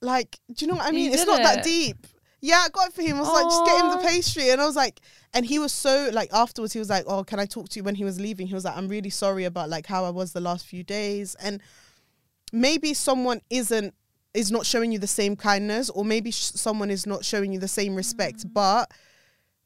like, 0.00 0.38
do 0.52 0.64
you 0.64 0.70
know 0.70 0.76
what 0.76 0.86
I 0.86 0.90
mean? 0.90 1.12
It's 1.12 1.26
not 1.26 1.42
that 1.42 1.64
deep. 1.64 2.06
Yeah, 2.44 2.58
I 2.58 2.68
got 2.70 2.88
it 2.88 2.92
for 2.92 3.02
him. 3.02 3.16
I 3.16 3.20
was 3.20 3.28
like, 3.28 3.44
just 3.44 3.64
get 3.66 3.80
him 3.80 3.90
the 3.92 4.08
pastry, 4.08 4.50
and 4.50 4.60
I 4.60 4.66
was 4.66 4.76
like, 4.76 5.00
and 5.32 5.46
he 5.46 5.58
was 5.58 5.72
so 5.72 6.10
like 6.12 6.28
afterwards, 6.32 6.72
he 6.72 6.78
was 6.80 6.90
like, 6.90 7.04
oh, 7.06 7.24
can 7.24 7.38
I 7.38 7.46
talk 7.46 7.68
to 7.70 7.78
you? 7.78 7.84
When 7.84 7.94
he 7.94 8.04
was 8.04 8.20
leaving, 8.20 8.48
he 8.48 8.54
was 8.54 8.64
like, 8.64 8.76
I'm 8.76 8.88
really 8.88 9.10
sorry 9.10 9.44
about 9.44 9.70
like 9.70 9.86
how 9.86 10.04
I 10.04 10.10
was 10.10 10.32
the 10.32 10.40
last 10.40 10.66
few 10.66 10.82
days, 10.82 11.36
and 11.36 11.62
maybe 12.52 12.92
someone 12.94 13.40
isn't 13.48 13.94
is 14.34 14.50
not 14.50 14.64
showing 14.66 14.92
you 14.92 14.98
the 14.98 15.06
same 15.06 15.36
kindness, 15.36 15.90
or 15.90 16.04
maybe 16.04 16.30
sh- 16.30 16.52
someone 16.54 16.90
is 16.90 17.06
not 17.06 17.24
showing 17.24 17.52
you 17.52 17.58
the 17.58 17.68
same 17.68 17.94
respect, 17.94 18.46
Mm. 18.46 18.52
but. 18.54 18.90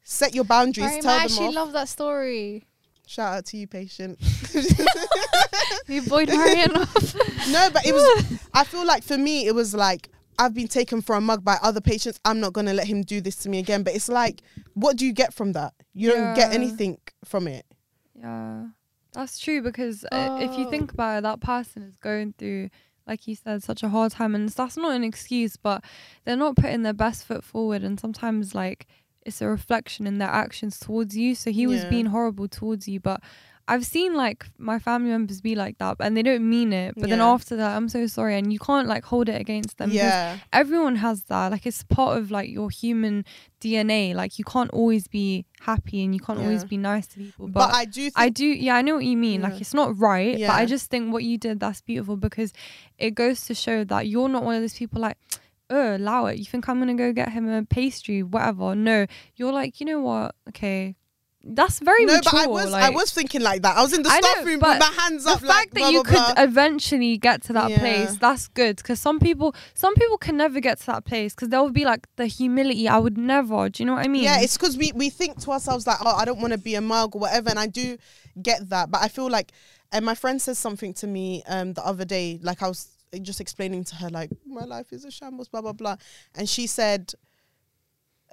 Set 0.09 0.33
your 0.33 0.45
boundaries. 0.45 0.99
Tell 1.03 1.11
I 1.11 1.23
actually 1.23 1.47
off. 1.47 1.55
love 1.55 1.71
that 1.73 1.89
story. 1.89 2.65
Shout 3.05 3.33
out 3.39 3.45
to 3.47 3.57
you, 3.57 3.67
patient. 3.67 4.17
You 5.87 6.01
buoyed 6.01 6.29
Mariam 6.29 6.75
off. 6.77 7.15
No, 7.49 7.69
but 7.71 7.85
it 7.85 7.93
was. 7.93 8.39
I 8.53 8.63
feel 8.63 8.85
like 8.85 9.03
for 9.03 9.17
me, 9.17 9.47
it 9.47 9.55
was 9.55 9.73
like 9.73 10.09
I've 10.39 10.53
been 10.53 10.67
taken 10.67 11.01
for 11.01 11.15
a 11.15 11.21
mug 11.21 11.43
by 11.43 11.57
other 11.61 11.81
patients. 11.81 12.19
I'm 12.25 12.39
not 12.39 12.53
gonna 12.53 12.73
let 12.73 12.87
him 12.87 13.01
do 13.03 13.21
this 13.21 13.35
to 13.37 13.49
me 13.49 13.59
again. 13.59 13.83
But 13.83 13.95
it's 13.95 14.09
like, 14.09 14.41
what 14.73 14.97
do 14.97 15.05
you 15.05 15.13
get 15.13 15.33
from 15.33 15.53
that? 15.53 15.73
You 15.93 16.11
don't 16.11 16.35
get 16.35 16.53
anything 16.53 16.97
from 17.25 17.47
it. 17.47 17.65
Yeah, 18.19 18.67
that's 19.13 19.39
true 19.39 19.61
because 19.61 20.05
uh, 20.11 20.39
if 20.41 20.57
you 20.57 20.67
Oh. 20.67 20.69
think 20.69 20.91
about 20.93 21.19
it, 21.19 21.21
that 21.23 21.39
person 21.41 21.83
is 21.83 21.95
going 21.97 22.33
through, 22.37 22.69
like 23.07 23.27
you 23.27 23.35
said, 23.35 23.63
such 23.63 23.83
a 23.83 23.89
hard 23.89 24.11
time, 24.11 24.35
and 24.35 24.49
that's 24.49 24.77
not 24.77 24.95
an 24.95 25.03
excuse, 25.03 25.55
but 25.57 25.83
they're 26.25 26.35
not 26.35 26.55
putting 26.55 26.83
their 26.83 26.93
best 26.93 27.25
foot 27.25 27.43
forward, 27.43 27.83
and 27.83 27.99
sometimes 27.99 28.53
like 28.53 28.85
it's 29.25 29.41
a 29.41 29.47
reflection 29.47 30.07
in 30.07 30.17
their 30.19 30.29
actions 30.29 30.79
towards 30.79 31.15
you. 31.17 31.35
So 31.35 31.51
he 31.51 31.67
was 31.67 31.83
being 31.85 32.07
horrible 32.07 32.47
towards 32.47 32.87
you, 32.87 32.99
but. 32.99 33.21
I've 33.67 33.85
seen 33.85 34.13
like 34.15 34.45
my 34.57 34.79
family 34.79 35.09
members 35.09 35.41
be 35.41 35.55
like 35.55 35.77
that, 35.79 35.97
and 35.99 36.15
they 36.15 36.23
don't 36.23 36.47
mean 36.49 36.71
it. 36.71 36.95
But 36.95 37.09
then 37.09 37.21
after 37.21 37.55
that, 37.57 37.75
I'm 37.75 37.89
so 37.89 38.07
sorry, 38.07 38.37
and 38.37 38.53
you 38.53 38.59
can't 38.59 38.87
like 38.87 39.03
hold 39.03 39.27
it 39.29 39.39
against 39.39 39.77
them. 39.77 39.91
yeah, 39.91 40.37
everyone 40.53 40.95
has 40.97 41.23
that 41.25 41.51
like 41.51 41.65
it's 41.65 41.83
part 41.83 42.17
of 42.17 42.31
like 42.31 42.49
your 42.49 42.69
human 42.69 43.25
dna 43.59 44.13
like 44.13 44.37
you 44.37 44.45
can't 44.45 44.69
always 44.71 45.07
be 45.07 45.45
happy 45.61 46.03
and 46.03 46.13
you 46.13 46.19
can't 46.21 46.39
always 46.39 46.63
be 46.63 46.77
nice 46.77 47.07
to 47.07 47.17
people 47.17 47.47
but, 47.47 47.67
but, 47.67 47.73
I 47.73 47.85
do. 47.85 48.01
Think, 48.01 48.13
I 48.15 48.29
do 48.29 48.45
yeah 48.45 48.75
i 48.75 48.81
know 48.83 48.95
what 48.95 49.05
you 49.05 49.17
mean 49.17 49.41
like 49.41 49.59
it's 49.59 49.73
not 49.73 49.97
right 49.97 50.37
but 50.37 50.49
i 50.51 50.65
just 50.65 50.89
think 50.91 51.11
what 51.11 51.23
you 51.23 51.37
did 51.37 51.59
that's 51.59 51.81
beautiful 51.81 52.17
because 52.17 52.53
it 52.99 53.11
goes 53.15 53.45
to 53.47 53.55
show 53.55 53.83
that 53.85 54.07
you're 54.07 54.29
not 54.29 54.43
one 54.43 54.55
of 54.55 54.61
those 54.61 54.75
people 54.77 55.01
like 55.01 55.17
oh 55.69 55.95
allow 55.95 56.27
it 56.27 56.37
you 56.37 56.45
think 56.45 56.69
i'm 56.69 56.79
gonna 56.79 56.93
go 56.93 57.11
get 57.11 57.29
him 57.29 57.49
a 57.49 57.63
pastry 57.63 58.21
whatever 58.21 58.75
no 58.75 59.05
you're 59.35 59.51
like 59.51 59.79
you 59.79 59.85
know 59.85 59.99
what 59.99 60.35
okay 60.47 60.95
that's 61.49 61.79
very 61.79 62.05
no, 62.05 62.15
mature 62.15 62.31
but 62.33 62.43
I 62.43 62.47
was. 62.47 62.71
like, 62.71 62.83
I 62.83 62.89
was 62.89 63.11
thinking 63.11 63.41
like 63.41 63.61
that. 63.61 63.77
I 63.77 63.81
was 63.81 63.93
in 63.93 64.03
the 64.03 64.09
I 64.11 64.19
know, 64.19 64.43
room 64.45 64.59
but 64.59 64.79
with 64.79 64.79
my 64.79 65.01
hands 65.01 65.23
the 65.23 65.31
up. 65.31 65.39
The 65.39 65.47
fact 65.47 65.57
like, 65.57 65.69
that 65.71 65.79
blah, 65.79 65.89
you 65.89 66.03
blah, 66.03 66.27
could 66.27 66.35
blah. 66.35 66.43
eventually 66.43 67.17
get 67.17 67.43
to 67.43 67.53
that 67.53 67.69
Yeah. 67.69 67.79
place 67.79 68.17
that's 68.17 68.47
good 68.49 68.77
because 68.77 68.99
some 68.99 69.19
people 69.19 69.55
some 69.73 69.93
people 69.95 70.17
can 70.17 70.37
never 70.37 70.59
get 70.59 70.79
to 70.79 70.85
that 70.87 71.05
place 71.05 71.33
because 71.33 71.49
they'll 71.49 71.69
be 71.69 71.85
like 71.85 72.07
the 72.17 72.25
humility 72.25 72.87
i 72.89 72.97
would 72.97 73.17
never 73.17 73.69
do 73.69 73.81
you 73.83 73.87
know 73.87 73.93
what 73.93 74.05
i 74.05 74.07
mean 74.07 74.23
Yeah, 74.23 74.41
it's 74.41 74.57
because 74.57 74.77
we, 74.77 74.91
we 74.93 75.09
think 75.09 75.39
to 75.41 75.51
ourselves 75.51 75.87
like, 75.87 75.97
oh, 76.01 76.15
I 76.15 76.25
don't 76.25 76.39
want 76.41 76.53
to 76.53 76.59
be 76.59 76.75
a 76.75 76.81
mug 76.81 77.15
or 77.15 77.19
whatever, 77.19 77.49
and 77.49 77.59
I 77.59 77.67
do 77.67 77.97
get 78.41 78.69
that, 78.69 78.91
but 78.91 79.01
I 79.01 79.07
feel 79.07 79.29
like, 79.29 79.51
and 79.91 80.05
my 80.05 80.15
friend 80.15 80.41
says 80.41 80.57
something 80.59 80.93
to 80.95 81.07
me 81.07 81.43
um 81.47 81.73
the 81.73 81.85
other 81.85 82.05
day, 82.05 82.39
like 82.41 82.61
I 82.61 82.67
was 82.67 82.89
just 83.21 83.39
explaining 83.39 83.85
to 83.85 83.95
her 83.95 84.09
like 84.09 84.29
my 84.45 84.65
life 84.65 84.91
is 84.91 85.05
a 85.05 85.11
shambles, 85.11 85.47
blah 85.47 85.61
blah 85.61 85.73
blah, 85.73 85.95
and 86.35 86.49
she 86.49 86.67
said, 86.67 87.13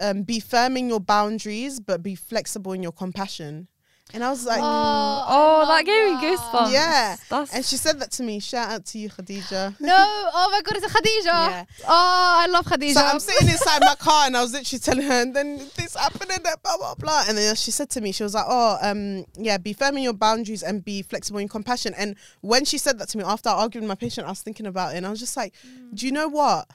um, 0.00 0.22
be 0.22 0.40
firm 0.40 0.76
in 0.76 0.88
your 0.88 1.00
boundaries, 1.00 1.80
but 1.80 2.02
be 2.02 2.14
flexible 2.14 2.72
in 2.72 2.82
your 2.82 2.92
compassion, 2.92 3.68
and 4.12 4.22
I 4.22 4.30
was 4.30 4.44
like. 4.44 4.60
I 4.62 5.24
oh 5.26 5.66
that 5.66 5.84
gave 5.84 6.04
me 6.04 6.36
goosebumps 6.36 6.72
Yeah. 6.72 7.16
that's 7.30 7.54
And 7.54 7.64
she 7.64 7.76
said 7.76 7.98
that 8.00 8.10
to 8.12 8.22
me. 8.22 8.38
Shout 8.38 8.70
out 8.70 8.84
to 8.86 8.98
you, 8.98 9.08
Khadija. 9.08 9.80
No, 9.80 9.94
oh 9.96 10.48
my 10.52 10.60
god, 10.62 10.76
it's 10.76 10.86
a 10.86 10.88
Khadija. 10.88 11.24
Yeah. 11.50 11.64
Oh, 11.84 12.36
I 12.42 12.46
love 12.46 12.66
Khadija. 12.66 12.92
So 12.92 13.00
I'm 13.00 13.18
sitting 13.18 13.48
inside 13.48 13.80
my 13.80 13.94
car 13.94 14.26
and 14.26 14.36
I 14.36 14.42
was 14.42 14.52
literally 14.52 14.78
telling 14.80 15.02
her, 15.06 15.22
and 15.22 15.34
then 15.34 15.56
this 15.76 15.96
happened 15.96 16.30
and 16.30 16.44
that 16.44 16.62
blah 16.62 16.76
blah 16.76 16.94
blah. 16.96 17.24
And 17.28 17.38
then 17.38 17.54
she 17.56 17.70
said 17.70 17.88
to 17.90 18.00
me, 18.00 18.12
she 18.12 18.22
was 18.22 18.34
like, 18.34 18.44
"Oh, 18.46 18.76
um, 18.82 19.24
yeah, 19.38 19.56
be 19.58 19.72
firm 19.72 19.96
in 19.96 20.02
your 20.02 20.12
boundaries 20.12 20.62
and 20.62 20.84
be 20.84 21.02
flexible 21.02 21.40
in 21.40 21.48
compassion." 21.48 21.94
And 21.96 22.16
when 22.42 22.64
she 22.66 22.78
said 22.78 22.98
that 22.98 23.08
to 23.10 23.18
me 23.18 23.24
after 23.24 23.48
arguing 23.48 23.84
with 23.84 23.88
my 23.88 23.94
patient, 23.94 24.26
I 24.26 24.30
was 24.30 24.42
thinking 24.42 24.66
about 24.66 24.94
it, 24.94 24.98
and 24.98 25.06
I 25.06 25.10
was 25.10 25.18
just 25.18 25.36
like, 25.36 25.54
"Do 25.94 26.04
you 26.06 26.12
know 26.12 26.28
what? 26.28 26.68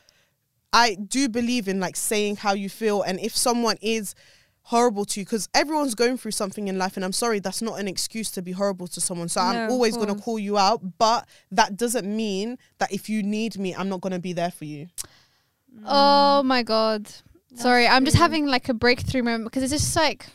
I 0.71 0.95
do 0.95 1.29
believe 1.29 1.67
in 1.67 1.79
like 1.79 1.95
saying 1.95 2.37
how 2.37 2.53
you 2.53 2.69
feel, 2.69 3.01
and 3.01 3.19
if 3.19 3.35
someone 3.35 3.77
is." 3.81 4.15
horrible 4.63 5.03
to 5.03 5.19
you 5.19 5.25
because 5.25 5.49
everyone's 5.55 5.95
going 5.95 6.15
through 6.15 6.29
something 6.29 6.67
in 6.67 6.77
life 6.77 6.95
and 6.95 7.03
i'm 7.03 7.11
sorry 7.11 7.39
that's 7.39 7.59
not 7.59 7.79
an 7.79 7.87
excuse 7.87 8.29
to 8.29 8.39
be 8.39 8.51
horrible 8.51 8.85
to 8.85 9.01
someone 9.01 9.27
so 9.27 9.41
No, 9.41 9.47
i'm 9.47 9.71
always 9.71 9.97
going 9.97 10.15
to 10.15 10.21
call 10.21 10.37
you 10.37 10.59
out 10.59 10.79
but 10.99 11.27
that 11.49 11.75
doesn't 11.75 12.05
mean 12.05 12.55
that 12.77 12.91
if 12.93 13.09
you 13.09 13.23
need 13.23 13.57
me 13.57 13.73
i'm 13.73 13.89
not 13.89 13.99
going 13.99 14.13
to 14.13 14.19
be 14.19 14.31
there 14.31 14.51
for 14.51 14.65
you 14.65 14.87
mm. 15.75 15.83
oh 15.87 16.43
my 16.43 16.61
god. 16.61 17.07
Sorry, 17.55 17.87
I'm 17.87 18.05
just 18.05 18.17
having 18.17 18.45
like 18.45 18.69
a 18.69 18.75
breakthrough 18.75 19.23
moment 19.23 19.45
because 19.45 19.63
it's 19.63 19.71
just 19.71 19.95
like, 19.95 20.27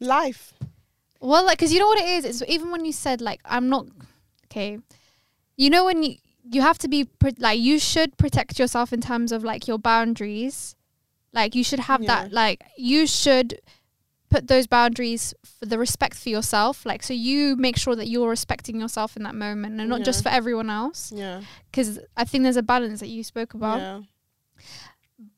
life 0.00 0.54
well, 1.20 1.44
like, 1.44 1.58
because 1.58 1.72
you 1.72 1.78
know 1.78 1.86
what 1.86 2.00
it 2.00 2.08
is? 2.08 2.24
It's 2.24 2.50
even 2.50 2.70
when 2.70 2.84
you 2.84 2.92
said, 2.92 3.20
like, 3.20 3.40
I'm 3.44 3.68
not, 3.68 3.86
okay. 4.46 4.78
You 5.56 5.68
know, 5.68 5.84
when 5.84 6.02
you, 6.02 6.16
you 6.42 6.62
have 6.62 6.78
to 6.78 6.88
be, 6.88 7.08
like, 7.38 7.58
you 7.60 7.78
should 7.78 8.16
protect 8.16 8.58
yourself 8.58 8.92
in 8.92 9.00
terms 9.00 9.32
of 9.32 9.44
like 9.44 9.66
your 9.68 9.78
boundaries. 9.78 10.74
Like, 11.32 11.54
you 11.54 11.62
should 11.62 11.80
have 11.80 12.00
that, 12.06 12.32
like, 12.32 12.62
you 12.76 13.06
should 13.06 13.60
put 14.30 14.46
those 14.48 14.66
boundaries 14.66 15.34
for 15.44 15.66
the 15.66 15.78
respect 15.78 16.14
for 16.16 16.28
yourself. 16.28 16.84
Like, 16.86 17.02
so 17.02 17.12
you 17.14 17.56
make 17.56 17.76
sure 17.76 17.94
that 17.96 18.08
you're 18.08 18.28
respecting 18.28 18.80
yourself 18.80 19.16
in 19.16 19.22
that 19.24 19.34
moment 19.34 19.80
and 19.80 19.88
not 19.88 20.02
just 20.02 20.22
for 20.22 20.28
everyone 20.28 20.70
else. 20.70 21.12
yeah 21.14 21.42
Because 21.70 21.98
I 22.16 22.24
think 22.24 22.44
there's 22.44 22.56
a 22.56 22.62
balance 22.62 23.00
that 23.00 23.08
you 23.08 23.22
spoke 23.24 23.54
about. 23.54 23.78
yeah 23.80 24.00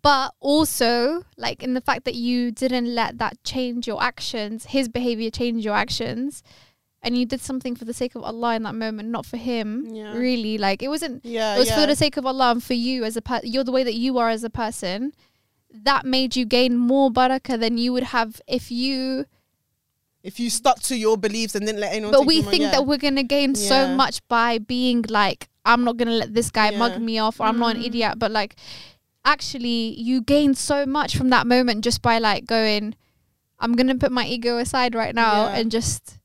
but 0.01 0.33
also 0.39 1.25
like 1.37 1.63
in 1.63 1.75
the 1.75 1.81
fact 1.81 2.05
that 2.05 2.15
you 2.15 2.53
didn't 2.53 2.87
let 2.95 3.19
that 3.19 3.43
change 3.43 3.87
your 3.87 4.01
actions 4.01 4.67
his 4.67 4.89
behavior 4.89 5.29
change 5.31 5.65
your 5.65 5.75
actions 5.75 6.43
and 7.03 7.19
you 7.19 7.27
did 7.27 7.41
something 7.41 7.75
for 7.75 7.85
the 7.85 7.93
sake 7.95 8.15
of 8.15 8.23
allah 8.23 8.55
in 8.55 8.63
that 8.63 8.75
moment 8.75 9.09
not 9.09 9.27
for 9.27 9.37
him 9.37 9.87
Yeah. 9.91 10.15
really 10.17 10.57
like 10.59 10.83
it 10.83 10.89
wasn't 10.89 11.25
Yeah, 11.25 11.57
it 11.57 11.59
was 11.59 11.69
yeah. 11.69 11.81
for 11.81 11.87
the 11.87 11.97
sake 11.97 12.17
of 12.17 12.25
allah 12.27 12.51
and 12.53 12.63
for 12.63 12.75
you 12.75 13.05
as 13.05 13.17
a 13.17 13.23
per- 13.23 13.41
you're 13.43 13.65
the 13.65 13.73
way 13.73 13.83
that 13.85 13.95
you 13.95 14.19
are 14.19 14.29
as 14.31 14.45
a 14.45 14.51
person 14.51 15.13
that 15.75 16.05
made 16.05 16.37
you 16.37 16.45
gain 16.45 16.77
more 16.77 17.11
barakah 17.11 17.59
than 17.59 17.79
you 17.79 17.93
would 17.93 18.05
have 18.17 18.41
if 18.47 18.71
you 18.71 19.25
if 20.23 20.39
you 20.39 20.49
stuck 20.51 20.79
to 20.81 20.97
your 20.97 21.17
beliefs 21.17 21.55
and 21.57 21.67
didn't 21.67 21.81
let 21.81 21.93
anyone. 21.93 22.13
but 22.13 22.25
we 22.27 22.37
them 22.39 22.47
on, 22.47 22.51
think 22.53 22.63
yeah. 22.63 22.71
that 22.71 22.87
we're 22.87 22.99
gonna 22.99 23.25
gain 23.25 23.55
so 23.57 23.89
much 23.89 24.21
by 24.29 24.59
being 24.59 25.05
like 25.09 25.49
i'm 25.65 25.83
not 25.85 25.97
gonna 25.97 26.13
let 26.23 26.33
this 26.35 26.51
guy 26.51 26.71
mug 26.71 27.01
me 27.01 27.19
off 27.19 27.41
or 27.41 27.47
i'm 27.47 27.59
not 27.59 27.75
an 27.77 27.83
Mm. 27.83 27.87
idiot 27.87 28.19
but 28.19 28.31
like 28.31 28.55
actually 29.25 29.95
you 30.01 30.21
gain 30.21 30.55
so 30.55 30.85
much 30.87 31.17
from 31.17 31.29
that 31.31 31.47
moment 31.47 31.83
just 31.85 32.03
by 32.03 32.19
like 32.19 32.47
going 32.47 32.95
i'm 33.61 33.73
gonna 33.75 33.95
put 33.95 34.13
my 34.13 34.27
ego 34.27 34.59
aside 34.59 34.95
right 34.95 35.15
now 35.15 35.47
and 35.49 35.71
just 35.71 36.19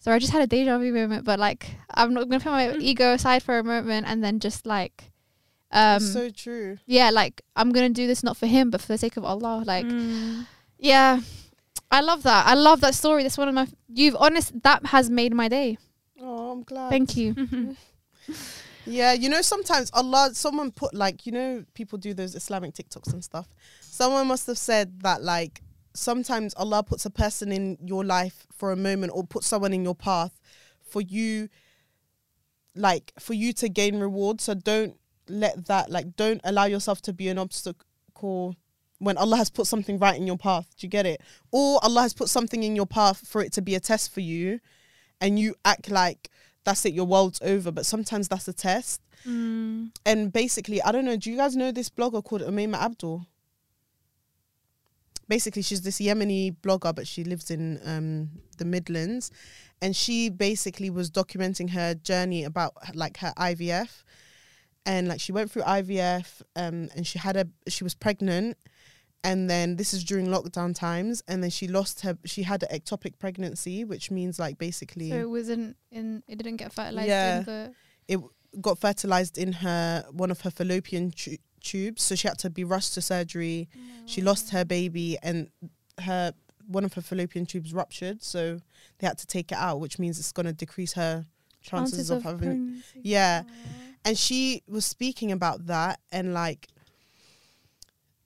sorry 0.00 0.16
i 0.16 0.18
just 0.18 0.32
had 0.32 0.42
a 0.42 0.46
deja 0.46 0.76
vu 0.78 0.92
moment 0.92 1.24
but 1.24 1.38
like 1.38 1.76
i'm 1.94 2.12
not 2.12 2.28
gonna 2.28 2.40
put 2.42 2.50
my 2.50 2.74
ego 2.80 3.12
aside 3.12 3.42
for 3.42 3.58
a 3.58 3.64
moment 3.64 4.06
and 4.08 4.24
then 4.24 4.40
just 4.40 4.66
like 4.66 5.10
um 5.72 6.00
so 6.00 6.28
true. 6.30 6.78
yeah 6.86 7.10
like 7.10 7.42
i'm 7.54 7.70
gonna 7.70 7.88
do 7.88 8.06
this 8.08 8.22
not 8.24 8.36
for 8.36 8.46
him 8.46 8.70
but 8.70 8.80
for 8.80 8.88
the 8.88 8.98
sake 8.98 9.16
of 9.16 9.24
allah 9.24 9.62
like 9.64 9.86
Mm. 9.86 10.46
yeah 10.78 11.20
i 11.90 12.00
love 12.00 12.22
that 12.24 12.46
i 12.46 12.54
love 12.54 12.80
that 12.80 12.94
story 12.94 13.22
that's 13.22 13.38
one 13.38 13.48
of 13.48 13.54
my 13.54 13.68
you've 13.88 14.16
honest 14.18 14.60
that 14.62 14.86
has 14.86 15.08
made 15.08 15.32
my 15.34 15.48
day 15.48 15.78
Oh, 16.22 16.50
I'm 16.52 16.62
glad. 16.64 16.90
thank 16.90 17.16
you 17.16 17.34
Yeah, 18.86 19.12
you 19.12 19.28
know, 19.28 19.42
sometimes 19.42 19.90
Allah, 19.92 20.30
someone 20.32 20.70
put 20.72 20.94
like, 20.94 21.26
you 21.26 21.32
know, 21.32 21.64
people 21.74 21.98
do 21.98 22.12
those 22.14 22.34
Islamic 22.34 22.74
TikToks 22.74 23.12
and 23.12 23.22
stuff. 23.22 23.46
Someone 23.80 24.26
must 24.26 24.46
have 24.46 24.58
said 24.58 25.00
that 25.02 25.22
like 25.22 25.62
sometimes 25.94 26.54
Allah 26.54 26.82
puts 26.82 27.04
a 27.04 27.10
person 27.10 27.52
in 27.52 27.78
your 27.84 28.04
life 28.04 28.46
for 28.52 28.72
a 28.72 28.76
moment 28.76 29.12
or 29.14 29.24
put 29.24 29.44
someone 29.44 29.72
in 29.72 29.84
your 29.84 29.94
path 29.94 30.40
for 30.82 31.00
you, 31.00 31.48
like 32.74 33.12
for 33.18 33.34
you 33.34 33.52
to 33.54 33.68
gain 33.68 33.98
reward. 33.98 34.40
So 34.40 34.54
don't 34.54 34.96
let 35.28 35.66
that, 35.66 35.90
like, 35.90 36.16
don't 36.16 36.40
allow 36.44 36.64
yourself 36.64 37.00
to 37.02 37.12
be 37.12 37.28
an 37.28 37.38
obstacle 37.38 38.56
when 38.98 39.16
Allah 39.16 39.36
has 39.38 39.50
put 39.50 39.66
something 39.66 39.98
right 39.98 40.16
in 40.16 40.26
your 40.26 40.36
path. 40.36 40.68
Do 40.78 40.86
you 40.86 40.90
get 40.90 41.06
it? 41.06 41.20
Or 41.50 41.82
Allah 41.82 42.02
has 42.02 42.12
put 42.12 42.28
something 42.28 42.62
in 42.62 42.76
your 42.76 42.86
path 42.86 43.26
for 43.26 43.42
it 43.42 43.52
to 43.54 43.62
be 43.62 43.74
a 43.74 43.80
test 43.80 44.12
for 44.12 44.20
you 44.20 44.60
and 45.20 45.38
you 45.38 45.54
act 45.64 45.90
like 45.90 46.30
that's 46.64 46.84
it, 46.84 46.92
your 46.92 47.06
world's 47.06 47.40
over. 47.42 47.72
But 47.72 47.86
sometimes 47.86 48.28
that's 48.28 48.48
a 48.48 48.52
test. 48.52 49.00
Mm. 49.26 49.90
And 50.04 50.32
basically, 50.32 50.82
I 50.82 50.92
don't 50.92 51.04
know, 51.04 51.16
do 51.16 51.30
you 51.30 51.36
guys 51.36 51.56
know 51.56 51.72
this 51.72 51.90
blogger 51.90 52.22
called 52.22 52.42
Umayma 52.42 52.76
Abdul? 52.76 53.26
Basically, 55.34 55.62
she's 55.62 55.82
this 55.82 55.98
Yemeni 56.00 56.42
blogger, 56.64 56.92
but 56.94 57.06
she 57.06 57.22
lives 57.24 57.50
in 57.50 57.80
um, 57.92 58.28
the 58.58 58.64
Midlands. 58.64 59.30
And 59.82 59.94
she 59.94 60.28
basically 60.28 60.90
was 60.90 61.10
documenting 61.10 61.70
her 61.70 61.94
journey 61.94 62.42
about 62.44 62.72
like 62.94 63.16
her 63.24 63.32
IVF. 63.38 64.02
And 64.84 65.08
like 65.08 65.20
she 65.20 65.32
went 65.32 65.50
through 65.50 65.62
IVF 65.62 66.42
um, 66.56 66.88
and 66.96 67.06
she 67.06 67.18
had 67.18 67.36
a, 67.36 67.46
she 67.68 67.84
was 67.84 67.94
pregnant. 67.94 68.56
and 69.22 69.48
then 69.52 69.76
this 69.76 69.92
is 69.96 70.02
during 70.10 70.26
lockdown 70.34 70.72
times 70.74 71.22
and 71.28 71.42
then 71.42 71.50
she 71.58 71.66
lost 71.68 72.00
her 72.04 72.14
she 72.24 72.42
had 72.50 72.60
an 72.64 72.70
ectopic 72.78 73.14
pregnancy 73.18 73.84
which 73.84 74.06
means 74.10 74.38
like 74.44 74.56
basically 74.66 75.10
So 75.10 75.16
it 75.26 75.28
wasn't 75.38 75.76
in. 75.98 76.22
It 76.26 76.36
didn't 76.40 76.56
get 76.56 76.72
fertilized 76.72 77.08
Yeah. 77.08 77.38
in 77.40 77.44
the. 77.44 77.58
It 78.12 78.18
got 78.66 78.78
fertilized 78.86 79.36
in 79.44 79.52
her 79.64 80.04
one 80.22 80.30
of 80.34 80.40
her 80.44 80.50
fallopian 80.58 81.10
tu- 81.20 81.36
tubes 81.60 82.02
so 82.02 82.14
she 82.14 82.28
had 82.28 82.38
to 82.38 82.50
be 82.50 82.64
rushed 82.64 82.94
to 82.94 83.02
surgery. 83.02 83.68
She 84.06 84.20
lost 84.22 84.50
her 84.50 84.64
baby 84.64 85.16
and 85.22 85.48
her 86.00 86.32
one 86.66 86.84
of 86.84 86.94
her 86.94 87.02
fallopian 87.02 87.46
tubes 87.46 87.72
ruptured 87.74 88.22
so 88.22 88.60
they 88.98 89.06
had 89.06 89.18
to 89.18 89.26
take 89.26 89.50
it 89.50 89.58
out 89.58 89.80
which 89.80 89.98
means 89.98 90.18
it's 90.18 90.32
going 90.32 90.46
to 90.46 90.52
decrease 90.52 90.92
her 90.92 91.26
chances, 91.62 92.10
of, 92.10 92.22
having 92.22 92.38
pregnancy. 92.38 93.00
yeah. 93.02 93.42
And 94.04 94.16
she 94.16 94.62
was 94.66 94.86
speaking 94.86 95.32
about 95.32 95.66
that 95.66 96.00
and 96.10 96.32
like 96.32 96.68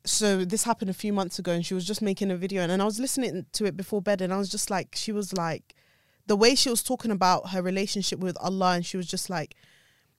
so 0.05 0.45
this 0.45 0.65
happened 0.65 0.91
a 0.91 0.95
few 0.95 1.13
months 1.13 1.39
ago 1.39 1.53
and 1.53 1.65
she 1.65 1.75
was 1.75 1.85
just 1.85 2.03
making 2.03 2.31
a 2.31 2.37
video 2.37 2.63
and, 2.63 2.71
and 2.71 2.83
i 2.83 2.85
was 2.85 3.01
listening 3.01 3.47
to 3.53 3.65
it 3.65 3.77
before 3.77 4.03
bed 4.03 4.21
and 4.21 4.33
i 4.33 4.37
was 4.37 4.51
just 4.51 4.71
like 4.71 4.95
she 4.95 5.13
was 5.13 5.33
like 5.33 5.75
the 6.27 6.37
way 6.37 6.55
she 6.55 6.69
was 6.69 6.83
talking 6.83 7.11
about 7.11 7.51
her 7.51 7.63
relationship 7.63 8.19
with 8.19 8.37
allah 8.41 8.73
and 8.75 8.85
she 8.85 8.97
was 8.97 9.07
just 9.07 9.31
like 9.31 9.55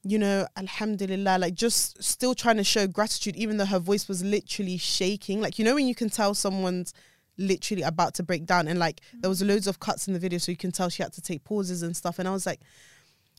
you 0.08 0.20
know 0.20 0.48
alhamdulillah 0.56 1.40
like 1.40 1.56
just 1.56 2.02
still 2.02 2.36
trying 2.36 2.58
to 2.58 2.64
show 2.64 2.86
gratitude 2.86 3.36
even 3.36 3.58
though 3.58 3.66
her 3.66 3.80
voice 3.80 4.08
was 4.08 4.24
literally 4.24 4.78
shaking. 4.78 5.42
Like 5.42 5.58
you 5.58 5.66
know 5.66 5.74
when 5.74 5.88
you 5.88 5.96
can 5.96 6.10
tell 6.10 6.36
someone's 6.36 6.94
literally 7.38 7.82
about 7.82 8.14
to 8.14 8.24
break 8.24 8.46
down 8.46 8.68
and 8.68 8.80
like 8.80 9.02
there 9.20 9.30
was 9.30 9.42
loads 9.42 9.68
of 9.68 9.80
cuts 9.80 10.08
in 10.08 10.14
the 10.14 10.20
video 10.20 10.38
so 10.38 10.52
you 10.52 10.58
can 10.58 10.72
tell 10.72 10.88
she 10.90 11.04
had 11.04 11.12
to 11.14 11.22
take 11.22 11.44
pauses 11.44 11.82
and 11.82 11.98
stuff. 11.98 12.20
And 12.20 12.28
i 12.28 12.32
was 12.32 12.46
like 12.46 12.62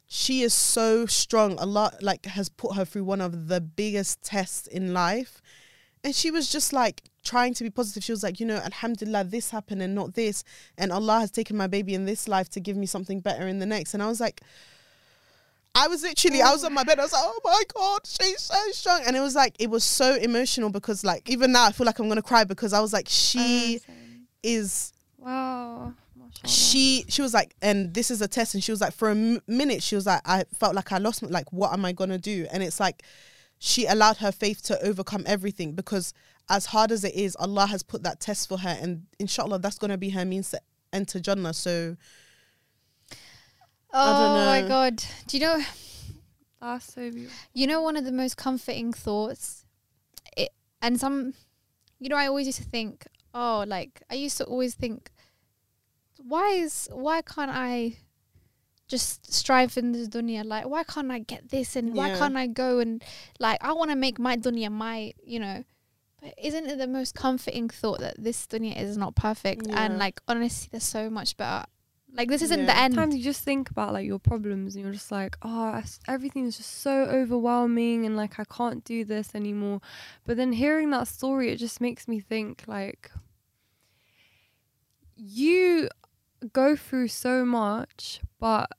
she 0.09 0.43
is 0.43 0.55
so 0.55 1.05
strong. 1.07 1.59
Allah 1.59 1.93
like 2.01 2.27
has 2.27 2.49
put 2.49 2.77
her 2.77 2.85
through 2.85 3.05
one 3.05 3.21
of 3.21 3.49
the 3.49 3.61
biggest 3.61 4.23
tests 4.23 4.67
in 4.67 4.93
life. 4.93 5.43
And 6.05 6.15
she 6.15 6.31
was 6.31 6.51
just 6.51 6.73
like 6.73 7.03
trying 7.25 7.55
to 7.55 7.65
be 7.65 7.71
positive. 7.71 8.05
She 8.05 8.13
was 8.13 8.23
like 8.25 8.41
you 8.41 8.47
know 8.47 8.57
alhamdulillah 8.57 9.25
this 9.25 9.51
happened 9.51 9.83
and 9.83 9.95
not 9.95 10.15
this. 10.15 10.43
And 10.77 10.91
allah 10.91 11.21
has 11.21 11.31
taken 11.31 11.57
my 11.57 11.69
baby 11.69 11.95
in 11.95 12.07
this 12.07 12.27
life 12.27 12.49
to 12.51 12.61
give 12.61 12.77
me 12.77 12.87
something 12.87 13.21
better 13.21 13.47
in 13.47 13.61
the 13.61 13.67
next. 13.67 13.95
And 13.95 14.03
i 14.03 14.09
was 14.09 14.21
like 14.21 14.43
I 15.77 15.89
was 15.89 16.03
literally, 16.03 16.43
I 16.43 16.53
was 16.53 16.65
on 16.65 16.73
my 16.73 16.85
bed. 16.85 16.99
I 16.99 17.03
was 17.03 17.13
like, 17.13 17.23
"Oh 17.25 17.41
my 17.45 17.63
god, 17.75 18.01
she's 18.05 18.41
so 18.41 18.55
strong," 18.73 19.03
and 19.07 19.15
it 19.17 19.21
was 19.21 19.35
like, 19.35 19.55
it 19.59 19.69
was 19.69 19.85
so 19.85 20.15
emotional 20.17 20.71
because, 20.71 21.05
like, 21.05 21.29
even 21.29 21.53
now, 21.53 21.67
I 21.67 21.73
feel 21.73 21.87
like 21.87 21.99
I'm 21.99 22.09
gonna 22.09 22.23
cry 22.23 22.45
because 22.45 22.73
I 22.73 22.81
was 22.81 22.93
like, 22.93 23.09
she 23.09 23.81
is 24.43 24.93
Wow. 25.19 25.93
She 26.45 27.05
she 27.09 27.23
was 27.23 27.35
like 27.35 27.55
and 27.61 27.93
this 27.93 28.11
is 28.11 28.21
a 28.23 28.29
test. 28.29 28.55
And 28.55 28.63
she 28.63 28.71
was 28.71 28.81
like 28.81 28.93
for 28.93 29.09
a 29.09 29.17
m- 29.17 29.41
minute 29.49 29.83
she 29.83 29.95
was 29.97 30.07
like 30.07 30.21
i 30.25 30.45
felt 30.55 30.75
like 30.75 30.93
i 30.93 30.99
lost 30.99 31.23
like 31.23 31.53
what 31.53 31.73
am 31.73 31.85
i 31.85 31.93
gonna 31.93 32.19
do? 32.19 32.47
And 32.53 32.63
it's 32.63 32.79
like 32.79 33.03
she 33.59 33.87
allowed 33.87 34.19
her 34.19 34.31
faith 34.31 34.63
to 34.65 34.81
overcome 34.87 35.25
everything 35.27 35.73
because 35.73 36.13
as 36.49 36.67
hard 36.67 36.93
as 36.93 37.03
it 37.05 37.15
is 37.15 37.37
allah 37.41 37.67
has 37.67 37.83
put 37.83 38.03
that 38.05 38.21
test 38.21 38.49
for 38.49 38.59
her. 38.59 38.77
And 38.81 39.07
inshallah 39.19 39.59
that's 39.59 39.79
gonna 39.79 39.99
be 39.99 40.11
her 40.11 40.25
means 40.25 40.51
to 40.51 40.61
enter 40.93 41.19
jannah. 41.19 41.55
So 41.55 41.97
Oh 43.99 44.37
don't 44.37 44.47
my 44.47 44.69
god! 44.69 45.03
Do 45.27 45.37
you 45.37 45.43
know? 45.43 45.63
That's 46.61 46.93
so 46.93 47.11
beautiful. 47.11 47.37
You 47.55 47.67
know, 47.67 47.81
one 47.83 47.97
of 47.97 48.05
the 48.05 48.13
most 48.13 48.37
comforting 48.37 48.93
thoughts, 48.93 49.65
it, 50.37 50.51
and 50.83 50.99
some, 50.99 51.35
you 51.99 52.09
know, 52.09 52.17
I 52.17 52.27
always 52.27 52.47
used 52.47 52.59
to 52.63 52.69
think, 52.69 53.07
oh, 53.35 53.65
like 53.67 54.03
I 54.11 54.15
used 54.15 54.37
to 54.39 54.45
always 54.45 54.75
think, 54.75 55.11
why 56.17 56.49
is 56.51 56.89
why 56.93 57.23
can't 57.23 57.51
I 57.53 57.97
just 58.89 59.33
strive 59.33 59.77
in 59.77 59.93
this 59.93 60.09
dunya? 60.09 60.45
Like, 60.45 60.69
why 60.69 60.85
can't 60.85 61.11
I 61.11 61.21
get 61.21 61.51
this 61.51 61.77
and 61.77 61.95
why 61.95 62.11
can't 62.19 62.37
I 62.37 62.47
go 62.47 62.79
and 62.79 63.03
like 63.41 63.63
I 63.63 63.73
want 63.73 63.91
to 63.91 63.97
make 63.97 64.19
my 64.19 64.37
dunya 64.37 64.71
my, 64.71 65.13
you 65.23 65.41
know. 65.41 65.65
But 66.21 66.35
isn't 66.43 66.67
it 66.67 66.79
the 66.79 66.87
most 66.87 67.15
comforting 67.15 67.69
thought 67.69 68.01
that 68.01 68.17
this 68.23 68.47
dunya 68.47 68.77
is 68.81 68.97
not 68.97 69.15
perfect 69.15 69.67
Yeah. 69.67 69.85
and 69.85 69.99
like 69.99 70.21
honestly, 70.27 70.69
there's 70.71 70.85
so 70.85 71.11
much 71.11 71.37
better. 71.37 71.67
Like 72.17 72.29
this 72.29 72.43
isn't 72.43 72.65
the 72.67 72.77
end. 72.77 72.95
Sometimes 72.95 73.17
you 73.17 73.23
just 73.23 73.45
think 73.45 73.69
about 73.71 73.93
like 73.93 74.07
your 74.07 74.19
problems 74.19 74.75
and 74.75 74.83
you're 74.85 74.93
just 74.95 75.13
like, 75.13 75.37
oh, 75.43 75.75
s- 75.75 75.99
everything 76.09 76.47
is 76.47 76.57
just 76.57 76.81
so 76.81 77.03
overwhelming 77.05 78.07
and 78.07 78.17
like 78.17 78.39
I 78.41 78.45
can't 78.45 78.83
do 78.85 79.05
this 79.05 79.35
anymore. 79.35 79.81
But 80.25 80.37
then 80.39 80.53
hearing 80.53 80.91
that 80.91 81.09
story, 81.09 81.51
it 81.53 81.57
just 81.57 81.81
makes 81.81 82.09
me 82.09 82.21
think 82.21 82.65
like 82.67 83.11
you 85.17 85.89
go 86.53 86.77
through 86.77 87.09
so 87.09 87.45
much, 87.45 88.21
but 88.39 88.71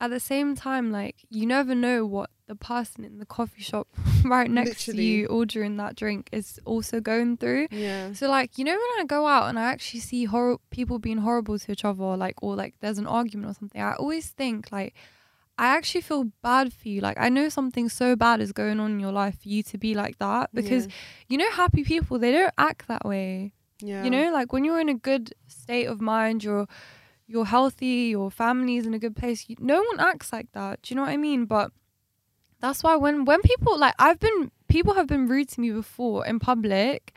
at 0.00 0.10
the 0.10 0.20
same 0.20 0.54
time, 0.54 0.90
like 0.90 1.16
you 1.30 1.46
never 1.46 1.74
know 1.74 2.04
what 2.04 2.30
the 2.46 2.54
person 2.54 3.04
in 3.04 3.18
the 3.18 3.26
coffee 3.26 3.62
shop 3.62 3.88
right 4.24 4.50
next 4.50 4.84
to 4.86 4.92
you 5.02 5.26
ordering 5.26 5.76
that 5.78 5.96
drink 5.96 6.28
is 6.32 6.60
also 6.64 7.00
going 7.00 7.36
through. 7.36 7.66
yeah 7.70 8.12
So 8.12 8.28
like 8.28 8.56
you 8.58 8.64
know 8.64 8.72
when 8.72 9.00
I 9.02 9.04
go 9.06 9.26
out 9.26 9.48
and 9.48 9.58
I 9.58 9.64
actually 9.64 10.00
see 10.00 10.24
hor- 10.26 10.60
people 10.70 10.98
being 10.98 11.18
horrible 11.18 11.58
to 11.58 11.72
each 11.72 11.84
other, 11.84 12.02
or, 12.02 12.16
like 12.16 12.36
or 12.42 12.54
like 12.54 12.74
there's 12.80 12.98
an 12.98 13.06
argument 13.06 13.50
or 13.50 13.54
something, 13.54 13.80
I 13.80 13.94
always 13.94 14.30
think 14.30 14.70
like 14.70 14.94
I 15.58 15.66
actually 15.68 16.02
feel 16.02 16.24
bad 16.42 16.72
for 16.72 16.86
you. 16.88 17.00
Like 17.00 17.16
I 17.18 17.28
know 17.30 17.48
something 17.48 17.88
so 17.88 18.14
bad 18.14 18.40
is 18.40 18.52
going 18.52 18.78
on 18.78 18.90
in 18.92 19.00
your 19.00 19.12
life 19.12 19.40
for 19.42 19.48
you 19.48 19.62
to 19.64 19.78
be 19.78 19.94
like 19.94 20.18
that 20.18 20.50
because 20.52 20.86
you 21.28 21.38
know 21.38 21.50
happy 21.50 21.82
people 21.82 22.18
they 22.18 22.30
don't 22.32 22.52
act 22.58 22.86
that 22.88 23.04
way. 23.04 23.52
yeah 23.80 24.04
You 24.04 24.10
know 24.10 24.30
like 24.32 24.52
when 24.52 24.64
you're 24.64 24.80
in 24.80 24.88
a 24.90 24.94
good 25.10 25.34
state 25.48 25.86
of 25.86 26.00
mind, 26.00 26.44
you're 26.44 26.66
you're 27.26 27.46
healthy, 27.46 28.10
your 28.14 28.30
family's 28.30 28.86
in 28.86 28.94
a 28.94 29.00
good 29.00 29.16
place. 29.16 29.46
You, 29.48 29.56
no 29.58 29.78
one 29.82 29.98
acts 29.98 30.32
like 30.32 30.52
that. 30.52 30.82
Do 30.82 30.86
you 30.90 30.96
know 30.96 31.02
what 31.02 31.10
I 31.10 31.16
mean? 31.16 31.44
But 31.46 31.72
that's 32.66 32.82
why 32.82 32.96
when 32.96 33.24
when 33.24 33.40
people 33.42 33.78
like 33.78 33.94
I've 33.98 34.18
been 34.20 34.50
people 34.68 34.94
have 34.94 35.06
been 35.06 35.26
rude 35.28 35.48
to 35.50 35.60
me 35.60 35.70
before 35.70 36.26
in 36.26 36.38
public, 36.38 37.14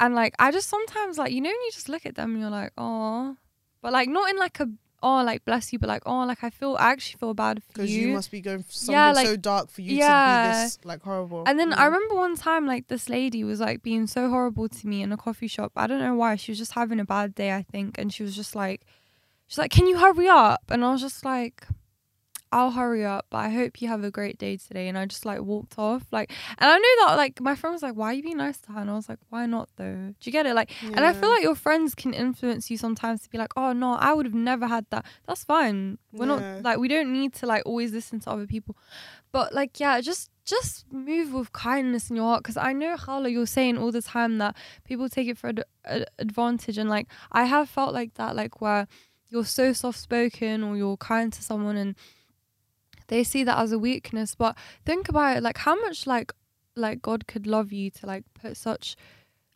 and 0.00 0.14
like 0.14 0.34
I 0.38 0.50
just 0.50 0.68
sometimes 0.68 1.18
like 1.18 1.32
you 1.32 1.40
know 1.40 1.50
when 1.50 1.60
you 1.66 1.70
just 1.72 1.88
look 1.88 2.06
at 2.06 2.14
them 2.14 2.32
and 2.32 2.40
you're 2.40 2.50
like 2.50 2.72
oh, 2.78 3.36
but 3.82 3.92
like 3.92 4.08
not 4.08 4.30
in 4.30 4.36
like 4.38 4.58
a 4.60 4.68
oh 5.02 5.22
like 5.24 5.44
bless 5.44 5.72
you, 5.72 5.78
but 5.78 5.88
like 5.88 6.02
oh 6.06 6.24
like 6.24 6.42
I 6.44 6.50
feel 6.50 6.76
I 6.78 6.90
actually 6.92 7.18
feel 7.18 7.34
bad 7.34 7.62
for 7.62 7.82
you 7.82 7.86
because 7.86 7.96
you. 7.96 8.12
must 8.14 8.30
be 8.30 8.40
going 8.40 8.64
something 8.68 8.94
Yeah, 8.94 9.12
like- 9.12 9.26
so 9.26 9.36
dark 9.36 9.70
for 9.70 9.80
you 9.82 9.88
to 9.90 9.94
Yeah. 9.94 10.42
be 10.44 10.48
this 10.48 10.78
like 10.84 11.02
horrible 11.02 11.44
And 11.46 11.58
then 11.58 11.70
Mm. 11.72 11.78
I 11.78 11.84
remember 11.86 12.14
one 12.14 12.36
time, 12.36 12.66
like 12.66 12.86
this 12.88 13.08
lady 13.08 13.42
was 13.44 13.58
like 13.60 13.82
being 13.82 14.06
so 14.06 14.30
horrible 14.30 14.68
to 14.68 14.86
me 14.86 15.02
in 15.02 15.10
a 15.12 15.16
coffee 15.16 15.48
shop. 15.48 15.72
I 15.76 15.86
don't 15.88 15.98
know 15.98 16.14
why. 16.14 16.36
She 16.36 16.52
was 16.52 16.58
just 16.58 16.72
having 16.74 17.00
a 17.00 17.04
bad 17.04 17.34
day, 17.34 17.50
I 17.52 17.62
think, 17.62 17.98
and 17.98 18.12
she 18.14 18.22
was 18.22 18.34
just 18.36 18.54
like, 18.54 18.80
she's 19.48 19.58
like, 19.58 19.72
"Can 19.72 19.86
you 19.88 19.98
hurry 19.98 20.28
up?" 20.28 20.62
And 20.70 20.84
I 20.84 20.92
was 20.92 21.00
just 21.00 21.24
like, 21.24 21.66
"I'll 22.52 22.70
hurry 22.70 23.04
up, 23.04 23.26
but 23.30 23.38
I 23.38 23.48
hope 23.50 23.80
you 23.82 23.88
have 23.88 24.04
a 24.04 24.10
great 24.10 24.38
day 24.38 24.56
today." 24.56 24.86
And 24.88 24.96
I 24.98 25.06
just 25.06 25.24
like 25.24 25.40
walked 25.40 25.78
off, 25.78 26.04
like, 26.12 26.30
and 26.58 26.70
I 26.70 26.78
knew 26.78 26.96
that 27.00 27.16
like 27.16 27.40
my 27.40 27.54
friend 27.54 27.72
was 27.72 27.82
like, 27.82 27.94
"Why 27.94 28.08
are 28.10 28.12
you 28.12 28.22
being 28.22 28.36
nice 28.36 28.58
to 28.62 28.72
her?" 28.72 28.80
And 28.80 28.90
I 28.90 28.94
was 28.94 29.08
like, 29.08 29.18
"Why 29.30 29.46
not 29.46 29.68
though?" 29.76 30.14
Do 30.20 30.22
you 30.22 30.32
get 30.32 30.46
it? 30.46 30.54
Like, 30.54 30.70
and 30.82 31.00
I 31.00 31.12
feel 31.12 31.30
like 31.30 31.42
your 31.42 31.54
friends 31.54 31.94
can 31.94 32.12
influence 32.14 32.70
you 32.70 32.76
sometimes 32.76 33.22
to 33.22 33.30
be 33.30 33.38
like, 33.38 33.52
"Oh 33.56 33.72
no, 33.72 33.94
I 33.94 34.12
would 34.12 34.26
have 34.26 34.34
never 34.34 34.66
had 34.66 34.86
that." 34.90 35.04
That's 35.26 35.44
fine. 35.44 35.98
We're 36.12 36.26
Yeah. 36.26 36.36
not 36.36 36.64
like 36.64 36.78
we 36.78 36.88
don't 36.88 37.12
need 37.12 37.32
to 37.34 37.46
like 37.46 37.62
always 37.66 37.92
listen 37.92 38.20
to 38.20 38.30
other 38.30 38.46
people 38.46 38.76
but 39.32 39.54
like 39.54 39.80
yeah 39.80 39.98
just 40.00 40.30
just 40.44 40.84
move 40.92 41.32
with 41.32 41.52
kindness 41.52 42.10
in 42.10 42.16
your 42.16 42.26
heart 42.26 42.42
because 42.42 42.56
i 42.58 42.72
know 42.72 42.96
Khala, 42.96 43.28
you're 43.30 43.46
saying 43.46 43.78
all 43.78 43.90
the 43.90 44.02
time 44.02 44.38
that 44.38 44.54
people 44.84 45.08
take 45.08 45.28
it 45.28 45.38
for 45.38 45.48
ad- 45.48 45.64
ad- 45.86 46.06
advantage 46.18 46.76
and 46.76 46.90
like 46.90 47.06
i 47.30 47.44
have 47.44 47.68
felt 47.68 47.94
like 47.94 48.14
that 48.14 48.36
like 48.36 48.60
where 48.60 48.86
you're 49.30 49.44
so 49.46 49.72
soft 49.72 49.98
spoken 49.98 50.62
or 50.62 50.76
you're 50.76 50.98
kind 50.98 51.32
to 51.32 51.42
someone 51.42 51.76
and 51.76 51.94
they 53.12 53.22
see 53.32 53.42
that 53.44 53.58
as 53.58 53.70
a 53.72 53.78
weakness 53.88 54.34
but 54.34 54.52
think 54.88 55.08
about 55.08 55.36
it 55.36 55.42
like 55.42 55.58
how 55.58 55.74
much 55.84 56.06
like 56.06 56.32
like 56.76 56.98
god 57.02 57.26
could 57.26 57.46
love 57.46 57.70
you 57.78 57.90
to 57.90 58.06
like 58.06 58.24
put 58.42 58.56
such 58.56 58.96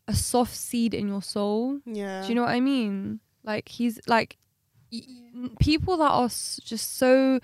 a 0.06 0.14
soft 0.14 0.54
seed 0.54 0.92
in 1.00 1.08
your 1.08 1.22
soul 1.22 1.80
yeah 1.84 2.20
do 2.20 2.26
you 2.28 2.34
know 2.36 2.42
what 2.42 2.56
I 2.60 2.60
mean? 2.60 3.20
Like 3.52 3.66
he's 3.78 3.96
like 4.06 4.36
y- 4.92 5.50
people 5.60 5.96
that 6.02 6.10
are 6.20 6.26
s- 6.26 6.60
just 6.72 6.96
so 6.96 7.40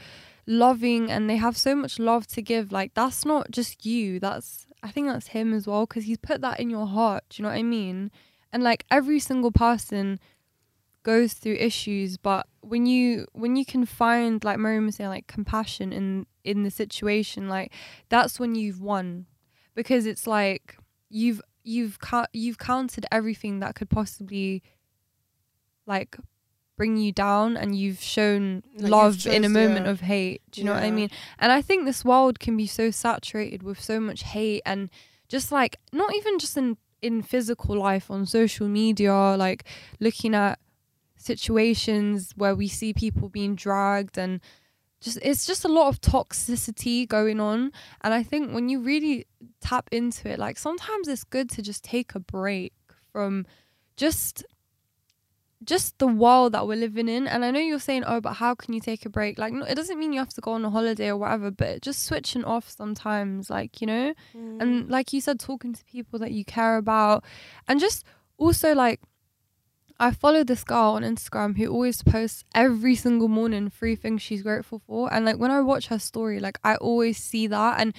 loving 0.47 1.11
and 1.11 1.29
they 1.29 1.37
have 1.37 1.57
so 1.57 1.75
much 1.75 1.99
love 1.99 2.27
to 2.29 2.43
give. 2.43 2.73
Like 2.73 2.95
that's 2.95 3.25
not 3.25 3.51
just 3.51 3.85
you. 3.87 4.19
That's 4.21 4.67
I 4.83 4.91
think 4.91 5.07
that's 5.09 5.29
him 5.29 5.53
as 5.55 5.67
well 5.67 5.87
because 5.87 6.05
he's 6.05 6.19
put 6.19 6.41
that 6.41 6.61
in 6.61 6.71
your 6.71 6.87
heart. 6.87 7.25
Do 7.31 7.35
you 7.37 7.43
know 7.45 7.51
what 7.51 7.59
I 7.59 7.63
mean? 7.63 8.11
And 8.53 8.63
like 8.63 8.85
every 8.91 9.21
single 9.21 9.53
person 9.53 10.19
goes 11.03 11.35
through 11.35 11.55
issues, 11.55 12.17
but 12.17 12.47
when 12.61 12.87
you 12.87 13.27
when 13.33 13.57
you 13.57 13.65
can 13.65 13.85
find 13.87 14.43
like 14.45 14.59
Miriam 14.59 14.87
was 14.87 14.97
saying 14.97 15.11
like 15.11 15.27
compassion 15.27 15.93
in 15.93 16.27
in 16.45 16.63
the 16.63 16.71
situation, 16.71 17.49
like 17.49 17.73
that's 18.09 18.39
when 18.39 18.55
you've 18.55 18.81
won. 18.81 19.27
Because 19.75 20.07
it's 20.07 20.27
like 20.27 20.77
you've 21.09 21.41
you've 21.65 21.99
cou- 21.99 22.27
you've 22.33 22.59
counted 22.59 23.07
everything 23.11 23.61
that 23.61 23.75
could 23.75 23.91
possibly 23.91 24.63
like 25.87 26.17
bring 26.77 26.97
you 26.97 27.13
down 27.13 27.57
and 27.57 27.77
you've 27.77 28.01
shown 28.03 28.63
Like, 28.75 28.83
you've 28.83 28.91
love 28.91 29.27
in 29.27 29.45
a 29.45 29.49
moment 29.49 29.87
yeah. 29.87 29.93
of 29.93 30.01
hate. 30.01 30.43
Do 30.51 30.61
you 30.61 30.65
know 30.65 30.75
what 30.75 30.83
i 30.83 30.91
mean? 30.91 31.11
And 31.39 31.53
i 31.53 31.63
think 31.63 31.85
this 31.85 32.05
world 32.05 32.41
can 32.41 32.57
be 32.57 32.67
so 32.67 32.91
saturated 32.91 33.63
with 33.63 33.81
so 33.81 34.01
much 34.01 34.23
hate 34.23 34.63
and 34.65 34.91
just 35.29 35.53
like 35.53 35.79
not 35.93 36.15
even 36.15 36.39
just 36.39 36.57
in 36.57 36.77
in 37.01 37.23
physical 37.23 37.77
life 37.77 38.11
on 38.11 38.25
social 38.25 38.69
media 38.69 39.13
like 39.37 39.65
looking 39.99 40.35
at 40.35 40.59
situations 41.23 42.33
where 42.37 42.55
we 42.55 42.69
see 42.69 42.93
people 42.93 43.29
being 43.29 43.55
dragged 43.55 44.19
and 44.19 44.41
just 45.01 45.19
it's 45.23 45.47
just 45.47 45.65
a 45.65 45.69
lot 45.69 45.89
of 45.89 46.01
toxicity 46.01 47.09
going 47.09 47.41
on 47.41 47.73
and 48.03 48.15
i 48.15 48.23
think 48.23 48.53
when 48.53 48.69
you 48.69 48.81
really 48.81 49.27
tap 49.61 49.89
into 49.91 50.29
it 50.29 50.39
like 50.39 50.59
sometimes 50.59 51.09
it's 51.09 51.25
good 51.25 51.51
to 51.51 51.63
just 51.63 51.83
take 51.83 52.15
a 52.15 52.21
break 52.21 52.73
from 53.13 53.45
just 53.97 54.45
just 55.65 55.99
the 55.99 56.07
world 56.07 56.53
that 56.53 56.67
we're 56.67 56.77
living 56.77 57.09
in. 57.09 57.27
And 57.27 57.45
I 57.45 57.51
know 57.51 57.61
you're 57.61 57.79
saying, 57.79 58.05
oh, 58.07 58.21
but 58.21 58.35
how 58.35 58.55
can 58.55 58.75
you 58.75 58.81
take 58.81 59.07
a 59.07 59.09
break? 59.09 59.39
Like, 59.39 59.53
no, 59.53 59.65
it 59.65 59.75
doesn't 59.75 59.99
mean 59.99 60.13
you 60.13 60.19
have 60.19 60.35
to 60.35 60.41
go 60.41 60.53
on 60.53 60.65
a 60.65 60.71
holiday 60.71 61.09
or 61.09 61.17
whatever, 61.17 61.51
but 61.51 61.83
just 61.83 62.05
switching 62.05 62.45
off 62.45 62.69
sometimes, 62.69 63.51
like, 63.51 63.81
you 63.81 63.87
know? 63.87 64.15
Mm. 64.37 64.61
And 64.63 64.91
like 64.91 65.13
you 65.13 65.21
said, 65.21 65.41
talking 65.41 65.73
to 65.73 65.85
people 65.85 66.19
that 66.21 66.33
you 66.33 66.45
care 66.45 66.77
about. 66.77 67.25
And 67.69 67.81
just 67.81 68.05
also, 68.39 68.75
like, 68.75 69.01
I 70.03 70.11
follow 70.11 70.43
this 70.43 70.65
girl 70.65 70.95
on 70.97 71.03
Instagram 71.03 71.57
who 71.57 71.69
always 71.69 72.03
posts 72.03 72.43
every 72.57 72.97
single 72.97 73.29
morning 73.29 73.71
three 73.71 73.95
things 73.95 74.21
she's 74.21 74.43
grateful 74.43 74.81
for. 74.85 75.13
And 75.15 75.25
like, 75.25 75.37
when 75.37 75.53
I 75.53 75.61
watch 75.61 75.87
her 75.87 75.99
story, 76.01 76.41
like, 76.41 76.59
I 76.65 76.75
always 76.75 77.19
see 77.19 77.47
that. 77.47 77.81
And 77.81 77.95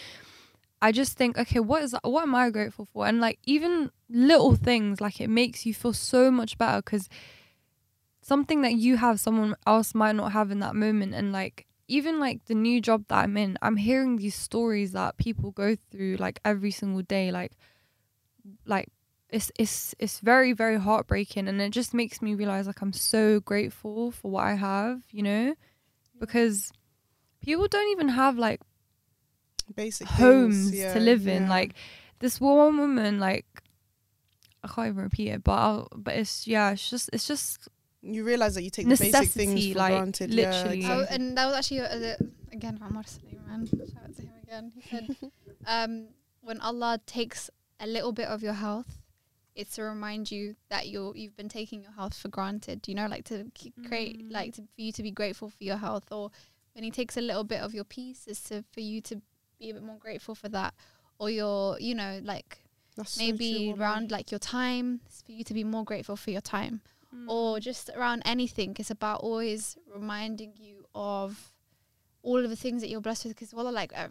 I 0.82 0.92
just 0.92 1.16
think, 1.16 1.38
okay, 1.38 1.62
what 1.62 1.82
is? 1.82 1.96
What 2.04 2.24
am 2.24 2.36
I 2.36 2.50
grateful 2.50 2.90
for? 2.92 3.08
And 3.08 3.22
like, 3.22 3.40
even 3.46 3.90
little 4.10 4.54
things, 4.54 5.00
like, 5.00 5.22
it 5.22 5.30
makes 5.30 5.66
you 5.66 5.74
feel 5.74 5.94
so 5.94 6.30
much 6.30 6.58
better 6.58 6.82
because 6.82 7.08
something 8.22 8.64
that 8.64 8.74
you 8.74 8.98
have 8.98 9.18
someone 9.18 9.56
else 9.66 9.96
might 9.96 10.18
not 10.18 10.34
have 10.34 10.52
in 10.52 10.60
that 10.60 10.76
moment 10.76 11.14
and 11.14 11.32
like 11.32 11.68
even 11.90 12.20
like 12.20 12.46
the 12.46 12.54
new 12.54 12.80
job 12.80 13.04
that 13.10 13.18
I'm 13.18 13.36
in 13.36 13.58
I'm 13.62 13.76
hearing 13.76 14.16
these 14.16 14.34
stories 14.34 14.94
that 14.94 15.18
people 15.18 15.52
go 15.52 15.76
through 15.92 16.16
like 16.16 16.40
every 16.46 16.72
single 16.72 17.02
day 17.02 17.32
like 17.34 17.52
like 18.66 18.88
it's 19.34 19.52
it's 19.58 19.96
it's 19.98 20.20
very 20.20 20.54
very 20.54 20.78
heartbreaking 20.78 21.48
and 21.48 21.60
it 21.60 21.72
just 21.72 21.94
makes 21.94 22.22
me 22.22 22.36
realize 22.36 22.68
like 22.68 22.82
I'm 22.82 22.94
so 22.94 23.40
grateful 23.40 24.12
for 24.12 24.30
what 24.32 24.44
I 24.44 24.54
have 24.54 25.02
you 25.10 25.24
know 25.24 25.56
because 26.20 26.72
people 27.42 27.68
don't 27.68 27.92
even 27.92 28.10
have 28.10 28.38
like 28.38 28.62
basic 29.76 30.08
homes 30.08 30.70
things, 30.70 30.80
yeah, 30.80 30.94
to 30.94 31.00
live 31.00 31.28
in 31.28 31.50
like 31.50 31.74
this 32.20 32.40
one 32.40 32.78
woman 32.78 33.20
like 33.20 33.48
I 34.64 34.68
can't 34.68 34.90
even 34.90 35.04
repeat 35.04 35.30
it 35.30 35.44
but 35.44 35.54
I'll, 35.54 35.88
but 35.96 36.14
it's 36.14 36.46
yeah 36.48 36.72
it's 36.72 36.88
just 36.90 37.10
it's 37.12 37.28
just 37.28 37.68
you 38.04 38.24
realize 38.24 38.54
that 38.56 38.64
you 38.64 38.70
take 38.70 38.86
the 38.86 38.98
basic 38.98 39.30
things 39.30 39.54
Necessity, 39.54 39.74
for 39.74 39.80
like, 39.80 39.92
granted. 39.94 40.30
literally. 40.30 40.80
Yeah, 40.82 40.98
Oh, 40.98 41.06
and 41.10 41.38
that 41.38 41.46
was 41.46 41.56
actually 41.56 41.80
uh, 41.80 42.18
again 42.52 42.78
from 42.78 42.92
Marcelino, 42.94 43.48
man. 43.48 43.66
Shout 43.66 44.04
out 44.04 44.16
to 44.18 44.22
him 44.22 44.32
again. 44.44 44.74
He 44.76 44.82
said, 44.82 45.16
um, 45.66 46.08
when 46.42 46.60
Allah 46.60 47.00
takes 47.06 47.50
a 47.80 47.88
little 47.88 48.12
bit 48.12 48.28
of 48.28 48.44
your 48.44 48.54
health, 48.54 49.03
it's 49.56 49.76
to 49.76 49.84
remind 49.84 50.32
you 50.32 50.56
that 50.70 50.88
you're 50.88 51.16
you've 51.16 51.36
been 51.38 51.50
taking 51.50 51.82
your 51.84 51.92
health 51.92 52.16
for 52.18 52.28
granted. 52.30 52.88
You 52.88 52.96
know, 52.96 53.08
like 53.08 53.26
to 53.26 53.46
keep, 53.54 53.74
create, 53.88 54.28
Mm. 54.28 54.32
like 54.32 54.54
to, 54.56 54.62
for 54.62 54.82
you 54.82 54.92
to 54.92 55.04
be 55.04 55.12
grateful 55.12 55.50
for 55.50 55.64
your 55.64 55.78
health, 55.78 56.12
or 56.12 56.32
when 56.74 56.84
He 56.84 56.92
takes 56.92 57.18
a 57.18 57.22
little 57.22 57.44
bit 57.44 57.62
of 57.62 57.74
your 57.74 57.84
peace, 57.84 58.28
is 58.28 58.42
to 58.44 58.64
for 58.72 58.80
you 58.82 59.02
to 59.02 59.22
be 59.60 59.70
a 59.70 59.74
bit 59.74 59.84
more 59.84 59.98
grateful 59.98 60.36
for 60.36 60.50
that, 60.50 60.74
or 61.20 61.30
your, 61.30 61.80
you 61.80 61.94
know, 61.96 62.20
like 62.24 62.60
That's 62.98 63.12
so 63.12 63.24
maybe 63.24 63.72
true, 63.74 63.82
around 63.82 64.12
like 64.12 64.32
your 64.32 64.40
time, 64.40 65.02
it's 65.06 65.22
for 65.22 65.32
you 65.32 65.44
to 65.44 65.54
be 65.54 65.64
more 65.64 65.84
grateful 65.84 66.16
for 66.16 66.32
your 66.32 66.42
time 66.42 66.82
or 67.28 67.60
just 67.60 67.90
around 67.96 68.24
anything. 68.26 68.76
It's 68.80 68.90
about 68.90 69.20
always 69.22 69.78
reminding 69.94 70.54
you 70.60 70.86
of 70.96 71.52
all 72.24 72.44
of 72.44 72.50
the 72.50 72.56
things 72.56 72.82
that 72.82 72.90
you're 72.90 73.02
blessed 73.02 73.26
with. 73.26 73.36
Because, 73.36 73.54
well, 73.54 73.72
like, 73.72 73.92
uh, 73.96 74.08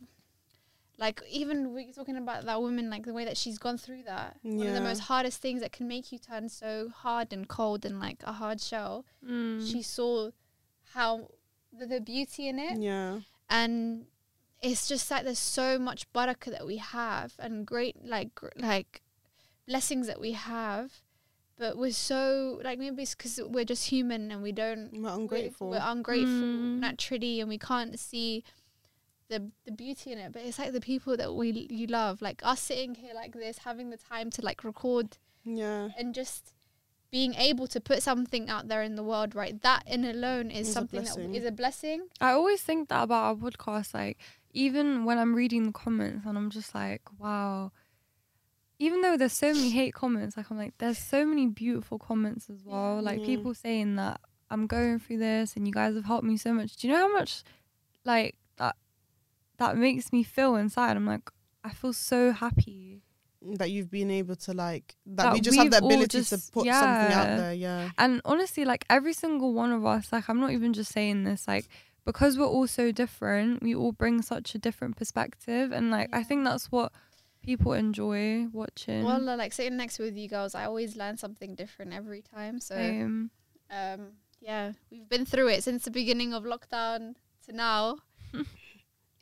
like 1.05 1.21
even 1.41 1.57
we're 1.75 1.93
talking 2.01 2.17
about 2.25 2.41
that 2.51 2.61
woman, 2.67 2.85
like 2.95 3.05
the 3.11 3.13
way 3.19 3.25
that 3.31 3.37
she's 3.43 3.59
gone 3.67 3.79
through 3.85 4.03
that. 4.13 4.31
One 4.43 4.67
of 4.71 4.75
the 4.75 4.81
most 4.91 5.01
hardest 5.11 5.39
things 5.45 5.61
that 5.63 5.73
can 5.77 5.87
make 5.95 6.07
you 6.13 6.19
turn 6.31 6.49
so 6.49 6.73
hard 7.05 7.29
and 7.35 7.45
cold 7.59 7.81
and 7.89 7.97
like 8.07 8.21
a 8.33 8.35
hard 8.43 8.61
shell. 8.61 9.05
Mm. 9.29 9.61
She 9.71 9.81
saw 9.83 10.31
how 10.95 11.13
the, 11.79 11.87
the 11.87 12.01
beauty 12.01 12.43
in 12.49 12.59
it, 12.69 12.77
Yeah. 12.91 13.21
and 13.51 14.07
it's 14.69 14.87
just 14.93 15.11
like 15.11 15.25
there's 15.25 15.39
so 15.61 15.79
much 15.89 16.01
barakah 16.13 16.51
that 16.57 16.67
we 16.73 16.77
have 16.77 17.31
and 17.45 17.67
great 17.67 17.97
like 18.15 18.31
gr- 18.41 18.57
like 18.73 19.03
blessings 19.67 20.07
that 20.07 20.21
we 20.21 20.33
have 20.33 20.89
but 21.59 21.77
we're 21.77 21.91
so 22.13 22.61
like 22.65 22.79
maybe 22.79 23.03
it's 23.03 23.15
because 23.15 23.41
we're 23.55 23.65
just 23.65 23.89
human 23.95 24.31
and 24.33 24.41
we 24.43 24.53
don't 24.53 24.91
We're 24.93 25.03
we're- 25.03 25.15
ungrateful. 25.21 25.71
we're, 25.71 25.81
ungrateful 25.97 26.31
Mm. 26.53 26.79
naturally 26.81 27.41
and 27.41 27.49
we 27.49 27.59
can't 27.59 27.99
see 27.99 28.45
the 29.29 29.51
the 29.65 29.73
beauty 29.73 30.13
in 30.13 30.19
it 30.19 30.33
but 30.33 30.43
it's 30.43 30.59
like 30.59 30.73
the 30.73 30.81
people 30.81 31.17
that 31.17 31.35
we 31.35 31.67
you 31.71 31.87
love 31.87 32.21
like 32.21 32.41
us 32.45 32.61
sitting 32.61 32.95
here 32.95 33.15
like 33.15 33.33
this 33.33 33.59
having 33.59 33.91
the 33.91 33.97
time 33.97 34.31
to 34.31 34.43
like 34.43 34.63
record 34.65 35.17
yeah. 35.45 35.89
and 35.99 36.15
just 36.15 36.53
being 37.13 37.35
able 37.35 37.67
to 37.67 37.79
put 37.79 38.03
something 38.03 38.49
out 38.49 38.69
there 38.69 38.83
in 38.83 38.97
the 38.97 39.03
world 39.03 39.35
right 39.35 39.61
that 39.63 39.83
in 39.87 40.05
alone 40.05 40.51
is 40.51 40.69
Is 40.69 40.75
something 40.75 41.05
that 41.05 41.19
is 41.19 41.45
a 41.45 41.53
blessing 41.53 42.09
I 42.21 42.31
always 42.33 42.63
think 42.63 42.89
that 42.89 43.03
about 43.03 43.25
our 43.25 43.35
podcast. 43.35 43.93
Like, 43.93 44.19
even 44.53 45.05
when 45.05 45.19
I'm 45.19 45.35
reading 45.35 45.65
the 45.65 45.73
comments 45.73 46.25
and 46.27 46.39
I'm 46.39 46.49
just 46.51 46.75
like, 46.75 47.03
wow. 47.19 47.71
Even 48.79 49.03
though 49.03 49.17
there's 49.17 49.35
so 49.35 49.53
many 49.53 49.71
hate 49.71 49.95
comments, 49.95 50.37
like 50.37 50.51
I'm 50.51 50.57
like, 50.57 50.73
there's 50.79 50.99
so 50.99 51.25
many 51.27 51.47
beautiful 51.47 51.99
comments 51.99 52.49
as 52.49 52.65
well. 52.65 53.01
Like 53.03 53.21
Yeah. 53.21 53.27
people 53.27 53.55
saying 53.55 53.97
that 53.97 54.21
I'm 54.51 54.67
going 54.67 54.99
through 54.99 55.19
this 55.19 55.55
and 55.55 55.67
you 55.67 55.73
guys 55.73 55.95
have 55.95 56.07
helped 56.07 56.25
me 56.25 56.39
so 56.39 56.53
much. 56.55 56.77
Do 56.77 56.87
you 56.87 56.95
know 56.95 57.01
how 57.01 57.13
much 57.13 57.45
like 58.05 58.37
that 59.63 59.75
that 59.75 59.79
makes 59.81 60.13
me 60.13 60.23
feel 60.23 60.57
inside? 60.57 60.97
I'm 60.97 61.07
like, 61.07 61.31
I 61.65 61.71
feel 61.71 61.93
so 61.93 62.33
happy. 62.33 63.03
That 63.45 63.71
you've 63.71 63.91
been 63.91 64.11
able 64.11 64.37
to 64.37 64.53
like 64.53 64.95
that, 65.07 65.23
That 65.25 65.33
we 65.33 65.41
just 65.41 65.57
have 65.57 65.71
the 65.71 65.77
we've 65.77 65.83
all 65.83 65.89
ability 65.89 66.23
to 66.23 66.31
just- 66.31 66.53
put 66.53 66.65
something 66.67 67.13
out 67.13 67.37
there. 67.39 67.53
Yeah. 67.55 67.91
And 67.99 68.21
honestly, 68.25 68.65
like 68.65 68.85
every 68.89 69.13
single 69.13 69.53
one 69.53 69.73
of 69.73 69.85
us, 69.85 70.13
like 70.13 70.29
I'm 70.29 70.39
not 70.39 70.53
even 70.53 70.73
just 70.73 70.93
saying 70.93 71.25
this, 71.25 71.49
like 71.49 71.69
because 72.05 72.39
we're 72.39 72.47
all 72.47 72.67
so 72.67 72.93
different, 72.93 73.63
we 73.63 73.75
all 73.75 73.93
bring 73.93 74.23
such 74.23 74.55
a 74.55 74.59
different 74.59 74.97
perspective, 74.97 75.73
and 75.73 75.91
like 75.91 76.09
I 76.13 76.23
think 76.23 76.45
that's 76.45 76.71
what 76.71 76.93
people 77.43 77.73
enjoy 77.73 78.47
watching. 78.53 79.03
Well, 79.05 79.21
like 79.21 79.53
sitting 79.53 79.77
next 79.77 79.99
with 79.99 80.17
you 80.17 80.29
girls, 80.29 80.55
I 80.55 80.65
always 80.65 80.95
learn 80.97 81.17
something 81.17 81.57
different 81.57 81.93
every 81.93 82.23
time. 82.23 82.61
So, 82.61 82.77
Same. 82.77 83.31
um, 83.71 84.01
yeah, 84.41 84.73
we've 84.91 85.09
been 85.09 85.27
through 85.27 85.49
it 85.49 85.65
since 85.65 85.83
the 85.85 85.91
beginning 85.91 86.33
of 86.33 86.45
lockdown 86.45 87.15
to 87.47 87.53
now. 87.53 87.99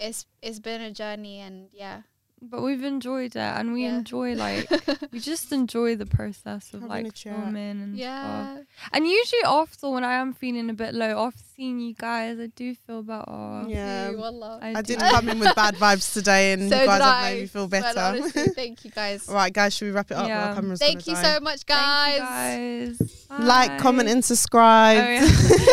it's 0.01 0.27
it's 0.43 0.59
been 0.61 0.81
a 0.81 0.91
journey, 0.93 1.41
and 1.41 1.69
yeah, 1.73 2.03
but 2.43 2.63
we've 2.63 2.83
enjoyed 2.85 3.37
it, 3.37 3.39
and 3.59 3.73
we 3.73 3.83
Yeah. 3.85 3.99
enjoy 3.99 4.35
like 4.35 4.69
we 5.13 5.21
just 5.33 5.53
enjoy 5.53 5.97
the 5.97 6.07
process 6.07 6.73
of 6.75 6.81
Having 6.83 6.89
like 6.89 7.15
chat. 7.15 7.35
filming 7.37 7.83
and 7.83 7.97
stuff. 7.97 8.01
yeah. 8.01 8.57
And 8.93 9.07
usually 9.07 9.43
after 9.45 9.89
when 9.91 10.05
I 10.05 10.15
am 10.15 10.33
feeling 10.33 10.71
a 10.71 10.75
bit 10.75 10.95
low, 10.95 11.27
after 11.27 11.43
seeing 11.57 11.81
you 11.81 11.95
guys, 11.95 12.39
I 12.41 12.47
do 12.47 12.75
feel 12.75 13.03
better. 13.03 13.65
Yeah. 13.69 14.11
See, 14.11 14.17
wallah. 14.17 14.59
I, 14.63 14.71
I 14.71 14.83
do. 14.83 14.95
did 14.97 15.01
come 15.01 15.29
in 15.29 15.39
with 15.41 15.55
bad 15.55 15.75
vibes 15.77 16.13
today, 16.13 16.53
and 16.55 16.63
So 16.71 16.81
you 16.81 16.87
guys 16.87 17.01
have 17.03 17.25
made 17.35 17.41
me 17.43 17.47
feel 17.47 17.69
but 17.69 17.83
better. 17.83 18.01
honestly, 18.01 18.45
thank 18.55 18.85
you 18.85 18.91
guys. 18.91 19.29
All 19.29 19.35
right, 19.35 19.53
guys, 19.53 19.75
should 19.75 19.87
we 19.87 19.91
wrap 19.93 20.11
it 20.11 20.17
up? 20.17 20.27
Yeah. 20.27 20.49
Our 20.49 20.55
camera's 20.55 20.79
Thank 20.79 21.07
you 21.07 21.15
die. 21.15 21.23
so 21.23 21.41
much, 21.41 21.61
Thank 21.63 22.15
you 22.15 22.21
guys. 22.21 22.99
guys. 22.99 23.27
Like, 23.39 23.79
comment, 23.79 24.09
and 24.09 24.25
subscribe. 24.25 24.99
Oh, 24.99 25.11
yeah. 25.11 25.21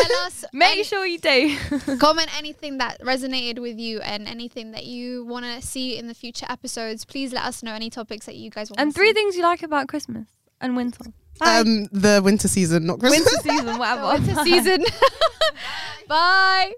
Tell 0.06 0.26
us 0.26 0.44
Make 0.52 0.84
sure 0.84 1.04
you 1.06 1.18
do. 1.18 1.56
comment 1.98 2.28
anything 2.38 2.78
that 2.78 3.00
resonated 3.02 3.58
with 3.58 3.78
you 3.78 4.00
and 4.00 4.28
anything 4.28 4.72
that 4.72 4.84
you 4.86 5.24
want 5.24 5.44
to 5.44 5.60
see 5.66 5.96
in 5.98 6.06
the 6.06 6.14
future 6.14 6.46
episodes. 6.58 7.04
Please 7.04 7.32
let 7.32 7.44
us 7.44 7.62
know 7.62 7.72
any 7.72 7.90
topics 7.90 8.26
that 8.26 8.34
you 8.36 8.50
guys 8.50 8.70
want. 8.70 8.80
and 8.80 8.94
three 8.94 9.12
things 9.12 9.36
you 9.36 9.42
like 9.42 9.62
about 9.62 9.88
Christmas 9.88 10.26
and 10.60 10.76
winter. 10.76 11.04
Bye. 11.38 11.58
Um, 11.58 11.84
the 11.92 12.20
winter 12.22 12.48
season, 12.48 12.86
not 12.86 12.98
Christmas. 12.98 13.20
winter 13.44 13.48
season, 13.48 13.78
whatever. 13.82 14.08
winter 14.08 14.42
season. 14.44 14.84
Bye. 16.08 16.72